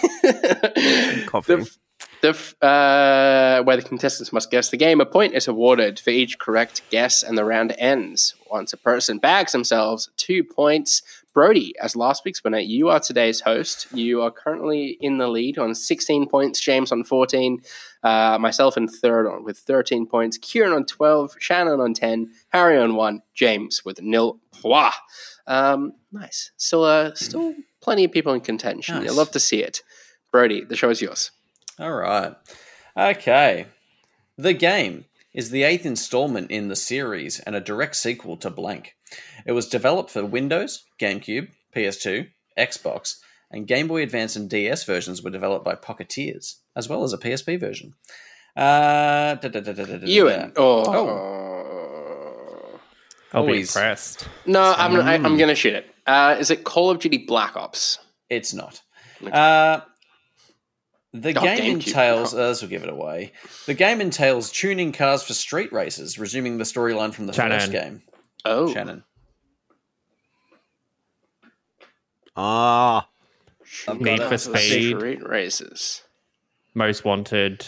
Coughing. 1.26 1.66
The 2.22 2.30
uh, 2.60 3.62
where 3.62 3.76
the 3.76 3.82
contestants 3.82 4.32
must 4.32 4.50
guess 4.50 4.68
the 4.68 4.76
game. 4.76 5.00
A 5.00 5.06
point 5.06 5.32
is 5.34 5.48
awarded 5.48 5.98
for 5.98 6.10
each 6.10 6.38
correct 6.38 6.82
guess, 6.90 7.22
and 7.22 7.36
the 7.38 7.44
round 7.44 7.74
ends 7.78 8.34
once 8.50 8.72
a 8.72 8.76
person 8.76 9.18
bags 9.18 9.52
themselves 9.52 10.10
two 10.16 10.44
points. 10.44 11.02
Brody, 11.33 11.74
as 11.81 11.95
last 11.95 12.24
week's 12.24 12.43
winner, 12.43 12.59
you 12.59 12.89
are 12.89 12.99
today's 12.99 13.41
host. 13.41 13.87
You 13.95 14.22
are 14.22 14.31
currently 14.31 14.99
in 15.01 15.18
the 15.18 15.28
lead 15.28 15.59
on 15.59 15.74
16 15.74 16.28
points. 16.28 16.61
James 16.61 16.91
on 16.91 17.05
14. 17.05 17.62
Uh, 18.03 18.39
myself 18.41 18.76
in 18.76 18.89
third 18.89 19.28
on 19.28 19.45
with 19.45 19.59
13 19.59 20.07
points. 20.07 20.39
Kieran 20.39 20.72
on 20.72 20.85
12. 20.87 21.37
Shannon 21.39 21.81
on 21.81 21.95
10. 21.95 22.33
Harry 22.49 22.78
on 22.78 22.97
1. 22.97 23.22
James 23.35 23.85
with 23.85 24.03
nil 24.03 24.41
points. 24.61 24.97
Um, 25.47 25.93
nice. 26.11 26.51
Still, 26.57 26.85
uh, 26.85 27.14
still 27.14 27.55
plenty 27.81 28.05
of 28.05 28.12
people 28.12 28.33
in 28.33 28.41
contention. 28.41 28.97
Nice. 28.97 29.05
You'll 29.05 29.14
love 29.14 29.31
to 29.33 29.41
see 29.41 29.62
it. 29.62 29.83
Brody, 30.33 30.64
the 30.64 30.76
show 30.76 30.91
is 30.91 31.01
yours. 31.01 31.31
All 31.78 31.93
right. 31.93 32.35
Okay. 32.97 33.66
The 34.37 34.53
game 34.53 35.05
is 35.33 35.51
the 35.51 35.62
eighth 35.62 35.87
installment 35.87 36.51
in 36.51 36.68
the 36.68 36.76
series 36.76 37.41
and 37.41 37.55
a 37.55 37.61
direct 37.61 37.97
sequel 37.97 38.37
to 38.39 38.51
Blank. 38.51 38.97
It 39.47 39.53
was 39.53 39.68
developed 39.68 40.11
for 40.11 40.24
Windows, 40.24 40.84
GameCube, 41.01 41.49
PS2, 41.74 42.28
Xbox, 42.59 43.16
and 43.51 43.66
Game 43.66 43.88
Boy 43.88 44.03
Advance 44.03 44.36
and 44.36 44.49
DS 44.51 44.84
versions 44.84 45.22
were 45.22 45.30
developed 45.30 45.64
by 45.64 45.74
Pocketeers, 45.74 46.57
as 46.76 46.88
well 46.88 47.03
as 47.05 47.12
a 47.12 47.18
PSP 47.18 47.59
version. 47.59 47.95
Uh, 48.57 49.34
da- 49.36 49.49
da- 49.49 49.61
da- 49.61 49.72
da- 49.72 49.84
da- 49.84 49.99
da- 49.99 50.07
Ewan. 50.07 50.53
da. 50.55 50.62
Oh. 50.62 52.80
I'll 53.32 53.43
be 53.45 53.53
Always. 53.53 53.74
impressed. 53.76 54.28
No, 54.47 54.74
I'm, 54.76 54.97
I, 55.01 55.14
I'm 55.14 55.36
going 55.36 55.49
to 55.49 55.55
shoot 55.55 55.74
it. 55.74 55.86
Uh, 56.07 56.36
is 56.38 56.51
it 56.51 56.64
Call 56.64 56.91
of 56.91 56.99
Duty 56.99 57.18
Black 57.18 57.57
Ops? 57.57 57.99
It's 58.28 58.53
not. 58.53 58.80
Uh, 59.22 59.80
the 61.12 61.30
Oh, 61.36 61.43
game 61.43 61.59
GameCube. 61.59 61.70
entails. 61.86 62.34
Uh, 62.34 62.49
this 62.49 62.62
will 62.62 62.68
give 62.68 62.82
it 62.82 62.88
away. 62.88 63.32
The 63.66 63.74
game 63.74 64.01
entails 64.01 64.51
tuning 64.51 64.93
cars 64.93 65.22
for 65.22 65.34
street 65.34 65.72
races, 65.72 66.18
resuming 66.18 66.59
the 66.59 66.64
storyline 66.64 67.14
from 67.14 67.26
the 67.26 67.32
first 67.32 67.70
game. 67.70 68.03
Oh. 68.45 68.72
Shannon. 68.72 69.05
Ah, 72.37 73.09
I've 73.89 74.01
Need 74.01 74.22
for 74.22 74.39
Speed. 74.39 74.97
Street 74.97 75.26
races. 75.28 76.03
Most 76.74 77.05
wanted 77.05 77.66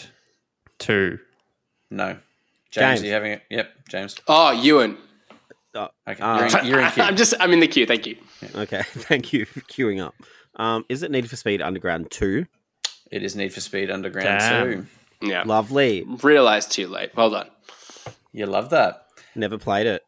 two. 0.79 1.19
No. 1.89 2.17
James, 2.71 2.99
James. 2.99 3.01
are 3.01 3.05
you 3.05 3.11
having 3.13 3.31
it? 3.33 3.41
Yep, 3.49 3.71
James. 3.89 4.15
Oh, 4.27 4.51
Ewan. 4.51 4.97
uh, 5.75 5.87
Okay, 6.07 6.19
Ah. 6.21 6.37
you're, 6.49 6.59
in, 6.59 6.65
you're 6.67 6.79
in 6.81 6.91
queue. 6.91 7.03
I'm 7.07 7.15
just, 7.15 7.33
I'm 7.39 7.51
in 7.53 7.59
the 7.59 7.67
queue. 7.67 7.85
Thank 7.85 8.07
you. 8.07 8.17
okay. 8.55 8.81
Thank 8.87 9.31
you 9.33 9.45
for 9.45 9.61
queuing 9.61 10.03
up. 10.03 10.15
Um, 10.55 10.85
is 10.89 11.03
it 11.03 11.11
Need 11.11 11.29
for 11.29 11.35
Speed 11.35 11.61
Underground 11.61 12.09
two? 12.11 12.45
It 13.11 13.23
is 13.23 13.35
Need 13.35 13.53
for 13.53 13.59
Speed 13.61 13.91
Underground 13.91 14.39
Damn. 14.39 14.87
2. 15.21 15.27
Yeah. 15.27 15.43
Lovely. 15.45 16.03
Realized 16.23 16.71
too 16.71 16.87
late. 16.87 17.11
Well 17.15 17.29
done. 17.29 17.47
You 18.31 18.45
love 18.47 18.71
that. 18.71 19.05
Never 19.35 19.57
played 19.59 19.85
it. 19.85 20.03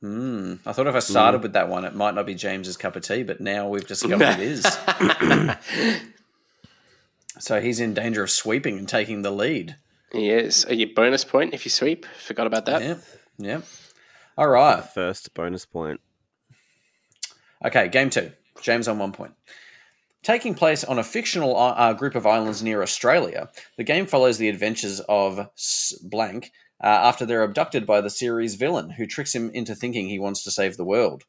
Hmm. 0.00 0.54
I 0.64 0.72
thought 0.72 0.86
if 0.86 0.94
I 0.94 1.00
started 1.00 1.42
with 1.42 1.54
that 1.54 1.68
one, 1.68 1.84
it 1.84 1.94
might 1.94 2.14
not 2.14 2.26
be 2.26 2.34
James's 2.34 2.76
cup 2.76 2.94
of 2.94 3.02
tea, 3.02 3.24
but 3.24 3.40
now 3.40 3.68
we've 3.68 3.86
discovered 3.86 4.22
it 4.22 4.38
is. 4.40 4.62
so 7.38 7.60
he's 7.60 7.80
in 7.80 7.94
danger 7.94 8.22
of 8.22 8.30
sweeping 8.30 8.78
and 8.78 8.88
taking 8.88 9.22
the 9.22 9.32
lead. 9.32 9.76
He 10.12 10.30
is. 10.30 10.64
A 10.68 10.84
bonus 10.86 11.24
point 11.24 11.52
if 11.52 11.66
you 11.66 11.70
sweep. 11.70 12.06
Forgot 12.24 12.46
about 12.46 12.66
that. 12.66 12.82
Yep. 12.82 13.00
Yep. 13.38 13.64
All 14.36 14.48
right. 14.48 14.84
First 14.84 15.34
bonus 15.34 15.66
point. 15.66 16.00
Okay, 17.64 17.88
game 17.88 18.10
two. 18.10 18.32
James 18.62 18.88
on 18.88 18.98
one 18.98 19.12
point. 19.12 19.32
Taking 20.22 20.54
place 20.54 20.84
on 20.84 20.98
a 20.98 21.04
fictional 21.04 21.56
uh, 21.56 21.92
group 21.92 22.14
of 22.14 22.26
islands 22.26 22.62
near 22.62 22.82
Australia, 22.82 23.48
the 23.76 23.84
game 23.84 24.06
follows 24.06 24.38
the 24.38 24.48
adventures 24.48 25.00
of 25.08 25.38
S- 25.38 25.94
Blank 26.02 26.50
uh, 26.82 26.86
after 26.86 27.26
they're 27.26 27.42
abducted 27.42 27.86
by 27.86 28.00
the 28.00 28.10
series 28.10 28.54
villain, 28.54 28.90
who 28.90 29.06
tricks 29.06 29.34
him 29.34 29.50
into 29.52 29.74
thinking 29.74 30.08
he 30.08 30.18
wants 30.18 30.42
to 30.44 30.50
save 30.50 30.76
the 30.76 30.84
world. 30.84 31.24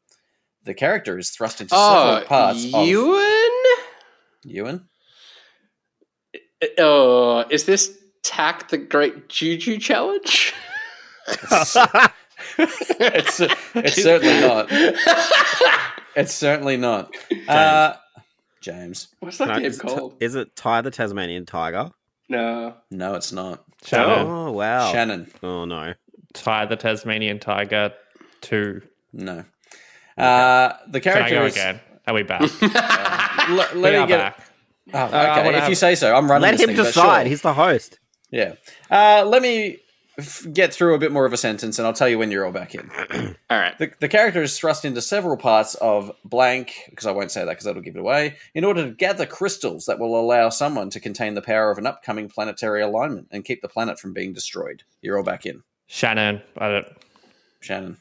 The 0.63 0.73
character 0.73 1.17
is 1.17 1.29
thrust 1.29 1.61
into 1.61 1.73
Oh, 1.75 2.05
several 2.15 2.27
parts 2.27 2.65
of 2.73 2.85
Ewan? 2.87 3.51
Ewan. 4.43 4.89
Oh, 6.77 7.45
is 7.49 7.63
this 7.65 7.97
Tak 8.23 8.67
the 8.69 8.77
Great 8.77 9.29
Juju 9.29 9.79
Challenge? 9.79 10.53
It's 12.57 13.39
it's 13.75 14.01
certainly 14.03 14.41
not. 14.41 14.67
It's 16.15 16.33
certainly 16.33 16.75
not. 16.77 17.15
Uh, 17.47 17.93
James. 18.61 19.07
What's 19.19 19.37
that 19.37 19.47
No, 19.49 19.55
game 19.55 19.65
is, 19.65 19.77
it, 19.79 19.81
called? 19.81 20.15
is 20.19 20.35
it 20.35 20.55
Ty 20.55 20.81
the 20.81 20.91
Tasmanian 20.91 21.45
Tiger? 21.45 21.91
no. 22.27 22.73
No, 22.91 23.15
it's 23.15 23.31
not. 23.31 23.63
Shannon. 23.85 24.27
Oh 24.27 24.51
wow. 24.51 24.91
Shannon. 24.91 25.31
Oh 25.43 25.65
no. 25.65 25.93
Ty 26.33 26.65
the 26.65 26.75
Tasmanian 26.75 27.39
Tiger 27.39 27.93
two. 28.41 28.81
No. 29.13 29.43
Uh, 30.17 30.73
the 30.89 30.99
Can 30.99 31.13
I 31.13 31.15
character 31.29 31.35
go 31.35 31.45
is. 31.45 31.53
again? 31.55 31.79
Are 32.07 32.13
we 32.13 32.23
back? 32.23 32.41
L- 32.61 33.55
let 33.55 33.73
we 33.75 33.81
me 33.81 33.95
are 33.95 34.07
get. 34.07 34.17
back. 34.17 34.45
Oh, 34.93 35.05
okay, 35.05 35.17
I 35.17 35.37
wanna 35.43 35.49
if 35.49 35.55
have- 35.61 35.69
you 35.69 35.75
say 35.75 35.95
so, 35.95 36.15
I'm 36.15 36.29
running. 36.29 36.41
Let 36.43 36.51
this 36.57 36.61
him 36.61 36.75
thing, 36.75 36.85
decide. 36.85 37.21
sure. 37.23 37.29
He's 37.29 37.41
the 37.41 37.53
host. 37.53 37.99
Yeah. 38.31 38.53
Uh, 38.91 39.23
let 39.27 39.41
me 39.41 39.77
f- 40.19 40.45
get 40.53 40.73
through 40.73 40.93
a 40.93 40.97
bit 40.97 41.11
more 41.11 41.25
of 41.25 41.33
a 41.33 41.37
sentence, 41.37 41.77
and 41.77 41.85
I'll 41.87 41.93
tell 41.93 42.09
you 42.09 42.17
when 42.17 42.31
you're 42.31 42.45
all 42.45 42.51
back 42.51 42.75
in. 42.75 42.89
All 43.49 43.59
right. 43.59 43.77
The, 43.77 43.91
the 43.99 44.07
character 44.07 44.41
is 44.41 44.57
thrust 44.57 44.85
into 44.85 45.01
several 45.01 45.37
parts 45.37 45.75
of 45.75 46.11
blank, 46.23 46.73
because 46.89 47.05
I 47.05 47.11
won't 47.11 47.31
say 47.31 47.41
that 47.41 47.49
because 47.49 47.65
that'll 47.65 47.81
give 47.81 47.95
it 47.95 47.99
away, 47.99 48.37
in 48.53 48.63
order 48.63 48.85
to 48.85 48.91
gather 48.91 49.25
crystals 49.25 49.85
that 49.85 49.99
will 49.99 50.19
allow 50.19 50.49
someone 50.49 50.89
to 50.91 50.99
contain 50.99 51.33
the 51.33 51.41
power 51.41 51.71
of 51.71 51.77
an 51.77 51.87
upcoming 51.87 52.29
planetary 52.29 52.81
alignment 52.81 53.27
and 53.31 53.45
keep 53.45 53.61
the 53.61 53.67
planet 53.67 53.99
from 53.99 54.13
being 54.13 54.33
destroyed. 54.33 54.83
You're 55.01 55.17
all 55.17 55.23
back 55.23 55.45
in. 55.45 55.63
Shannon. 55.87 56.41
I 56.57 56.69
don't. 56.69 56.87
Shannon. 57.61 57.97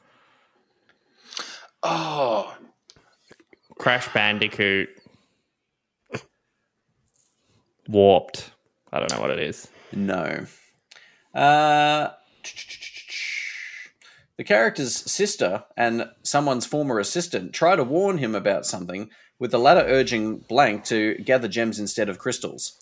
Oh, 1.82 2.56
Crash 3.78 4.12
Bandicoot. 4.12 4.90
Warped. 7.88 8.50
I 8.92 8.98
don't 8.98 9.10
know 9.12 9.20
what 9.20 9.30
it 9.30 9.38
is. 9.38 9.68
No. 9.92 10.46
Uh, 11.38 12.10
the 14.36 14.44
character's 14.44 14.94
sister 15.10 15.64
and 15.76 16.10
someone's 16.22 16.66
former 16.66 16.98
assistant 16.98 17.52
try 17.52 17.76
to 17.76 17.84
warn 17.84 18.18
him 18.18 18.34
about 18.34 18.66
something, 18.66 19.10
with 19.38 19.52
the 19.52 19.58
latter 19.58 19.84
urging 19.86 20.38
Blank 20.38 20.84
to 20.86 21.14
gather 21.18 21.46
gems 21.46 21.78
instead 21.78 22.08
of 22.08 22.18
crystals. 22.18 22.80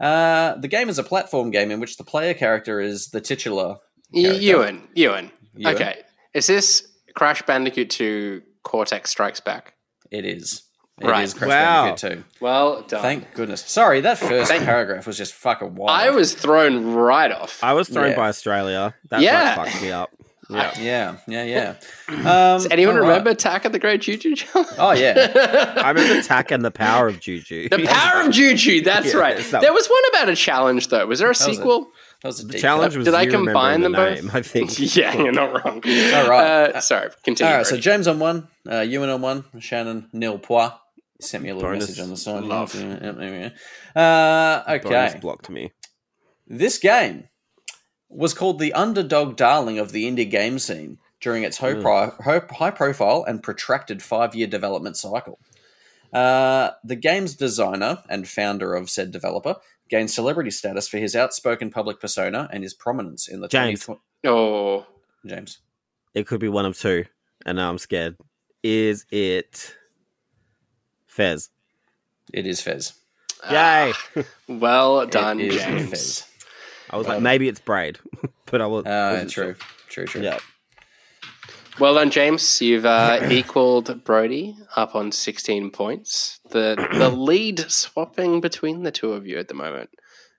Uh, 0.00 0.54
the 0.54 0.68
game 0.68 0.88
is 0.88 0.98
a 0.98 1.02
platform 1.02 1.50
game 1.50 1.70
in 1.70 1.80
which 1.80 1.96
the 1.96 2.04
player 2.04 2.32
character 2.32 2.80
is 2.80 3.08
the 3.08 3.20
titular. 3.20 3.76
Character. 4.14 4.40
Ewan. 4.40 4.88
Ewan. 4.94 5.30
Ewan? 5.54 5.74
Okay. 5.74 6.02
Is 6.32 6.46
this 6.46 6.88
Crash 7.14 7.42
Bandicoot 7.42 7.90
2 7.90 8.42
Cortex 8.62 9.10
Strikes 9.10 9.40
Back? 9.40 9.74
It 10.10 10.24
is. 10.24 10.62
It 11.00 11.06
Right. 11.06 11.22
is 11.24 11.34
Crash 11.34 11.48
Wow. 11.48 11.84
Bandicoot 11.86 12.12
2. 12.18 12.24
Well 12.40 12.82
done. 12.82 13.02
Thank 13.02 13.34
goodness. 13.34 13.62
Sorry, 13.66 14.00
that 14.00 14.18
first 14.18 14.50
paragraph 14.50 15.06
was 15.06 15.16
just 15.16 15.32
fucking 15.34 15.74
wild. 15.76 15.90
I 15.90 16.10
was 16.10 16.34
thrown 16.34 16.92
right 16.94 17.30
off. 17.30 17.62
I 17.62 17.72
was 17.72 17.88
thrown 17.88 18.10
Yeah. 18.10 18.16
by 18.16 18.28
Australia. 18.28 18.94
That 19.10 19.20
Yeah. 19.20 19.54
fucked 19.54 19.80
me 19.82 19.92
up. 19.92 20.10
Yeah. 20.50 20.72
Yeah, 20.80 21.14
yeah, 21.26 21.44
yeah. 21.44 21.74
Um, 22.08 22.22
Does 22.24 22.68
anyone 22.70 22.94
all 22.96 23.02
right. 23.02 23.08
remember 23.08 23.30
Attack 23.30 23.66
of 23.66 23.72
the 23.72 23.78
Great 23.78 24.00
Juju 24.00 24.34
Challenge? 24.34 24.68
Oh 24.78 24.92
yeah, 24.92 25.74
I 25.76 25.90
remember 25.90 26.22
Tak 26.22 26.50
and 26.50 26.64
the 26.64 26.70
Power 26.70 27.06
of 27.08 27.20
Juju. 27.20 27.68
The 27.68 27.84
Power 27.86 28.22
of 28.22 28.30
Juju, 28.32 28.80
that's 28.80 29.08
Yeah, 29.12 29.20
right. 29.20 29.36
that- 29.36 29.60
There 29.60 29.74
was 29.74 29.86
one 29.88 30.00
about 30.08 30.30
a 30.30 30.34
challenge, 30.34 30.88
though. 30.88 31.06
Was 31.06 31.18
there 31.18 31.28
a 31.28 31.32
was 31.32 31.40
a- 31.42 31.44
sequel? 31.44 31.88
that 32.22 32.28
was 32.28 32.40
a 32.40 32.46
The 32.46 32.52
deep 32.52 32.62
challenge 32.62 32.96
was 32.96 33.04
Did 33.04 33.12
I 33.14 33.26
combine 33.26 33.82
them 33.82 33.92
remembering 33.92 34.22
both? 34.24 34.32
the 34.32 34.58
name, 34.58 34.66
I 34.66 34.70
think. 34.74 34.96
yeah, 34.96 35.14
you're 35.22 35.32
not 35.32 35.52
wrong. 35.52 35.82
All 35.84 36.28
right. 36.30 36.74
Uh, 36.74 36.80
sorry, 36.80 37.10
continue. 37.24 37.52
All 37.52 37.58
right, 37.58 37.66
so 37.66 37.76
James 37.76 38.08
on 38.08 38.18
one, 38.18 38.48
uh, 38.68 38.80
Ewan 38.80 39.10
on 39.10 39.20
one, 39.20 39.44
Shannon 39.60 40.08
nil 40.14 40.38
point. 40.38 40.72
He 41.18 41.24
sent 41.24 41.42
me 41.42 41.50
a 41.50 41.54
little 41.54 41.70
Bonus 41.70 41.88
message 41.88 42.02
on 42.02 42.10
the 42.10 42.16
side. 42.16 42.44
love. 42.44 42.74
Yeah, 42.74 42.98
yeah, 43.02 43.12
yeah, 43.20 43.50
yeah. 43.94 44.00
Uh, 44.00 44.78
Bonus 44.78 45.12
okay, 45.12 45.18
blocked 45.20 45.50
me. 45.50 45.72
this 46.46 46.78
game 46.78 47.28
was 48.08 48.32
called 48.32 48.58
the 48.58 48.72
underdog 48.72 49.36
darling 49.36 49.78
of 49.78 49.92
the 49.92 50.10
indie 50.10 50.30
game 50.30 50.58
scene 50.58 50.98
during 51.20 51.42
its 51.42 51.58
high, 51.58 51.74
pro- 51.74 52.12
high, 52.22 52.40
high 52.50 52.70
profile 52.70 53.24
and 53.26 53.42
protracted 53.42 54.02
five 54.02 54.34
year 54.34 54.46
development 54.46 54.96
cycle. 54.96 55.38
Uh, 56.12 56.70
the 56.84 56.96
game's 56.96 57.34
designer 57.34 57.98
and 58.08 58.26
founder 58.26 58.74
of 58.74 58.88
said 58.88 59.10
developer 59.10 59.56
gained 59.90 60.10
celebrity 60.10 60.50
status 60.50 60.88
for 60.88 60.98
his 60.98 61.16
outspoken 61.16 61.70
public 61.70 62.00
persona 62.00 62.48
and 62.52 62.62
his 62.62 62.74
prominence 62.74 63.28
in 63.28 63.40
the 63.40 63.48
James. 63.48 63.80
2020 63.80 64.00
oh, 64.26 64.86
James. 65.26 65.58
It 66.14 66.26
could 66.26 66.40
be 66.40 66.48
one 66.48 66.64
of 66.64 66.78
two, 66.78 67.04
and 67.44 67.56
now 67.56 67.68
I'm 67.68 67.78
scared. 67.78 68.16
Is 68.62 69.04
it 69.10 69.76
Fez? 71.18 71.50
It 72.32 72.46
is 72.46 72.60
Fez. 72.60 72.92
Yay! 73.50 73.92
well 74.48 75.04
done, 75.06 75.40
James. 75.40 75.90
Fez. 75.90 76.24
I 76.90 76.96
was 76.96 77.06
well- 77.08 77.16
like, 77.16 77.22
maybe 77.24 77.48
it's 77.48 77.58
Braid, 77.58 77.98
but 78.46 78.60
I 78.62 78.66
was. 78.66 78.86
Uh, 78.86 79.26
true. 79.28 79.56
True, 79.88 80.06
true. 80.06 80.22
Yeah. 80.22 80.38
Well 81.80 81.94
done, 81.94 82.10
James. 82.10 82.60
You've 82.62 82.86
uh, 82.86 83.20
equaled 83.30 84.04
Brody 84.04 84.56
up 84.76 84.94
on 84.94 85.10
16 85.10 85.70
points. 85.70 86.38
The 86.50 86.76
the 86.92 87.08
lead 87.28 87.58
swapping 87.70 88.40
between 88.40 88.84
the 88.84 88.90
two 88.92 89.12
of 89.12 89.26
you 89.26 89.38
at 89.38 89.48
the 89.48 89.54
moment. 89.54 89.90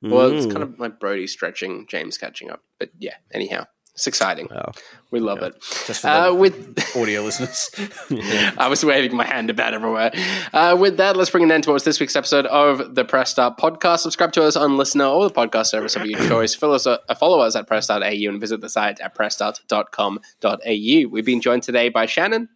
Well, 0.02 0.32
it's 0.32 0.46
Mm. 0.46 0.52
kind 0.54 0.64
of 0.64 0.80
like 0.80 0.98
Brody 0.98 1.28
stretching, 1.28 1.86
James 1.90 2.18
catching 2.18 2.50
up. 2.50 2.62
But 2.80 2.92
yeah, 3.00 3.16
anyhow, 3.34 3.66
it's 4.00 4.08
exciting. 4.08 4.48
Oh. 4.50 4.72
We 5.12 5.20
love 5.20 5.40
it. 5.44 5.62
Just 5.86 6.04
for 6.04 6.08
Uh, 6.08 6.34
with 6.34 6.56
audio 6.96 7.22
listeners. 7.22 7.70
I 8.58 8.68
was 8.70 8.86
waving 8.86 9.14
my 9.14 9.26
hand 9.26 9.50
about 9.50 9.74
everywhere. 9.74 10.12
Uh, 10.54 10.78
with 10.80 10.96
that, 10.98 11.18
let's 11.18 11.30
bring 11.30 11.44
an 11.44 11.52
end 11.52 11.66
to 11.66 11.72
what's 11.72 11.84
this 11.84 12.00
week's 12.00 12.16
episode 12.16 12.46
of 12.46 12.96
the 12.96 13.04
Press 13.04 13.30
Start 13.32 13.58
podcast. 13.58 14.00
Subscribe 14.00 14.32
to 14.34 14.44
us 14.44 14.56
on 14.56 14.78
LiSTNR 14.78 15.14
or 15.14 15.28
the 15.28 15.34
podcast 15.36 15.66
service 15.66 15.98
of 15.98 16.06
your 16.06 16.18
choice. 16.30 16.56
Follow 16.56 16.76
us, 16.76 16.88
uh, 16.88 16.98
follow 17.20 17.42
us 17.42 17.58
at 17.58 17.68
press.au 17.68 17.98
and 18.00 18.40
visit 18.40 18.62
the 18.62 18.70
site 18.70 19.02
at 19.02 19.14
pressstart.com.au. 19.18 21.10
We've 21.10 21.26
been 21.26 21.42
joined 21.42 21.64
today 21.64 21.90
by 21.90 22.06
Shannon. 22.06 22.48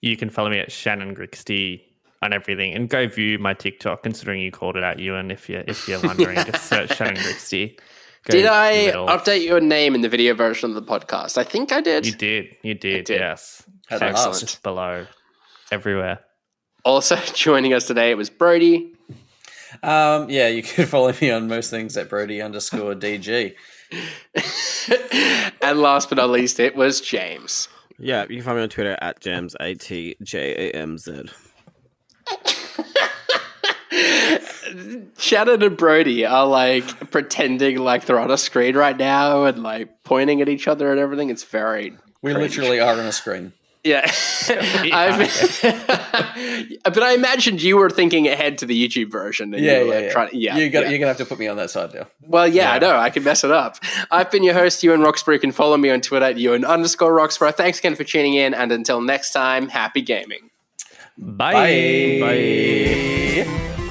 You 0.00 0.16
can 0.16 0.30
follow 0.30 0.50
me 0.50 0.58
at 0.58 0.72
Shannon 0.72 1.14
Grixti 1.14 1.80
on 2.22 2.32
everything, 2.32 2.72
and 2.74 2.88
go 2.88 3.06
view 3.06 3.38
my 3.38 3.54
TikTok. 3.54 4.02
Considering 4.02 4.40
you 4.40 4.50
called 4.50 4.76
it 4.76 4.82
out, 4.82 4.98
Ewan, 4.98 5.30
if 5.30 5.48
you're, 5.48 5.62
if 5.68 5.86
you're 5.86 6.00
wondering, 6.00 6.36
just 6.46 6.64
search 6.64 6.96
Shannon 6.96 7.16
Grixti. 7.16 7.78
Go 8.26 8.32
Did 8.32 8.46
I 8.46 8.86
middle. 8.86 9.06
update 9.06 9.44
your 9.44 9.60
name 9.60 9.94
in 9.94 10.00
the 10.00 10.08
video 10.08 10.32
version 10.34 10.70
of 10.70 10.74
the 10.76 10.82
podcast? 10.82 11.36
I 11.36 11.44
think 11.44 11.72
I 11.72 11.80
did. 11.82 12.06
You 12.06 12.12
did. 12.12 12.56
You 12.62 12.74
did. 12.74 13.04
did. 13.04 13.18
Yes. 13.20 13.62
At 13.90 13.98
Text 13.98 14.26
last. 14.26 14.62
below, 14.62 15.06
everywhere. 15.70 16.20
Also 16.84 17.16
joining 17.34 17.74
us 17.74 17.86
today 17.86 18.10
it 18.10 18.16
was 18.16 18.30
Brody. 18.30 18.94
um, 19.82 20.30
yeah, 20.30 20.48
you 20.48 20.62
can 20.62 20.86
follow 20.94 21.12
me 21.20 21.30
on 21.30 21.48
most 21.48 21.68
things 21.70 21.96
at 21.98 22.08
Brody 22.08 22.40
underscore 22.40 22.94
DG. 22.94 23.54
and 25.62 25.80
last 25.80 26.08
but 26.08 26.16
not 26.16 26.30
least, 26.30 26.58
it 26.60 26.74
was 26.74 27.02
James. 27.02 27.68
Yeah, 27.98 28.22
you 28.22 28.36
can 28.36 28.42
find 28.44 28.56
me 28.56 28.62
on 28.62 28.68
Twitter 28.70 28.96
at 29.02 29.20
Jams 29.20 29.54
A 29.60 29.74
T 29.74 30.16
J 30.22 30.70
A 30.70 30.74
M 30.74 30.96
Z. 30.96 31.24
Shannon 35.18 35.62
and 35.62 35.76
Brody 35.76 36.24
are 36.26 36.46
like 36.46 37.10
pretending 37.10 37.78
like 37.78 38.06
they're 38.06 38.18
on 38.20 38.30
a 38.30 38.38
screen 38.38 38.76
right 38.76 38.96
now 38.96 39.44
and 39.44 39.62
like 39.62 40.02
pointing 40.04 40.40
at 40.40 40.48
each 40.48 40.66
other 40.68 40.90
and 40.90 41.00
everything. 41.00 41.30
It's 41.30 41.44
very 41.44 41.90
We 42.22 42.32
cringe. 42.34 42.56
literally 42.56 42.80
are 42.80 42.92
on 42.94 43.00
a 43.06 43.12
screen. 43.12 43.52
yeah. 43.84 44.10
I've, 44.48 45.18
but 46.84 47.02
I 47.02 47.12
imagined 47.14 47.62
you 47.62 47.76
were 47.76 47.90
thinking 47.90 48.26
ahead 48.28 48.58
to 48.58 48.66
the 48.66 48.88
YouTube 48.88 49.10
version. 49.10 49.52
And 49.54 49.62
Yeah, 49.64 49.80
you 49.80 49.84
yeah, 49.88 49.94
like 49.94 50.04
yeah. 50.04 50.12
Trying, 50.12 50.28
yeah, 50.32 50.56
you 50.56 50.70
got, 50.70 50.84
yeah. 50.84 50.88
You're 50.90 50.98
gonna 50.98 51.08
have 51.08 51.16
to 51.18 51.24
put 51.26 51.38
me 51.38 51.48
on 51.48 51.56
that 51.58 51.70
side 51.70 51.92
now. 51.94 52.06
Well, 52.22 52.46
yeah, 52.48 52.72
I 52.72 52.78
know. 52.78 52.96
I 52.96 53.10
can 53.10 53.24
mess 53.24 53.44
it 53.44 53.50
up. 53.50 53.76
I've 54.10 54.30
been 54.30 54.42
your 54.42 54.54
host, 54.54 54.82
Ewan 54.82 55.00
Roxburgh. 55.02 55.34
You 55.34 55.40
can 55.40 55.52
follow 55.52 55.76
me 55.76 55.90
on 55.90 56.00
Twitter 56.00 56.24
at 56.26 56.38
Ewan 56.38 56.64
underscore 56.64 57.12
Roxburgh. 57.14 57.54
Thanks 57.54 57.78
again 57.78 57.94
for 57.94 58.04
tuning 58.04 58.34
in, 58.34 58.54
and 58.54 58.72
until 58.72 59.00
next 59.02 59.32
time, 59.32 59.68
happy 59.68 60.00
gaming. 60.02 60.50
Bye. 61.16 62.18
Bye. 62.20 63.83